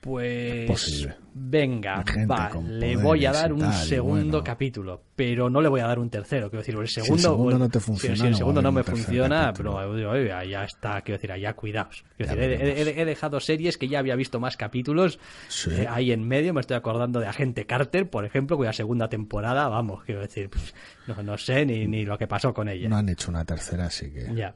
pues 0.00 0.66
Posible. 0.70 1.16
venga, 1.34 2.04
Gente 2.06 2.26
va, 2.26 2.50
le 2.68 2.96
voy 2.96 3.26
a 3.26 3.32
dar 3.32 3.52
un 3.52 3.58
tal, 3.60 3.72
segundo 3.72 4.38
bueno. 4.38 4.44
capítulo, 4.44 5.02
pero 5.16 5.50
no 5.50 5.60
le 5.60 5.68
voy 5.68 5.80
a 5.80 5.86
dar 5.86 5.98
un 5.98 6.10
tercero, 6.10 6.48
quiero 6.48 6.60
decir, 6.60 6.74
el 6.76 6.82
el 6.82 6.88
segundo, 6.88 7.18
segundo 7.22 7.42
bueno, 7.44 7.58
no 7.58 7.68
te 7.68 7.80
si- 7.80 7.84
funciona, 7.86 8.16
si, 8.16 8.24
el 8.26 8.30
no 8.30 8.36
segundo 8.36 8.62
no 8.62 8.72
me 8.72 8.84
funciona, 8.84 9.46
capítulo. 9.46 9.76
pero 9.92 10.42
ya 10.44 10.64
está, 10.64 11.02
quiero 11.02 11.18
decir, 11.18 11.32
allá 11.32 11.54
cuidaos. 11.54 12.04
Quiero 12.16 12.32
Ya 12.34 12.40
decir, 12.40 12.54
he, 12.60 12.64
veremos. 12.64 12.88
he- 12.88 13.00
he 13.00 13.04
dejado 13.04 13.40
series 13.40 13.78
que 13.78 13.88
ya 13.88 13.98
había 13.98 14.14
visto 14.16 14.38
más 14.38 14.56
capítulos 14.56 15.18
Sí. 15.48 15.70
eh, 15.72 15.86
ahí 15.90 16.12
en 16.12 16.26
medio, 16.26 16.54
me 16.54 16.60
estoy 16.60 16.76
acordando 16.76 17.18
de 17.18 17.26
Agente 17.26 17.66
Carter, 17.66 18.08
por 18.08 18.24
ejemplo, 18.24 18.56
cuya 18.56 18.72
segunda 18.72 19.08
temporada, 19.08 19.68
vamos, 19.68 20.04
quiero 20.04 20.20
decir, 20.20 20.48
pues, 20.50 20.74
no, 21.08 21.20
no 21.22 21.36
sé 21.36 21.66
ni, 21.66 21.86
ni 21.86 22.04
lo 22.04 22.16
que 22.16 22.26
pasó 22.28 22.54
con 22.54 22.68
ella. 22.68 22.88
No 22.88 22.96
han 22.96 23.08
hecho 23.08 23.30
una 23.30 23.44
tercera, 23.44 23.86
así 23.86 24.12
que 24.12 24.32
Ya. 24.34 24.54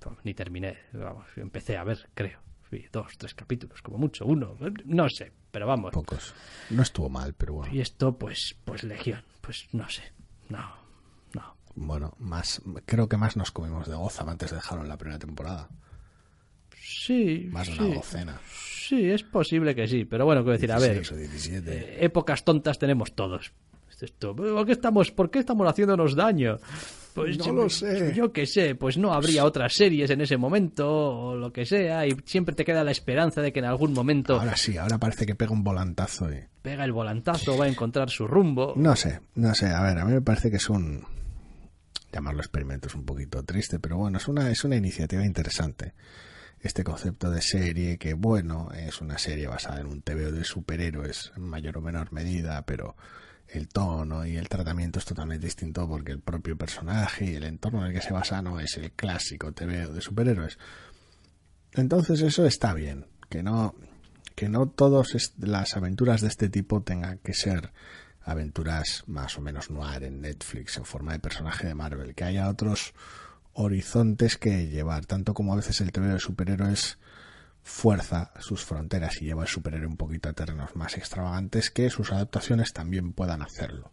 Pues 0.00 0.16
ni 0.24 0.32
terminé. 0.32 0.78
Vamos, 0.94 1.26
empecé 1.36 1.76
a 1.76 1.84
ver, 1.84 2.08
creo. 2.14 2.38
Dos, 2.92 3.18
tres 3.18 3.34
capítulos, 3.34 3.82
como 3.82 3.98
mucho, 3.98 4.24
uno. 4.26 4.56
No 4.84 5.08
sé, 5.08 5.32
pero 5.50 5.66
vamos. 5.66 5.92
pocos. 5.92 6.34
No 6.70 6.82
estuvo 6.82 7.08
mal, 7.08 7.34
pero 7.34 7.54
bueno. 7.54 7.74
Y 7.74 7.80
esto, 7.80 8.16
pues, 8.16 8.56
pues 8.64 8.84
Legión. 8.84 9.22
Pues 9.40 9.68
no 9.72 9.88
sé. 9.88 10.02
No, 10.48 10.70
no. 11.34 11.56
Bueno, 11.74 12.14
más 12.18 12.62
creo 12.84 13.08
que 13.08 13.16
más 13.16 13.36
nos 13.36 13.50
comimos 13.50 13.88
de 13.88 13.96
Gotham 13.96 14.28
antes 14.28 14.50
de 14.50 14.56
dejarlo 14.56 14.84
en 14.84 14.88
la 14.88 14.96
primera 14.96 15.18
temporada. 15.18 15.68
Sí. 16.80 17.48
Más 17.50 17.66
de 17.66 17.74
sí. 17.74 17.80
una 17.80 17.94
docena. 17.96 18.40
Sí, 18.46 19.10
es 19.10 19.22
posible 19.22 19.74
que 19.74 19.88
sí. 19.88 20.04
Pero 20.04 20.24
bueno, 20.24 20.42
quiero 20.42 20.52
decir, 20.52 20.72
a 20.72 20.78
ver. 20.78 20.94
16 20.94 21.12
o 21.12 21.16
17. 21.16 21.72
eh, 21.72 22.04
épocas 22.04 22.44
tontas 22.44 22.78
tenemos 22.78 23.14
todos. 23.14 23.52
Esto, 24.00 24.34
¿por, 24.34 24.64
qué 24.64 24.72
estamos, 24.72 25.10
¿Por 25.10 25.30
qué 25.30 25.40
estamos 25.40 25.68
haciéndonos 25.68 26.14
daño? 26.14 26.58
Pues 27.14 27.38
No 27.38 27.44
yo- 27.46 27.52
lo 27.52 27.68
sé. 27.68 28.12
Yo 28.14 28.32
qué 28.32 28.46
sé, 28.46 28.74
pues 28.74 28.96
no 28.96 29.12
habría 29.12 29.44
otras 29.44 29.74
series 29.74 30.10
en 30.10 30.20
ese 30.20 30.36
momento 30.36 30.88
o 30.88 31.36
lo 31.36 31.52
que 31.52 31.66
sea 31.66 32.06
y 32.06 32.16
siempre 32.24 32.54
te 32.54 32.64
queda 32.64 32.84
la 32.84 32.92
esperanza 32.92 33.42
de 33.42 33.52
que 33.52 33.58
en 33.58 33.64
algún 33.64 33.92
momento 33.92 34.38
Ahora 34.38 34.56
sí, 34.56 34.76
ahora 34.76 34.98
parece 34.98 35.26
que 35.26 35.34
pega 35.34 35.50
un 35.52 35.64
volantazo 35.64 36.30
y... 36.32 36.38
pega 36.62 36.84
el 36.84 36.92
volantazo, 36.92 37.56
va 37.58 37.64
a 37.64 37.68
encontrar 37.68 38.10
su 38.10 38.26
rumbo. 38.28 38.74
No 38.76 38.94
sé, 38.96 39.20
no 39.34 39.54
sé. 39.54 39.66
A 39.66 39.82
ver, 39.82 39.98
a 39.98 40.04
mí 40.04 40.12
me 40.12 40.22
parece 40.22 40.50
que 40.50 40.56
es 40.58 40.70
un... 40.70 41.04
Llamarlo 42.12 42.40
experimento 42.40 42.88
es 42.88 42.94
un 42.94 43.04
poquito 43.04 43.42
triste, 43.44 43.78
pero 43.78 43.96
bueno, 43.96 44.18
es 44.18 44.26
una, 44.26 44.50
es 44.50 44.64
una 44.64 44.76
iniciativa 44.76 45.24
interesante. 45.24 45.94
Este 46.60 46.82
concepto 46.84 47.30
de 47.30 47.40
serie 47.40 47.98
que, 47.98 48.14
bueno, 48.14 48.68
es 48.76 49.00
una 49.00 49.16
serie 49.16 49.46
basada 49.46 49.80
en 49.80 49.86
un 49.86 50.02
TVO 50.02 50.32
de 50.32 50.44
superhéroes 50.44 51.32
en 51.36 51.44
mayor 51.44 51.78
o 51.78 51.80
menor 51.80 52.12
medida, 52.12 52.62
pero 52.66 52.96
el 53.52 53.68
tono 53.68 54.24
y 54.24 54.36
el 54.36 54.48
tratamiento 54.48 54.98
es 54.98 55.04
totalmente 55.04 55.46
distinto 55.46 55.88
porque 55.88 56.12
el 56.12 56.20
propio 56.20 56.56
personaje 56.56 57.24
y 57.24 57.34
el 57.34 57.44
entorno 57.44 57.80
en 57.80 57.88
el 57.88 57.92
que 57.92 58.06
se 58.06 58.12
basa 58.12 58.42
no 58.42 58.60
es 58.60 58.76
el 58.76 58.92
clásico 58.92 59.52
TVO 59.52 59.92
de 59.92 60.00
superhéroes. 60.00 60.58
Entonces 61.72 62.20
eso 62.22 62.46
está 62.46 62.74
bien, 62.74 63.06
que 63.28 63.42
no 63.42 63.74
que 64.34 64.48
no 64.48 64.68
todas 64.68 65.34
las 65.38 65.76
aventuras 65.76 66.22
de 66.22 66.28
este 66.28 66.48
tipo 66.48 66.82
tengan 66.82 67.18
que 67.18 67.34
ser 67.34 67.72
aventuras 68.22 69.04
más 69.06 69.36
o 69.36 69.40
menos 69.40 69.70
noir 69.70 70.04
en 70.04 70.22
Netflix 70.22 70.76
en 70.78 70.84
forma 70.84 71.12
de 71.12 71.18
personaje 71.18 71.66
de 71.66 71.74
Marvel, 71.74 72.14
que 72.14 72.24
haya 72.24 72.48
otros 72.48 72.94
horizontes 73.52 74.36
que 74.36 74.68
llevar, 74.68 75.04
tanto 75.06 75.34
como 75.34 75.52
a 75.52 75.56
veces 75.56 75.80
el 75.80 75.92
TV 75.92 76.08
de 76.08 76.20
superhéroes 76.20 76.98
fuerza 77.62 78.32
sus 78.40 78.64
fronteras 78.64 79.20
y 79.20 79.26
lleva 79.26 79.42
al 79.42 79.48
superhéroe 79.48 79.86
un 79.86 79.96
poquito 79.96 80.28
a 80.28 80.32
terrenos 80.32 80.74
más 80.76 80.96
extravagantes, 80.96 81.70
que 81.70 81.90
sus 81.90 82.12
adaptaciones 82.12 82.72
también 82.72 83.12
puedan 83.12 83.42
hacerlo. 83.42 83.92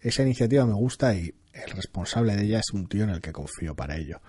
Esa 0.00 0.22
iniciativa 0.22 0.64
me 0.66 0.74
gusta 0.74 1.14
y 1.14 1.34
el 1.52 1.70
responsable 1.70 2.36
de 2.36 2.44
ella 2.44 2.60
es 2.60 2.70
un 2.72 2.86
tío 2.86 3.04
en 3.04 3.10
el 3.10 3.20
que 3.20 3.32
confío 3.32 3.74
para 3.74 3.96
ello. 3.96 4.20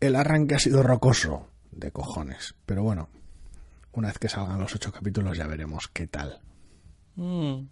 El 0.00 0.16
arranque 0.16 0.54
ha 0.54 0.58
sido 0.58 0.82
rocoso, 0.82 1.48
de 1.70 1.90
cojones, 1.90 2.54
pero 2.66 2.82
bueno, 2.82 3.08
una 3.92 4.08
vez 4.08 4.18
que 4.18 4.28
salgan 4.28 4.60
los 4.60 4.74
ocho 4.74 4.92
capítulos 4.92 5.36
ya 5.36 5.46
veremos 5.46 5.88
qué 5.88 6.06
tal. 6.06 6.40
Mm. 7.16 7.66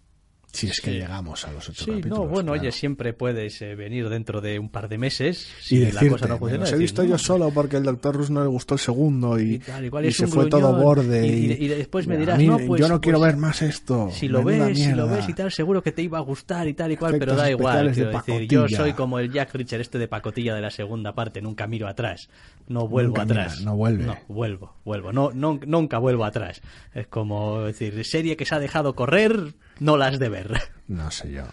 Si 0.49 0.67
es 0.67 0.79
que 0.81 0.91
Sí. 0.91 0.97
llegamos 0.97 1.45
a 1.45 1.51
los 1.51 1.69
ocho 1.69 1.83
Sí, 1.83 1.91
capítulos. 1.91 2.17
no, 2.19 2.25
bueno, 2.27 2.51
claro. 2.53 2.61
oye, 2.61 2.71
siempre 2.71 3.13
puedes 3.13 3.61
eh, 3.61 3.75
venir 3.75 4.07
dentro 4.09 4.41
de 4.41 4.57
un 4.57 4.69
par 4.69 4.87
de 4.89 4.97
meses 4.97 5.45
y 5.59 5.63
si 5.63 5.79
la 5.79 5.85
decirte, 5.87 6.09
cosa 6.09 6.27
no 6.27 6.33
"Me 6.35 6.39
funciona. 6.39 6.63
los 6.63 6.73
he 6.73 6.77
visto 6.77 7.03
"No, 7.03 7.09
yo 7.09 7.17
solo 7.17 7.51
porque 7.51 7.77
el 7.77 7.83
Doctor 7.83 8.15
Rus 8.15 8.29
no 8.31 8.41
le 8.41 8.47
gustó 8.47 8.73
el 8.75 8.79
segundo 8.79 9.37
y, 9.39 9.55
y 9.55 9.59
tal, 9.59 9.85
igual 9.85 10.05
y 10.05 10.07
es 10.07 10.15
se 10.17 10.25
fue 10.25 10.47
todo 10.47 10.73
borde. 10.81 11.27
y- 11.27 11.29
Y, 11.29 11.51
y- 11.51 11.65
y 11.65 11.67
después 11.67 12.07
me 12.07 12.17
dirás, 12.17 12.39
mí, 12.39 12.47
no, 12.47 12.57
pues- 12.59 12.79
yo 12.81 12.87
no 12.87 12.99
quiero 13.01 13.19
pues, 13.19 13.31
ver 13.33 13.37
más 13.39 13.61
esto. 13.61 14.09
si 14.11 14.29
lo 14.29 14.41
ves, 14.43 14.77
si 14.77 14.85
lo 14.91 15.05
mierda". 15.05 15.15
ves 15.17 15.29
y 15.29 15.33
tal, 15.33 15.51
seguro 15.51 15.83
que 15.83 15.91
te 15.91 16.01
iba 16.01 16.17
a 16.17 16.21
gustar 16.21 16.67
y 16.67 16.73
tal 16.73 16.91
y 16.93 16.97
cual, 16.97 17.11
Efectos 17.15 17.33
pero 17.35 17.41
da 17.41 17.51
igual. 17.51 17.93
de 17.93 18.05
decir, 18.05 18.47
yo 18.47 18.67
soy 18.69 18.93
como 18.93 19.19
el 19.19 19.31
Jack 19.31 19.53
Reacher 19.53 19.81
este 19.81 19.99
de 19.99 20.07
pacotilla 20.07 20.55
de 20.55 20.61
la 20.61 20.71
segunda 20.71 21.13
parte, 21.13 21.41
nunca 21.41 21.67
miro 21.67 21.87
atrás, 21.87 22.29
no 22.67 22.87
vuelvo 22.87 23.09
Nunca 23.17 23.23
atrás. 23.23 23.59
mira, 23.59 23.69
no 23.71 23.75
vuelve. 23.77 24.05
No, 24.05 24.17
vuelvo, 24.29 24.75
vuelvo, 24.85 25.11
no, 25.11 25.31
no, 25.35 25.59
nunca 25.67 25.99
vuelvo 25.99 26.23
atrás. 26.25 26.61
Es 26.95 27.05
como 27.07 27.61
decir, 27.63 28.03
serie 28.05 28.37
que 28.37 28.45
se 28.45 28.55
ha 28.55 28.59
dejado 28.59 28.95
correr, 28.95 29.53
no 29.79 29.97
la 29.97 30.07
has 30.07 30.19
de 30.19 30.29
ver. 30.29 30.51
No 30.87 31.11
sé 31.11 31.31
yo. 31.31 31.43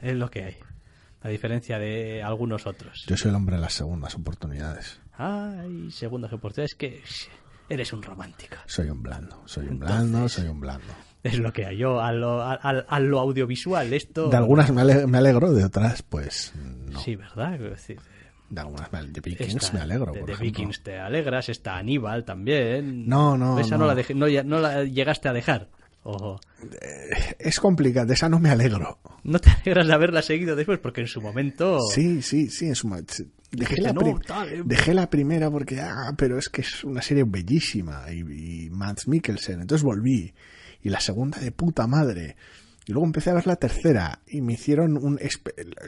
Es 0.00 0.14
lo 0.14 0.30
que 0.30 0.44
hay. 0.44 0.56
A 1.22 1.28
diferencia 1.28 1.78
de 1.78 2.22
algunos 2.22 2.66
otros. 2.66 3.04
Yo 3.06 3.16
soy 3.16 3.30
el 3.30 3.36
hombre 3.36 3.56
de 3.56 3.62
las 3.62 3.72
segundas 3.74 4.14
oportunidades. 4.14 5.00
Ay, 5.18 5.90
segundas 5.90 6.32
oportunidades 6.32 6.74
que 6.74 7.02
eres 7.68 7.92
un 7.92 8.02
romántico. 8.02 8.56
Soy 8.66 8.90
un 8.90 9.02
blando, 9.02 9.42
soy 9.46 9.64
un 9.66 9.72
Entonces- 9.74 9.96
blando, 10.10 10.28
soy 10.28 10.48
un 10.48 10.60
blando. 10.60 10.84
Es 11.22 11.38
lo 11.38 11.52
que 11.52 11.66
hay. 11.66 11.78
Yo 11.78 12.00
a 12.00 12.12
lo, 12.12 12.40
a, 12.42 12.52
a- 12.54 12.84
a 12.88 13.00
lo 13.00 13.18
audiovisual 13.18 13.92
esto... 13.92 14.28
De 14.28 14.36
algunas 14.36 14.70
me, 14.70 14.82
ale- 14.82 15.06
me 15.08 15.18
alegro, 15.18 15.52
de 15.52 15.64
otras, 15.64 16.02
pues 16.02 16.52
no. 16.56 17.00
Sí, 17.00 17.16
¿verdad? 17.16 17.58
Decir, 17.58 17.98
De 18.48 18.60
algunas 18.60 18.92
me, 18.92 19.02
de 19.06 19.20
Vikings 19.20 19.54
esta- 19.56 19.72
me 19.72 19.80
alegro, 19.80 20.12
de, 20.12 20.20
por 20.20 20.26
de 20.28 20.34
ejemplo. 20.34 20.44
Vikings 20.60 20.82
te 20.84 20.98
alegras, 21.00 21.48
está 21.48 21.78
Aníbal 21.78 22.24
también. 22.24 23.08
No, 23.08 23.36
no, 23.36 23.58
Esa 23.58 23.76
no. 23.76 23.86
la, 23.86 23.94
dejé- 23.96 24.14
no, 24.14 24.28
ya- 24.28 24.44
no 24.44 24.60
la 24.60 24.84
llegaste 24.84 25.28
a 25.28 25.32
dejar. 25.32 25.68
Ojo. 26.08 26.38
Es 27.40 27.58
complicado, 27.58 28.06
de 28.06 28.14
esa 28.14 28.28
no 28.28 28.38
me 28.38 28.50
alegro. 28.50 29.00
No 29.24 29.40
te 29.40 29.50
alegras 29.62 29.88
de 29.88 29.92
haberla 29.92 30.22
seguido 30.22 30.54
después 30.54 30.78
porque 30.78 31.00
en 31.00 31.08
su 31.08 31.20
momento... 31.20 31.80
Sí, 31.92 32.22
sí, 32.22 32.48
sí, 32.48 32.66
en 32.66 32.74
su 32.76 32.86
mo- 32.86 32.96
Dejé 33.50 33.80
la, 33.80 33.92
"No, 33.92 34.20
tal, 34.26 34.48
eh". 34.52 34.62
dejé 34.64 34.94
la 34.94 35.08
primera 35.10 35.50
porque, 35.50 35.80
ah, 35.80 36.12
pero 36.16 36.38
es 36.38 36.48
que 36.48 36.60
es 36.62 36.84
una 36.84 37.02
serie 37.02 37.24
bellísima 37.26 38.04
y, 38.12 38.66
y 38.66 38.70
Mads 38.70 39.08
Mikkelsen, 39.08 39.60
entonces 39.62 39.82
volví. 39.84 40.32
Y 40.82 40.90
la 40.90 41.00
segunda 41.00 41.38
de 41.38 41.50
puta 41.52 41.86
madre. 41.88 42.36
Y 42.86 42.92
luego 42.92 43.06
empecé 43.06 43.30
a 43.30 43.34
ver 43.34 43.46
la 43.48 43.56
tercera 43.56 44.20
y 44.28 44.40
me 44.42 44.52
hicieron 44.52 44.96
un... 44.96 45.18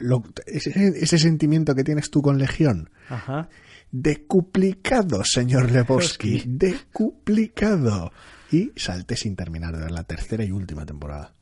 lo- 0.01 0.23
ese, 0.45 0.71
ese 1.01 1.17
sentimiento 1.17 1.73
que 1.75 1.85
tienes 1.85 2.09
tú 2.09 2.21
con 2.21 2.37
Legión. 2.37 2.89
Ajá. 3.07 3.47
Decuplicado, 3.91 5.23
señor. 5.23 5.71
Lebowski. 5.71 6.43
Decuplicado. 6.47 8.11
Y 8.51 8.71
salté 8.75 9.15
sin 9.15 9.35
terminar 9.35 9.75
de 9.75 9.83
ver 9.83 9.91
la 9.91 10.03
tercera 10.03 10.43
y 10.43 10.51
última 10.51 10.85
temporada. 10.85 11.33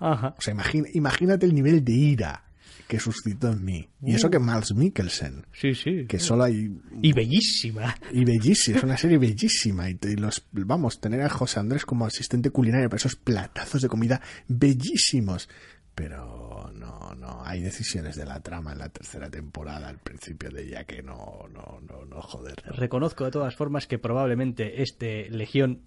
Ajá. 0.00 0.34
O 0.38 0.40
sea, 0.40 0.52
imagina- 0.54 0.88
imagínate 0.94 1.46
el 1.46 1.54
nivel 1.54 1.84
de 1.84 1.92
ira 1.92 2.44
que 2.86 2.98
suscitó 2.98 3.52
en 3.52 3.64
mí. 3.64 3.88
Y 4.02 4.14
eso 4.14 4.30
que 4.30 4.38
Miles 4.38 4.72
Mikkelsen, 4.74 5.46
Sí, 5.52 5.74
sí. 5.74 6.06
que 6.06 6.18
solo 6.18 6.44
hay... 6.44 6.70
Y 7.02 7.12
bellísima. 7.12 7.94
Y 8.12 8.24
bellísima, 8.24 8.78
es 8.78 8.84
una 8.84 8.96
serie 8.96 9.18
bellísima. 9.18 9.90
Y, 9.90 9.98
los, 10.16 10.46
vamos, 10.52 10.98
tener 11.00 11.20
a 11.20 11.28
José 11.28 11.60
Andrés 11.60 11.84
como 11.84 12.06
asistente 12.06 12.48
culinario 12.50 12.88
para 12.88 12.96
esos 12.98 13.14
platazos 13.16 13.82
de 13.82 13.88
comida 13.88 14.22
bellísimos. 14.46 15.48
Pero 15.94 16.70
no, 16.74 17.14
no, 17.14 17.42
hay 17.44 17.60
decisiones 17.60 18.16
de 18.16 18.24
la 18.24 18.40
trama 18.40 18.72
en 18.72 18.78
la 18.78 18.88
tercera 18.88 19.28
temporada, 19.28 19.88
al 19.88 19.98
principio 19.98 20.48
de 20.50 20.62
ella, 20.64 20.84
que 20.84 21.02
no, 21.02 21.46
no, 21.52 21.80
no, 21.88 22.04
no, 22.04 22.22
joder. 22.22 22.54
no. 22.64 22.72
Reconozco 22.72 23.24
de 23.24 23.32
todas 23.32 23.56
formas 23.56 23.86
que 23.86 23.98
probablemente 23.98 24.80
este 24.82 25.28
Legión, 25.30 25.82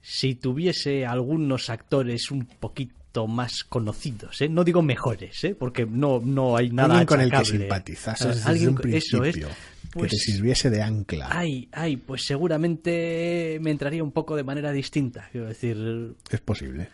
si 0.00 0.34
tuviese 0.34 1.06
algunos 1.06 1.70
actores 1.70 2.30
un 2.30 2.46
poquito 2.46 3.26
más 3.26 3.64
conocidos, 3.64 4.40
¿eh? 4.42 4.48
no 4.48 4.64
digo 4.64 4.82
mejores, 4.82 5.42
¿eh? 5.44 5.54
porque 5.54 5.86
no, 5.86 6.20
no 6.24 6.56
hay 6.56 6.70
nada 6.70 7.00
Alguien 7.00 7.06
con 7.06 7.20
el 7.20 7.30
que 7.30 7.44
simpatizases 7.44 8.26
Ah, 8.26 8.28
desde 8.30 8.48
alguien 8.48 8.68
un 8.70 8.88
eso 8.92 9.24
es, 9.24 9.32
principio, 9.32 9.48
que 9.48 9.98
pues, 9.98 10.10
te 10.12 10.18
sirviese 10.18 10.70
de 10.70 10.82
ancla. 10.82 11.28
Ay, 11.30 11.68
ay, 11.72 11.96
pues 11.96 12.24
seguramente 12.24 13.58
me 13.60 13.70
entraría 13.70 14.04
un 14.04 14.12
poco 14.12 14.36
de 14.36 14.44
manera 14.44 14.72
distinta. 14.72 15.28
Quiero 15.32 15.48
decir, 15.48 16.14
Es 16.30 16.40
posible. 16.40 16.88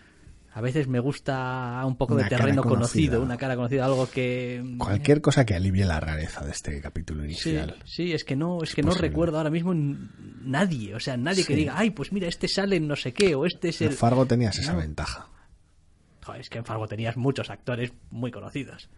A 0.57 0.61
veces 0.61 0.87
me 0.87 1.01
gusta 1.01 1.83
un 1.85 1.97
poco 1.97 2.15
Una 2.15 2.23
de 2.25 2.29
terreno 2.31 2.63
conocido, 2.63 3.21
una 3.21 3.37
cara 3.37 3.57
conocida, 3.57 3.85
algo 3.87 4.09
que... 4.09 4.77
Cualquier 4.79 5.21
cosa 5.21 5.45
que 5.45 5.55
alivie 5.55 5.85
la 5.85 5.99
rareza 5.99 6.45
de 6.45 6.53
este 6.53 6.81
capítulo 6.81 7.25
inicial. 7.25 7.77
sí, 7.85 8.13
es 8.13 8.23
que 8.25 8.37
no, 8.37 8.63
es 8.63 8.73
que 8.75 8.83
no 8.83 8.91
posible. 8.91 9.09
recuerdo 9.09 9.39
ahora 9.39 9.51
mismo 9.51 9.75
nadie, 9.75 10.95
o 10.95 11.01
sea, 11.01 11.17
nadie 11.17 11.45
que 11.45 11.57
diga, 11.57 11.75
ay, 11.77 11.91
pues 11.91 12.13
mira, 12.13 12.29
este 12.29 12.47
sale 12.47 12.77
en 12.77 12.87
no 12.87 12.95
sé 12.95 13.13
qué, 13.13 13.35
o 13.35 13.47
este 13.47 13.71
es 13.71 13.81
En 13.83 13.89
el... 13.89 13.95
Fargo 13.95 14.27
tenías 14.27 14.57
esa 14.59 14.73
No. 14.75 14.79
ventaja. 14.79 15.27
Joder, 16.23 16.41
es 16.41 16.49
que 16.49 16.59
en 16.59 16.65
Fargo 16.65 16.87
tenías 16.87 17.17
muchos 17.17 17.51
actores 17.51 17.93
muy 18.11 18.31
conocidos. 18.31 18.89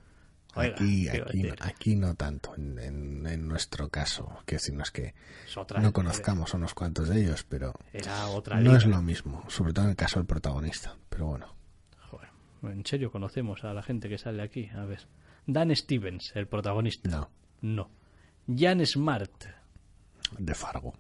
Oiga, 0.57 0.75
aquí, 0.75 1.09
aquí, 1.09 1.43
no, 1.43 1.55
aquí 1.61 1.97
no 1.97 2.15
tanto, 2.15 2.55
en, 2.57 2.79
en- 2.79 3.27
en 3.27 3.47
nuestro 3.49 3.89
caso. 3.89 4.39
Que 4.47 4.59
si 4.59 4.73
no 4.73 4.83
es 4.83 4.91
que 4.91 5.15
es 5.45 5.57
otra- 5.57 5.81
no 5.81 5.93
conozcamos 5.93 6.55
a 6.55 6.57
unos 6.57 6.75
cuantos 6.75 7.09
de 7.09 7.21
ellos, 7.23 7.45
pero 7.49 7.75
Era 7.93 8.27
otra 8.29 8.57
no 8.57 8.63
liga. 8.63 8.77
es 8.79 8.87
lo 8.87 9.03
mismo, 9.03 9.45
sobre 9.49 9.73
todo 9.73 9.85
en 9.85 9.91
el 9.91 9.97
caso 9.97 10.19
del 10.19 10.27
protagonista. 10.27 10.97
Pero 11.09 11.27
bueno, 11.27 11.55
Joder, 12.11 12.29
en 12.63 12.85
serio 12.87 13.11
conocemos 13.13 13.65
a 13.65 13.75
la 13.75 13.83
gente 13.83 14.09
que 14.09 14.19
sale 14.19 14.43
aquí. 14.43 14.69
A 14.75 14.85
ver. 14.85 15.07
Dan 15.47 15.75
Stevens, 15.77 16.33
el 16.35 16.49
protagonista. 16.49 17.09
no, 17.11 17.31
No. 17.61 17.91
Jan 18.49 18.85
Smart. 18.87 19.45
de 20.39 20.55
Fargo. 20.55 20.95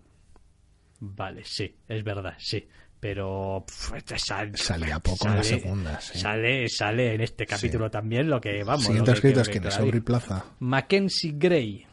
Vale, 1.00 1.44
sí, 1.44 1.76
es 1.88 2.02
verdad, 2.04 2.34
sí. 2.38 2.66
Pero 2.98 3.62
pf, 3.66 3.98
este 3.98 4.18
sal- 4.18 4.56
Salía 4.56 4.98
poco 5.00 5.28
en 5.28 5.36
la 5.36 5.42
segunda, 5.44 6.00
sí. 6.00 6.18
Sale, 6.18 6.68
sale 6.68 7.14
en 7.14 7.20
este 7.20 7.46
capítulo 7.46 7.90
también 7.90 8.28
lo 8.30 8.40
que 8.40 8.64
vamos. 8.64 8.84
Siguiente 8.86 9.10
que- 9.12 9.16
escrito 9.16 9.42
que- 9.44 9.68
es 9.68 9.76
que. 9.76 9.82
Aubrey 9.82 10.00
Plaza. 10.00 10.44
Mackenzie 10.60 11.32
Gray, 11.36 11.86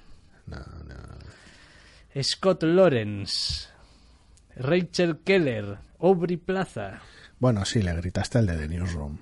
No, 0.47 0.57
no. 0.57 2.21
Scott 2.23 2.63
Lawrence, 2.63 3.67
Rachel 4.55 5.19
Keller, 5.25 5.77
Aubrey 5.99 6.37
Plaza. 6.37 7.01
Bueno, 7.39 7.65
sí, 7.65 7.81
le 7.81 7.93
gritaste 7.95 8.37
al 8.37 8.47
de 8.47 8.57
The 8.57 8.67
Newsroom. 8.69 9.17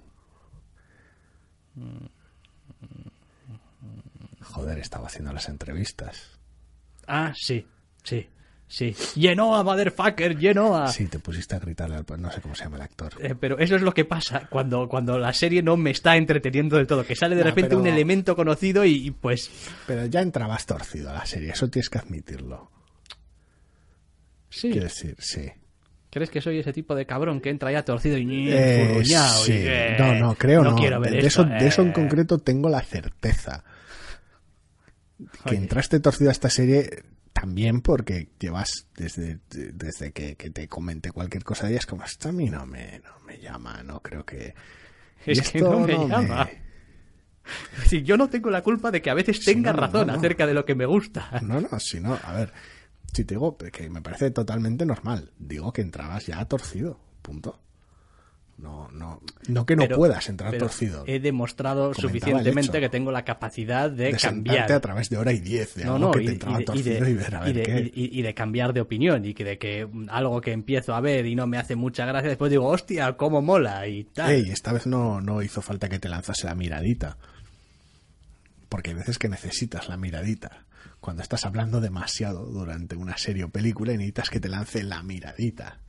Joder, 4.41 4.79
estaba 4.79 5.07
haciendo 5.07 5.31
las 5.33 5.47
entrevistas. 5.49 6.39
Ah, 7.07 7.33
sí, 7.35 7.65
sí, 8.03 8.27
sí. 8.71 8.95
Genoa, 9.19 9.63
motherfucker, 9.63 10.37
Genoa. 10.39 10.87
Sí, 10.87 11.07
te 11.07 11.19
pusiste 11.19 11.55
a 11.55 11.59
gritarle 11.59 11.97
al... 11.97 12.05
No 12.21 12.31
sé 12.31 12.39
cómo 12.41 12.55
se 12.55 12.63
llama 12.63 12.77
el 12.77 12.83
actor. 12.83 13.13
Eh, 13.19 13.35
pero 13.39 13.59
eso 13.59 13.75
es 13.75 13.81
lo 13.81 13.93
que 13.93 14.05
pasa 14.05 14.47
cuando, 14.49 14.87
cuando 14.87 15.19
la 15.19 15.33
serie 15.33 15.61
no 15.61 15.75
me 15.77 15.91
está 15.91 16.15
entreteniendo 16.15 16.77
del 16.77 16.87
todo, 16.87 17.05
que 17.05 17.15
sale 17.15 17.35
de 17.35 17.41
No, 17.43 17.49
repente 17.49 17.69
pero- 17.69 17.81
un 17.81 17.87
elemento 17.87 18.35
conocido 18.35 18.85
y, 18.85 19.07
y, 19.07 19.11
pues 19.11 19.51
Pero 19.87 20.05
ya 20.05 20.21
entrabas 20.21 20.65
torcido 20.65 21.09
a 21.09 21.13
la 21.13 21.25
serie, 21.25 21.51
eso 21.51 21.69
tienes 21.69 21.89
que 21.89 21.97
admitirlo. 21.99 22.71
sí. 24.49 24.69
Quiero 24.71 24.85
decir, 24.87 25.15
sí. 25.19 25.51
¿Crees 26.09 26.29
que 26.29 26.41
soy 26.41 26.59
ese 26.59 26.73
tipo 26.73 26.93
de 26.93 27.05
cabrón 27.05 27.39
que 27.39 27.49
entra 27.49 27.71
ya 27.71 27.83
torcido 27.85 28.17
y 28.17 28.49
Eh, 28.51 28.85
furruñado 28.89 29.43
y 29.43 29.45
sí. 29.45 29.53
que, 29.53 29.95
No, 29.97 30.13
no, 30.15 30.35
creo 30.35 30.61
no. 30.63 30.75
quiero 30.75 30.99
ver 30.99 31.11
de, 31.11 31.19
esto, 31.19 31.43
eso, 31.43 31.45
de 31.45 31.67
eso 31.67 31.81
en 31.83 31.89
eh. 31.89 31.93
concreto 31.93 32.37
tengo 32.39 32.67
la 32.69 32.81
certeza. 32.81 33.63
Que 35.45 35.51
Oye. 35.51 35.57
entraste 35.59 35.99
torcido 36.01 36.29
a 36.29 36.33
esta 36.33 36.49
serie 36.49 37.03
también 37.33 37.81
porque 37.81 38.29
llevas 38.39 38.87
desde, 38.95 39.39
desde 39.49 40.11
que, 40.11 40.35
que 40.35 40.49
te 40.49 40.67
comenté 40.67 41.11
cualquier 41.11 41.43
cosa 41.43 41.65
de 41.65 41.73
ella, 41.73 41.79
es 41.79 41.85
como, 41.85 42.03
esto 42.03 42.29
a 42.29 42.31
mí 42.31 42.49
no 42.49 42.65
me, 42.65 42.99
no 42.99 43.19
me 43.25 43.39
llama, 43.39 43.81
no 43.83 44.01
creo 44.01 44.25
que... 44.25 44.53
Es 45.25 45.37
y 45.37 45.41
que 45.41 45.57
esto 45.59 45.71
no 45.71 45.79
me 45.79 45.93
llama. 46.07 46.49
Decir, 47.77 48.03
yo 48.03 48.17
no 48.17 48.29
tengo 48.29 48.49
la 48.49 48.61
culpa 48.61 48.91
de 48.91 49.01
que 49.01 49.09
a 49.09 49.13
veces 49.13 49.37
Sí, 49.37 49.45
tenga 49.45 49.73
no, 49.73 49.79
razón 49.79 50.09
acerca 50.09 50.45
de 50.45 50.53
lo 50.53 50.65
que 50.65 50.75
me 50.75 50.85
gusta. 50.85 51.29
No, 51.41 51.59
no, 51.61 51.79
si 51.79 51.99
no, 51.99 52.17
a 52.23 52.33
ver, 52.33 52.53
si 53.13 53.25
te 53.25 53.35
digo 53.35 53.57
que 53.57 53.89
me 53.89 54.01
parece 54.01 54.31
totalmente 54.31 54.85
normal, 54.85 55.31
digo 55.37 55.71
que 55.71 55.81
entrabas 55.81 56.27
ya 56.27 56.43
torcido, 56.45 56.99
punto. 57.21 57.59
No, 58.61 58.87
no, 58.91 59.19
no 59.47 59.65
que 59.65 59.75
no 59.75 59.83
Pero- 59.83 59.97
puedas 59.97 60.29
entrar 60.29 60.55
torcido. 60.57 61.03
He 61.07 61.19
demostrado 61.19 61.95
suficientemente 61.95 62.79
que 62.79 62.89
tengo 62.89 63.11
la 63.11 63.25
capacidad 63.25 63.89
de, 63.89 64.11
de 64.11 64.17
cambiar. 64.17 64.71
a 64.71 64.79
través 64.79 65.09
de 65.09 65.17
hora 65.17 65.31
y 65.33 65.39
diez 65.39 65.73
de 65.73 65.83
No, 65.85 65.95
algo 65.95 66.05
no, 66.07 66.11
que 66.11 66.21
y, 66.23 66.25
te 66.27 66.33
y 66.33 66.63
torcido 66.65 67.03
de, 67.05 67.09
y 67.11 67.13
ver 67.15 67.35
a 67.35 67.49
y 67.49 67.53
ver 67.53 67.55
de- 67.55 67.63
qué. 67.63 67.91
y- 67.95 68.19
y 68.19 68.21
de 68.21 68.33
cambiar 68.35 68.71
de 68.73 68.81
opinión 68.81 69.25
y 69.25 69.33
que 69.33 69.43
de 69.43 69.57
que 69.57 69.87
algo 70.09 70.39
que 70.41 70.51
empiezo 70.51 70.93
a 70.93 71.01
ver 71.01 71.25
y 71.25 71.33
no 71.33 71.47
me 71.47 71.57
hace 71.57 71.75
mucha 71.75 72.05
gracia, 72.05 72.29
después 72.29 72.51
digo, 72.51 72.67
hostia, 72.67 73.13
cómo 73.17 73.41
mola 73.41 73.87
y 73.87 74.03
tal. 74.03 74.29
Ey, 74.31 74.51
esta 74.51 74.71
vez 74.73 74.85
no, 74.85 75.19
no 75.21 75.41
hizo 75.41 75.63
falta 75.63 75.89
que 75.89 75.97
te 75.97 76.07
lanzase 76.07 76.45
la 76.45 76.53
miradita. 76.53 77.17
Porque 78.69 78.91
hay 78.91 78.95
veces 78.95 79.17
que 79.17 79.27
necesitas 79.27 79.89
la 79.89 79.97
miradita. 79.97 80.65
Cuando 80.99 81.23
estás 81.23 81.45
hablando 81.45 81.81
demasiado 81.81 82.45
durante 82.45 82.95
una 82.95 83.17
serie 83.17 83.43
o 83.45 83.49
película 83.49 83.91
y 83.93 83.97
necesitas 83.97 84.29
que 84.29 84.39
te 84.39 84.49
lance 84.49 84.83
la 84.83 85.01
miradita. 85.01 85.79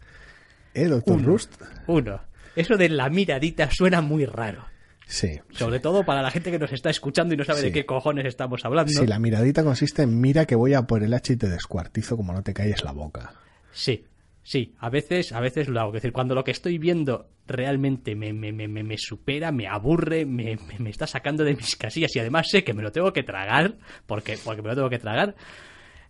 ¿Eh, 0.74 0.86
doctor 0.86 1.16
Uno. 1.18 1.26
Rust? 1.26 1.52
Uno, 1.86 2.18
eso 2.56 2.76
de 2.76 2.88
la 2.88 3.08
miradita 3.10 3.70
suena 3.70 4.00
muy 4.00 4.26
raro. 4.26 4.66
Sí. 5.06 5.40
Sobre 5.50 5.80
todo 5.80 6.04
para 6.04 6.22
la 6.22 6.30
gente 6.30 6.50
que 6.50 6.58
nos 6.58 6.72
está 6.72 6.88
escuchando 6.90 7.34
y 7.34 7.36
no 7.36 7.44
sabe 7.44 7.60
Sí. 7.60 7.66
de 7.66 7.72
qué 7.72 7.84
cojones 7.86 8.24
estamos 8.24 8.64
hablando. 8.64 8.92
Sí, 8.92 9.06
la 9.06 9.18
miradita 9.18 9.62
consiste 9.64 10.02
en 10.02 10.20
mira 10.20 10.46
que 10.46 10.54
voy 10.54 10.74
a 10.74 10.82
por 10.82 11.02
el 11.02 11.12
H 11.12 11.32
y 11.34 11.36
te 11.36 11.48
descuartizo 11.48 12.16
como 12.16 12.32
no 12.32 12.42
te 12.42 12.54
calles 12.54 12.82
la 12.84 12.92
boca. 12.92 13.34
Sí, 13.72 14.04
Sí, 14.44 14.74
a 14.80 14.90
veces, 14.90 15.30
a 15.32 15.38
veces 15.38 15.68
lo 15.68 15.78
hago. 15.80 15.90
Es 15.90 16.02
decir, 16.02 16.12
cuando 16.12 16.34
lo 16.34 16.42
que 16.42 16.50
estoy 16.50 16.76
viendo 16.76 17.28
realmente 17.46 18.16
me, 18.16 18.32
me, 18.32 18.50
me, 18.50 18.66
me 18.66 18.98
supera, 18.98 19.52
me 19.52 19.68
aburre, 19.68 20.26
me, 20.26 20.58
me, 20.80 20.90
está 20.90 21.06
sacando 21.06 21.44
de 21.44 21.54
mis 21.54 21.76
casillas 21.76 22.16
y 22.16 22.18
además 22.18 22.48
sé 22.50 22.64
que 22.64 22.74
me 22.74 22.82
lo 22.82 22.90
tengo 22.90 23.12
que 23.12 23.22
tragar, 23.22 23.76
porque, 24.04 24.36
porque 24.44 24.60
me 24.60 24.70
lo 24.70 24.74
tengo 24.74 24.90
que 24.90 24.98
tragar, 24.98 25.36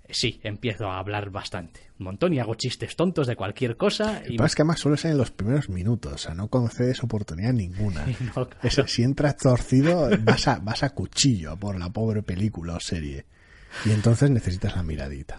sí, 0.08 0.40
empiezo 0.44 0.86
a 0.88 0.98
hablar 0.98 1.28
bastante. 1.28 1.80
Un 2.02 2.06
montón 2.06 2.34
y 2.34 2.40
hago 2.40 2.56
chistes 2.56 2.96
tontos 2.96 3.28
de 3.28 3.36
cualquier 3.36 3.76
cosa. 3.76 4.22
Y 4.28 4.42
es 4.42 4.54
que 4.56 4.62
además 4.62 4.80
suele 4.80 4.96
ser 4.96 5.12
en 5.12 5.18
los 5.18 5.30
primeros 5.30 5.68
minutos, 5.68 6.12
o 6.12 6.18
sea, 6.18 6.34
no 6.34 6.48
concedes 6.48 7.00
oportunidad 7.04 7.52
ninguna. 7.52 8.04
si 8.86 9.04
entras 9.04 9.36
torcido, 9.36 10.10
vas 10.24 10.48
a, 10.48 10.58
vas 10.58 10.82
a 10.82 10.90
cuchillo 10.90 11.56
por 11.56 11.78
la 11.78 11.90
pobre 11.90 12.24
película 12.24 12.74
o 12.74 12.80
serie. 12.80 13.24
Y 13.84 13.92
entonces 13.92 14.30
necesitas 14.30 14.74
la 14.74 14.82
miradita. 14.82 15.38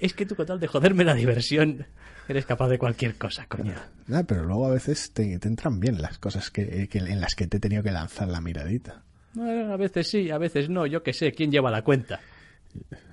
Es 0.00 0.14
que 0.14 0.24
tú 0.24 0.34
con 0.34 0.46
tal 0.46 0.58
de 0.58 0.66
joderme 0.66 1.04
la 1.04 1.14
diversión, 1.14 1.84
eres 2.26 2.46
capaz 2.46 2.68
de 2.68 2.78
cualquier 2.78 3.16
cosa, 3.16 3.44
coño. 3.46 3.74
pero 4.26 4.44
luego 4.44 4.68
a 4.68 4.70
veces 4.70 5.12
te, 5.12 5.34
entran 5.34 5.78
bien 5.78 6.00
las 6.00 6.18
cosas 6.18 6.50
que, 6.50 6.88
en 6.90 7.20
las 7.20 7.34
que 7.34 7.46
te 7.48 7.58
he 7.58 7.60
tenido 7.60 7.82
que 7.82 7.92
lanzar 7.92 8.28
la 8.28 8.40
miradita. 8.40 9.02
a 9.36 9.76
veces 9.76 10.08
sí, 10.08 10.30
a 10.30 10.38
veces 10.38 10.70
no, 10.70 10.86
yo 10.86 11.02
qué 11.02 11.12
sé, 11.12 11.32
¿quién 11.32 11.50
lleva 11.50 11.70
la 11.70 11.82
cuenta? 11.82 12.20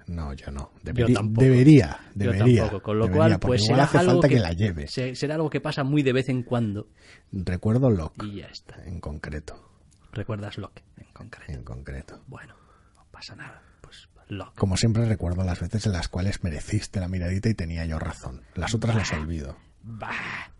No, 0.07 0.33
yo 0.33 0.51
no. 0.51 0.71
Debería, 0.81 1.19
debería, 1.23 1.99
debería. 2.15 2.69
Con 2.81 2.97
lo 2.97 3.11
cual, 3.11 3.39
pues 3.39 3.65
será 3.65 3.83
hace 3.83 3.99
algo 3.99 4.13
falta 4.13 4.27
que, 4.27 4.39
la 4.39 4.53
lleve. 4.53 4.87
Será 4.87 5.35
algo 5.35 5.49
que 5.49 5.61
pasa 5.61 5.83
muy 5.83 6.01
de 6.01 6.13
vez 6.13 6.29
en 6.29 6.43
cuando. 6.43 6.87
Recuerdo 7.31 7.89
Locke. 7.89 8.23
Y 8.25 8.37
ya 8.37 8.47
está. 8.47 8.83
En 8.85 8.99
concreto. 8.99 9.69
¿Recuerdas 10.11 10.57
Locke? 10.57 10.83
En 10.97 11.13
concreto. 11.13 11.51
En 11.51 11.63
concreto. 11.63 12.23
Bueno, 12.27 12.55
no 12.95 13.05
pasa 13.11 13.35
nada. 13.35 13.61
Pues 13.81 14.09
Locke. 14.29 14.57
Como 14.57 14.77
siempre 14.77 15.05
recuerdo 15.05 15.43
las 15.43 15.59
veces 15.59 15.85
en 15.85 15.91
las 15.91 16.07
cuales 16.07 16.43
mereciste 16.43 16.99
la 16.99 17.07
miradita 17.07 17.49
y 17.49 17.53
tenía 17.53 17.85
yo 17.85 17.99
razón. 17.99 18.41
Las 18.55 18.73
otras 18.73 18.95
las 18.95 19.13
olvido. 19.13 19.57
Bah, 19.83 20.51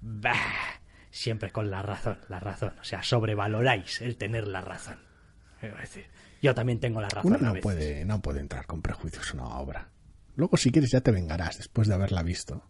bah. 0.00 0.34
Siempre 1.10 1.50
con 1.50 1.70
la 1.70 1.82
razón, 1.82 2.18
la 2.28 2.40
razón. 2.40 2.74
O 2.80 2.84
sea, 2.84 3.02
sobrevaloráis 3.02 4.02
el 4.02 4.16
tener 4.16 4.46
la 4.46 4.60
razón. 4.60 4.98
decir, 5.62 6.06
yo 6.42 6.54
también 6.54 6.80
tengo 6.80 7.00
la 7.00 7.08
razón. 7.08 7.34
Uno 7.34 7.54
no, 7.54 7.60
puede, 7.60 8.04
no 8.04 8.20
puede 8.20 8.40
entrar 8.40 8.66
con 8.66 8.82
prejuicios 8.82 9.32
en 9.32 9.40
una 9.40 9.58
obra. 9.58 9.88
Luego, 10.36 10.56
si 10.56 10.70
quieres, 10.70 10.90
ya 10.90 11.00
te 11.00 11.10
vengarás 11.10 11.58
después 11.58 11.88
de 11.88 11.94
haberla 11.94 12.22
visto 12.22 12.62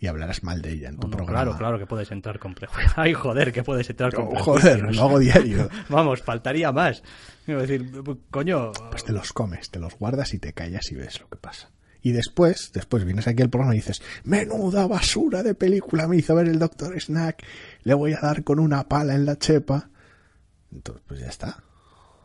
y 0.00 0.06
hablarás 0.06 0.42
mal 0.42 0.62
de 0.62 0.72
ella 0.72 0.88
en 0.88 0.96
tu 0.96 1.10
programa. 1.10 1.42
Claro, 1.42 1.58
claro 1.58 1.78
que 1.78 1.86
puedes 1.86 2.10
entrar 2.10 2.38
con 2.38 2.54
prejuicios. 2.54 2.94
Ay, 2.96 3.12
joder, 3.12 3.52
que 3.52 3.62
puedes 3.62 3.88
entrar 3.90 4.14
con 4.14 4.30
prejuicios. 4.30 4.62
Joder, 4.62 4.94
lo 4.94 5.02
hago 5.02 5.18
diario. 5.18 5.68
Vamos, 5.88 6.22
faltaría 6.22 6.72
más. 6.72 7.02
Quiero 7.44 7.60
decir, 7.60 7.90
coño. 8.30 8.72
Pues 8.90 9.04
te 9.04 9.12
los 9.12 9.32
comes, 9.32 9.70
te 9.70 9.78
los 9.78 9.98
guardas 9.98 10.32
y 10.32 10.38
te 10.38 10.54
callas 10.54 10.90
y 10.90 10.94
ves 10.94 11.20
lo 11.20 11.28
que 11.28 11.36
pasa. 11.36 11.70
Y 12.02 12.12
después, 12.12 12.72
después 12.72 13.04
vienes 13.04 13.28
aquí 13.28 13.42
al 13.42 13.50
programa 13.50 13.74
y 13.74 13.78
dices, 13.78 14.00
menuda 14.24 14.86
basura 14.86 15.42
de 15.42 15.54
película 15.54 16.08
me 16.08 16.16
hizo 16.16 16.34
ver 16.34 16.48
el 16.48 16.58
Doctor 16.58 16.98
Snack, 16.98 17.44
le 17.82 17.92
voy 17.92 18.14
a 18.14 18.20
dar 18.20 18.42
con 18.42 18.58
una 18.58 18.88
pala 18.88 19.14
en 19.14 19.26
la 19.26 19.36
chepa. 19.36 19.90
Entonces, 20.72 21.02
pues 21.06 21.20
ya 21.20 21.26
está. 21.26 21.62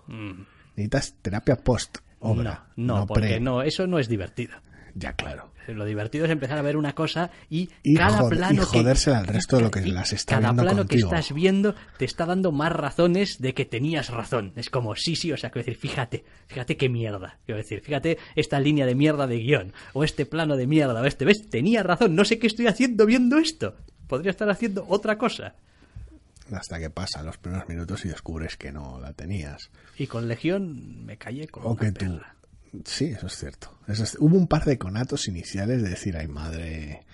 Mm. 0.08 0.55
Necesitas 0.76 1.16
terapia 1.22 1.56
post 1.56 1.98
obra. 2.20 2.66
No, 2.76 3.00
no, 3.00 3.08
porque 3.08 3.40
no, 3.40 3.62
eso 3.62 3.88
no 3.88 4.00
es 4.00 4.10
divertido. 4.10 4.56
Ya, 4.94 5.14
claro. 5.14 5.52
Lo 5.68 5.84
divertido 5.84 6.26
es 6.26 6.32
empezar 6.32 6.60
a 6.60 6.62
ver 6.62 6.78
una 6.78 6.94
cosa 6.94 7.32
y, 7.50 7.68
cada 7.96 8.30
plano 8.30 8.62
y 8.62 8.66
jodérsela 8.66 9.18
al 9.18 9.28
resto 9.28 9.58
de 9.58 9.64
lo 9.64 9.72
que 9.72 9.82
las 9.82 10.14
está 10.14 10.40
cada 10.40 10.54
plano 10.54 10.86
que 10.86 10.98
estás 10.98 11.34
viendo 11.34 11.74
te 11.98 12.06
está 12.06 12.28
dando 12.28 12.52
más 12.52 12.72
razones 12.72 13.40
de 13.40 13.56
que 13.56 13.66
tenías 13.66 14.10
razón. 14.10 14.54
Es 14.56 14.70
como, 14.70 14.96
sí, 14.96 15.16
sí, 15.16 15.32
o 15.32 15.38
sea, 15.38 15.50
quiero 15.50 15.66
decir, 15.66 15.80
fíjate, 15.80 16.24
fíjate 16.48 16.78
qué 16.78 16.88
mierda. 16.88 17.40
Quiero 17.46 17.58
decir, 17.58 17.82
fíjate 17.82 18.20
esta 18.36 18.60
línea 18.60 18.86
de 18.86 18.94
mierda 18.94 19.26
de 19.26 19.40
guion, 19.40 19.74
o 19.94 20.04
este 20.04 20.28
plano 20.28 20.56
de 20.56 20.68
mierda, 20.68 21.02
o 21.02 21.06
este, 21.06 21.26
¿ves? 21.26 21.50
Tenía 21.50 21.82
razón, 21.82 22.16
no 22.16 22.26
sé 22.26 22.38
qué 22.38 22.48
estoy 22.48 22.68
haciendo 22.68 23.08
viendo 23.08 23.40
esto. 23.40 23.76
Podría 24.08 24.30
estar 24.30 24.50
haciendo 24.52 24.86
otra 24.88 25.18
cosa 25.18 25.56
hasta 26.52 26.80
que 26.80 26.90
pasa 26.90 27.24
los 27.24 27.38
primeros 27.38 27.68
minutos 27.68 28.06
y 28.06 28.10
descubres 28.10 28.58
que 28.58 28.72
no 28.72 29.00
la 29.00 29.14
tenías. 29.14 29.70
Y 29.98 30.08
con 30.08 30.28
Legión 30.28 31.06
me 31.06 31.18
callé 31.18 31.48
con 31.48 31.64
o 31.66 31.76
que 31.76 31.92
tú. 31.92 32.20
Sí, 32.84 33.06
eso 33.06 33.28
es 33.28 33.38
cierto. 33.38 33.78
Hubo 34.20 34.38
un 34.38 34.48
par 34.48 34.66
de 34.66 34.78
conatos 34.78 35.28
iniciales 35.28 35.82
de 35.82 35.90
decir, 35.90 36.18
ay 36.18 36.28
madre, 36.28 37.06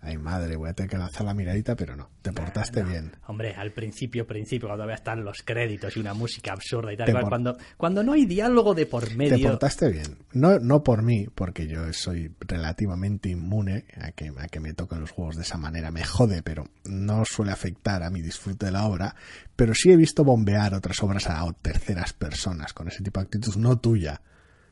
ay 0.00 0.16
madre, 0.16 0.56
voy 0.56 0.70
a 0.70 0.74
tener 0.74 0.90
que 0.90 0.96
lanzar 0.96 1.26
la 1.26 1.34
miradita, 1.34 1.74
pero 1.74 1.96
no, 1.96 2.10
te 2.22 2.32
portaste 2.32 2.82
bien. 2.82 3.12
Hombre, 3.26 3.54
al 3.54 3.72
principio, 3.72 4.26
principio, 4.26 4.68
cuando 4.68 4.82
todavía 4.82 4.96
están 4.96 5.24
los 5.24 5.42
créditos 5.42 5.96
y 5.96 6.00
una 6.00 6.14
música 6.14 6.52
absurda 6.52 6.92
y 6.92 6.96
tal, 6.96 7.28
cuando, 7.28 7.56
cuando 7.76 8.02
no 8.02 8.12
hay 8.12 8.24
diálogo 8.24 8.74
de 8.74 8.86
por 8.86 9.14
medio. 9.16 9.36
Te 9.36 9.42
portaste 9.42 9.90
bien. 9.90 10.18
No, 10.32 10.58
no 10.58 10.82
por 10.82 11.02
mí, 11.02 11.26
porque 11.34 11.66
yo 11.66 11.92
soy 11.92 12.32
relativamente 12.40 13.28
inmune 13.28 13.86
a 14.00 14.12
que, 14.12 14.32
a 14.36 14.46
que 14.46 14.60
me 14.60 14.72
toquen 14.72 15.00
los 15.00 15.10
juegos 15.10 15.36
de 15.36 15.42
esa 15.42 15.58
manera. 15.58 15.90
Me 15.90 16.04
jode, 16.04 16.42
pero 16.42 16.64
no 16.84 17.24
suele 17.24 17.52
afectar 17.52 18.02
a 18.02 18.10
mi 18.10 18.22
disfrute 18.22 18.66
de 18.66 18.72
la 18.72 18.86
obra. 18.86 19.14
Pero 19.56 19.74
sí 19.74 19.90
he 19.90 19.96
visto 19.96 20.24
bombear 20.24 20.74
otras 20.74 21.02
obras 21.02 21.26
a 21.26 21.44
terceras 21.60 22.12
personas 22.12 22.72
con 22.72 22.88
ese 22.88 23.02
tipo 23.02 23.20
de 23.20 23.24
actitud, 23.24 23.56
no 23.56 23.78
tuya, 23.78 24.22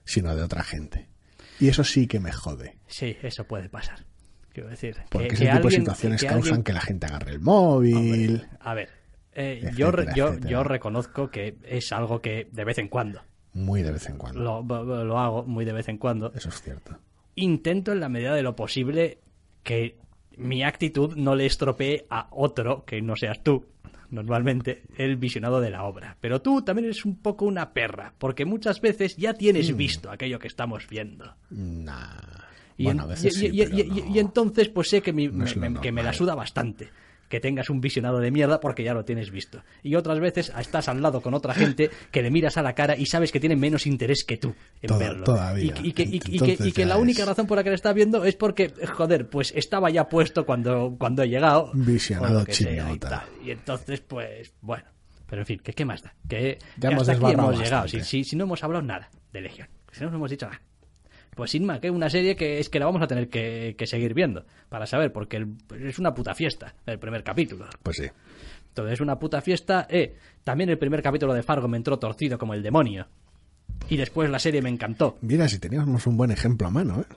sino 0.04 0.34
de 0.36 0.42
otra 0.42 0.62
gente. 0.62 1.08
Y 1.58 1.68
eso 1.68 1.82
sí 1.84 2.06
que 2.06 2.20
me 2.20 2.32
jode. 2.32 2.78
Sí, 2.86 3.16
eso 3.22 3.44
puede 3.44 3.68
pasar 3.68 4.04
decir, 4.64 4.96
Porque 5.10 5.28
ese 5.28 5.46
tipo 5.46 5.68
de 5.68 5.76
situaciones 5.76 6.24
causan 6.24 6.62
que 6.62 6.72
la 6.72 6.80
gente 6.80 7.06
agarre 7.06 7.32
el 7.32 7.40
móvil. 7.40 8.46
a 8.60 8.74
ver, 8.74 8.90
eh, 9.32 9.70
yo, 9.76 9.92
yo, 10.14 10.38
yo 10.40 10.64
reconozco 10.64 11.30
que 11.30 11.56
es 11.64 11.92
algo 11.92 12.20
que 12.22 12.48
de 12.50 12.64
vez 12.64 12.78
en 12.78 12.88
cuando. 12.88 13.22
Muy 13.52 13.82
de 13.82 13.92
vez 13.92 14.08
en 14.08 14.16
cuando. 14.16 14.40
Lo, 14.40 15.04
lo 15.04 15.18
hago 15.18 15.44
muy 15.44 15.64
de 15.64 15.72
vez 15.72 15.88
en 15.88 15.98
cuando. 15.98 16.32
Eso 16.34 16.48
es 16.48 16.62
cierto. 16.62 16.98
Intento 17.34 17.92
en 17.92 18.00
la 18.00 18.08
medida 18.08 18.34
de 18.34 18.42
lo 18.42 18.56
posible 18.56 19.18
que 19.62 19.98
mi 20.36 20.62
actitud 20.62 21.16
no 21.16 21.34
le 21.34 21.46
estropee 21.46 22.06
a 22.08 22.28
otro 22.30 22.84
que 22.84 23.02
no 23.02 23.16
seas 23.16 23.42
tú, 23.42 23.66
normalmente, 24.10 24.82
el 24.96 25.16
visionado 25.16 25.60
de 25.60 25.70
la 25.70 25.84
obra. 25.84 26.16
Pero 26.20 26.40
tú 26.40 26.62
también 26.62 26.86
eres 26.86 27.04
un 27.04 27.16
poco 27.16 27.44
una 27.44 27.72
perra, 27.72 28.14
porque 28.18 28.44
muchas 28.44 28.80
veces 28.80 29.16
ya 29.16 29.34
tienes 29.34 29.72
mm. 29.72 29.76
visto 29.76 30.10
aquello 30.10 30.38
que 30.38 30.48
estamos 30.48 30.86
viendo. 30.88 31.34
Nah. 31.50 32.45
Y, 32.76 32.88
y, 32.88 34.18
entonces 34.18 34.68
pues 34.68 34.88
sé 34.88 35.00
que, 35.00 35.12
me, 35.12 35.30
que 35.80 35.92
me 35.92 36.02
la 36.02 36.12
suda 36.12 36.34
bastante 36.34 36.90
que 37.28 37.40
tengas 37.40 37.70
un 37.70 37.80
visionado 37.80 38.18
de 38.18 38.30
mierda 38.30 38.60
porque 38.60 38.84
ya 38.84 38.94
lo 38.94 39.04
tienes 39.04 39.30
visto. 39.30 39.62
Y 39.82 39.94
otras 39.94 40.20
veces 40.20 40.52
estás 40.58 40.88
al 40.88 41.02
lado 41.02 41.20
con 41.20 41.34
otra 41.34 41.54
gente 41.54 41.90
que 42.10 42.22
le 42.22 42.30
miras 42.30 42.56
a 42.56 42.62
la 42.62 42.74
cara 42.74 42.96
y 42.96 43.06
sabes 43.06 43.32
que 43.32 43.40
tiene 43.40 43.56
menos 43.56 43.86
interés 43.86 44.24
que 44.24 44.36
tú 44.36 44.54
en 44.82 44.98
verlo. 44.98 45.24
Y, 45.56 45.92
que, 45.92 46.86
la 46.86 46.96
única 46.96 47.24
razón 47.24 47.46
por 47.46 47.56
la 47.56 47.64
que 47.64 47.70
le 47.70 47.76
estás 47.76 47.94
viendo 47.94 48.24
es 48.24 48.36
porque, 48.36 48.72
joder, 48.94 49.28
pues 49.28 49.52
estaba 49.56 49.90
ya 49.90 50.08
puesto 50.08 50.46
cuando, 50.46 50.94
cuando 50.98 51.22
he 51.22 51.28
llegado. 51.28 51.70
Visionado 51.74 52.44
y, 53.44 53.50
entonces, 53.50 54.00
pues, 54.00 54.52
bueno. 54.60 54.84
Pero 55.28 55.42
en 55.42 55.46
fin, 55.46 55.60
¿qué, 55.62 55.72
qué 55.72 55.84
más 55.84 56.02
da? 56.02 56.14
Que 56.28 56.56
ya 56.76 56.90
hasta 56.90 57.12
aquí 57.12 57.32
hemos 57.32 57.58
llegado. 57.58 57.88
Si, 57.88 58.22
si, 58.22 58.36
no 58.36 58.44
hemos 58.44 58.62
hablado 58.62 58.84
nada 58.84 59.10
de 59.32 59.40
Legión. 59.40 59.66
Si 59.90 60.04
no 60.04 60.14
hemos 60.14 60.30
dicho 60.30 60.46
nada. 60.46 60.60
Pues 61.36 61.50
sin 61.50 61.66
más, 61.66 61.80
que 61.80 61.90
una 61.90 62.08
serie 62.08 62.34
que 62.34 62.58
es 62.58 62.70
que 62.70 62.78
la 62.78 62.86
vamos 62.86 63.02
a 63.02 63.06
tener 63.06 63.28
que, 63.28 63.76
seguir 63.84 64.14
viendo 64.14 64.46
para 64.70 64.86
saber, 64.86 65.12
porque 65.12 65.46
es 65.78 65.98
una 65.98 66.14
puta 66.14 66.34
fiesta 66.34 66.74
el 66.86 66.98
primer 66.98 67.22
capítulo. 67.22 67.66
Pues 67.82 67.98
sí. 67.98 68.06
Entonces 68.68 68.94
es 68.94 69.00
una 69.02 69.18
puta 69.18 69.42
fiesta. 69.42 69.86
Eh, 69.90 70.16
también 70.42 70.70
el 70.70 70.78
primer 70.78 71.02
capítulo 71.02 71.34
de 71.34 71.42
Fargo 71.42 71.68
me 71.68 71.76
entró 71.76 71.98
torcido 71.98 72.38
como 72.38 72.54
el 72.54 72.62
demonio. 72.62 73.06
Y 73.90 73.98
después 73.98 74.30
la 74.30 74.38
serie 74.38 74.62
me 74.62 74.70
encantó. 74.70 75.18
Mira, 75.20 75.46
si 75.46 75.58
teníamos 75.58 76.06
un 76.06 76.16
buen 76.16 76.30
ejemplo 76.30 76.68
a 76.68 76.70
mano, 76.70 77.02
¿eh? 77.02 77.14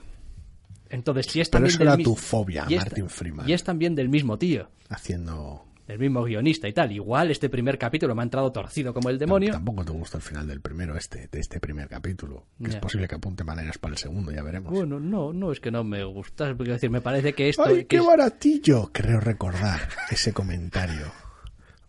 Entonces, 0.90 1.24
si 1.24 1.40
es 1.40 1.48
también. 1.48 1.74
Pero 1.78 1.90
eso 1.90 1.94
era 1.94 2.04
tu 2.04 2.14
fobia, 2.14 2.66
Martin 2.68 3.08
Freeman. 3.08 3.48
Y 3.48 3.54
es 3.54 3.64
también 3.64 3.94
del 3.94 4.10
mismo 4.10 4.36
tío. 4.36 4.68
Haciendo 4.90 5.64
el 5.92 5.98
mismo 5.98 6.24
guionista 6.24 6.68
y 6.68 6.72
tal. 6.72 6.92
Igual 6.92 7.30
este 7.30 7.48
primer 7.48 7.78
capítulo 7.78 8.14
me 8.14 8.22
ha 8.22 8.24
entrado 8.24 8.50
torcido 8.52 8.94
como 8.94 9.10
el 9.10 9.18
demonio. 9.18 9.52
Tampoco 9.52 9.84
te 9.84 9.92
gusta 9.92 10.18
el 10.18 10.22
final 10.22 10.46
del 10.46 10.60
primero, 10.60 10.96
este, 10.96 11.28
de 11.30 11.40
este 11.40 11.60
primer 11.60 11.88
capítulo. 11.88 12.46
es 12.60 12.76
posible 12.76 13.08
que 13.08 13.16
apunte 13.16 13.44
maneras 13.44 13.78
para 13.78 13.92
el 13.92 13.98
segundo, 13.98 14.32
ya 14.32 14.42
veremos. 14.42 14.72
Bueno, 14.72 15.00
no, 15.00 15.32
no 15.32 15.52
es 15.52 15.60
que 15.60 15.70
no 15.70 15.84
me 15.84 16.04
gusta, 16.04 16.54
porque 16.56 16.72
decir, 16.72 16.90
me 16.90 17.00
parece 17.00 17.32
que 17.32 17.48
esto. 17.48 17.64
¡Ay, 17.64 17.84
qué 17.84 18.00
baratillo! 18.00 18.90
Creo 18.92 19.20
recordar 19.20 19.80
ese 20.10 20.32
comentario. 20.32 21.06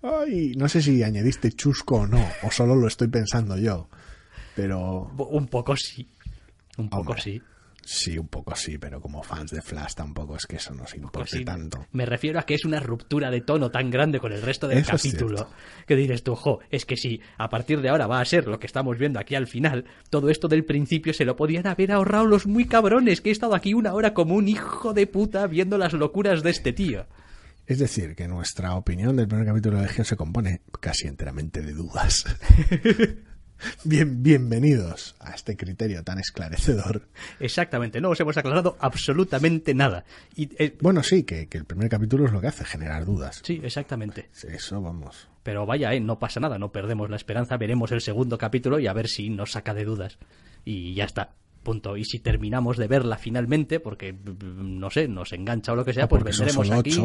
Ay, 0.01 0.53
no 0.57 0.67
sé 0.67 0.81
si 0.81 1.03
añadiste 1.03 1.51
chusco 1.51 1.97
o 1.97 2.07
no, 2.07 2.25
o 2.43 2.51
solo 2.51 2.75
lo 2.75 2.87
estoy 2.87 3.07
pensando 3.07 3.57
yo. 3.57 3.87
Pero. 4.55 5.11
Un 5.29 5.47
poco 5.47 5.75
sí. 5.75 6.07
Un 6.77 6.89
poco 6.89 7.15
sí. 7.17 7.41
Sí, 7.93 8.17
un 8.17 8.29
poco 8.29 8.55
sí, 8.55 8.77
pero 8.77 9.01
como 9.01 9.21
fans 9.21 9.51
de 9.51 9.61
Flash 9.61 9.95
tampoco 9.95 10.37
es 10.37 10.45
que 10.45 10.55
eso 10.55 10.73
nos 10.73 10.95
importe 10.95 11.43
tanto. 11.43 11.85
Me 11.91 12.05
refiero 12.05 12.39
a 12.39 12.43
que 12.43 12.53
es 12.53 12.63
una 12.63 12.79
ruptura 12.79 13.29
de 13.29 13.41
tono 13.41 13.69
tan 13.69 13.91
grande 13.91 14.21
con 14.21 14.31
el 14.31 14.41
resto 14.41 14.69
del 14.69 14.85
capítulo 14.85 15.49
que 15.85 15.97
dices 15.97 16.23
tú, 16.23 16.35
jo, 16.35 16.61
es 16.69 16.85
que 16.85 16.95
si 16.95 17.19
a 17.37 17.49
partir 17.49 17.81
de 17.81 17.89
ahora 17.89 18.07
va 18.07 18.21
a 18.21 18.25
ser 18.25 18.47
lo 18.47 18.59
que 18.59 18.65
estamos 18.65 18.97
viendo 18.97 19.19
aquí 19.19 19.35
al 19.35 19.45
final, 19.45 19.83
todo 20.09 20.29
esto 20.29 20.47
del 20.47 20.63
principio 20.63 21.13
se 21.13 21.25
lo 21.25 21.35
podían 21.35 21.67
haber 21.67 21.91
ahorrado 21.91 22.27
los 22.27 22.47
muy 22.47 22.63
cabrones, 22.63 23.19
que 23.19 23.27
he 23.27 23.33
estado 23.33 23.55
aquí 23.55 23.73
una 23.73 23.93
hora 23.93 24.13
como 24.13 24.35
un 24.35 24.47
hijo 24.47 24.93
de 24.93 25.05
puta 25.05 25.45
viendo 25.47 25.77
las 25.77 25.91
locuras 25.91 26.43
de 26.43 26.51
este 26.51 26.71
tío. 26.71 27.07
Es 27.67 27.79
decir, 27.79 28.15
que 28.15 28.25
nuestra 28.29 28.73
opinión 28.75 29.17
del 29.17 29.27
primer 29.27 29.45
capítulo 29.45 29.77
de 29.77 29.83
Legión 29.83 30.05
se 30.05 30.15
compone 30.15 30.61
casi 30.79 31.07
enteramente 31.07 31.61
de 31.61 31.73
dudas. 31.73 32.23
Bien, 33.83 34.23
bienvenidos 34.23 35.15
a 35.19 35.31
este 35.31 35.55
criterio 35.57 36.03
tan 36.03 36.19
esclarecedor. 36.19 37.07
Exactamente, 37.39 38.01
no 38.01 38.09
os 38.09 38.19
hemos 38.19 38.37
aclarado 38.37 38.77
absolutamente 38.79 39.73
nada. 39.73 40.03
Y, 40.35 40.49
eh, 40.63 40.75
Bueno, 40.81 41.03
sí, 41.03 41.23
que, 41.23 41.47
que 41.47 41.57
el 41.57 41.65
primer 41.65 41.89
capítulo 41.89 42.25
es 42.25 42.31
lo 42.31 42.41
que 42.41 42.47
hace, 42.47 42.65
generar 42.65 43.05
dudas. 43.05 43.41
sí, 43.43 43.59
exactamente. 43.63 44.29
Eso, 44.47 44.81
vamos. 44.81 45.27
Pero 45.43 45.65
vaya, 45.65 45.93
eh, 45.93 45.99
no 45.99 46.19
pasa 46.19 46.39
nada, 46.39 46.57
no 46.59 46.71
perdemos 46.71 47.09
la 47.09 47.15
esperanza, 47.15 47.57
veremos 47.57 47.91
el 47.91 48.01
segundo 48.01 48.37
capítulo 48.37 48.79
y 48.79 48.87
a 48.87 48.93
ver 48.93 49.07
si 49.07 49.29
nos 49.29 49.51
saca 49.53 49.73
de 49.73 49.85
dudas. 49.85 50.17
Y 50.63 50.93
ya 50.93 51.05
está. 51.05 51.31
Punto. 51.63 51.95
Y 51.95 52.05
si 52.05 52.19
terminamos 52.19 52.77
de 52.77 52.87
verla 52.87 53.17
finalmente, 53.17 53.79
porque 53.79 54.13
no 54.13 54.89
sé, 54.89 55.07
nos 55.07 55.31
engancha 55.31 55.73
o 55.73 55.75
lo 55.75 55.85
que 55.85 55.93
sea, 55.93 56.05
O 56.05 56.09
pues 56.09 56.23
vendremos 56.23 56.71
aquí 56.71 56.97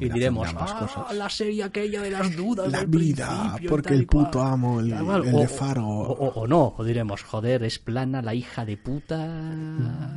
y 0.00 0.08
diremos, 0.08 0.48
ah, 0.56 0.76
cosas". 0.80 1.14
la 1.16 1.28
serie 1.28 1.64
aquella 1.64 2.00
de 2.02 2.10
las 2.10 2.34
dudas 2.34 2.72
La 2.72 2.80
del 2.80 2.88
vida, 2.88 3.56
porque 3.68 3.92
el 3.94 4.06
puto 4.06 4.38
cual". 4.38 4.52
amo, 4.52 4.80
el- 4.80 4.92
el 4.92 5.34
o, 5.34 5.40
de 5.40 5.48
Fargo. 5.48 6.00
O 6.12 6.46
no, 6.46 6.74
o 6.78 6.84
diremos, 6.84 7.22
joder, 7.22 7.62
es 7.64 7.78
plana 7.78 8.22
la 8.22 8.34
hija 8.34 8.64
de 8.64 8.76
puta. 8.78 9.54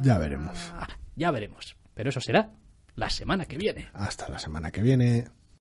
Ya 0.04 0.18
veremos. 0.18 0.58
Ah, 0.74 0.88
Ya 1.16 1.32
veremos. 1.32 1.76
Pero 1.94 2.10
eso 2.10 2.22
será 2.22 2.50
la 2.96 3.10
semana 3.10 3.44
que 3.46 3.58
viene. 3.58 3.90
Hasta 3.94 4.30
la 4.30 4.40
semana 4.40 4.72
que 4.72 4.82
viene. 4.82 5.28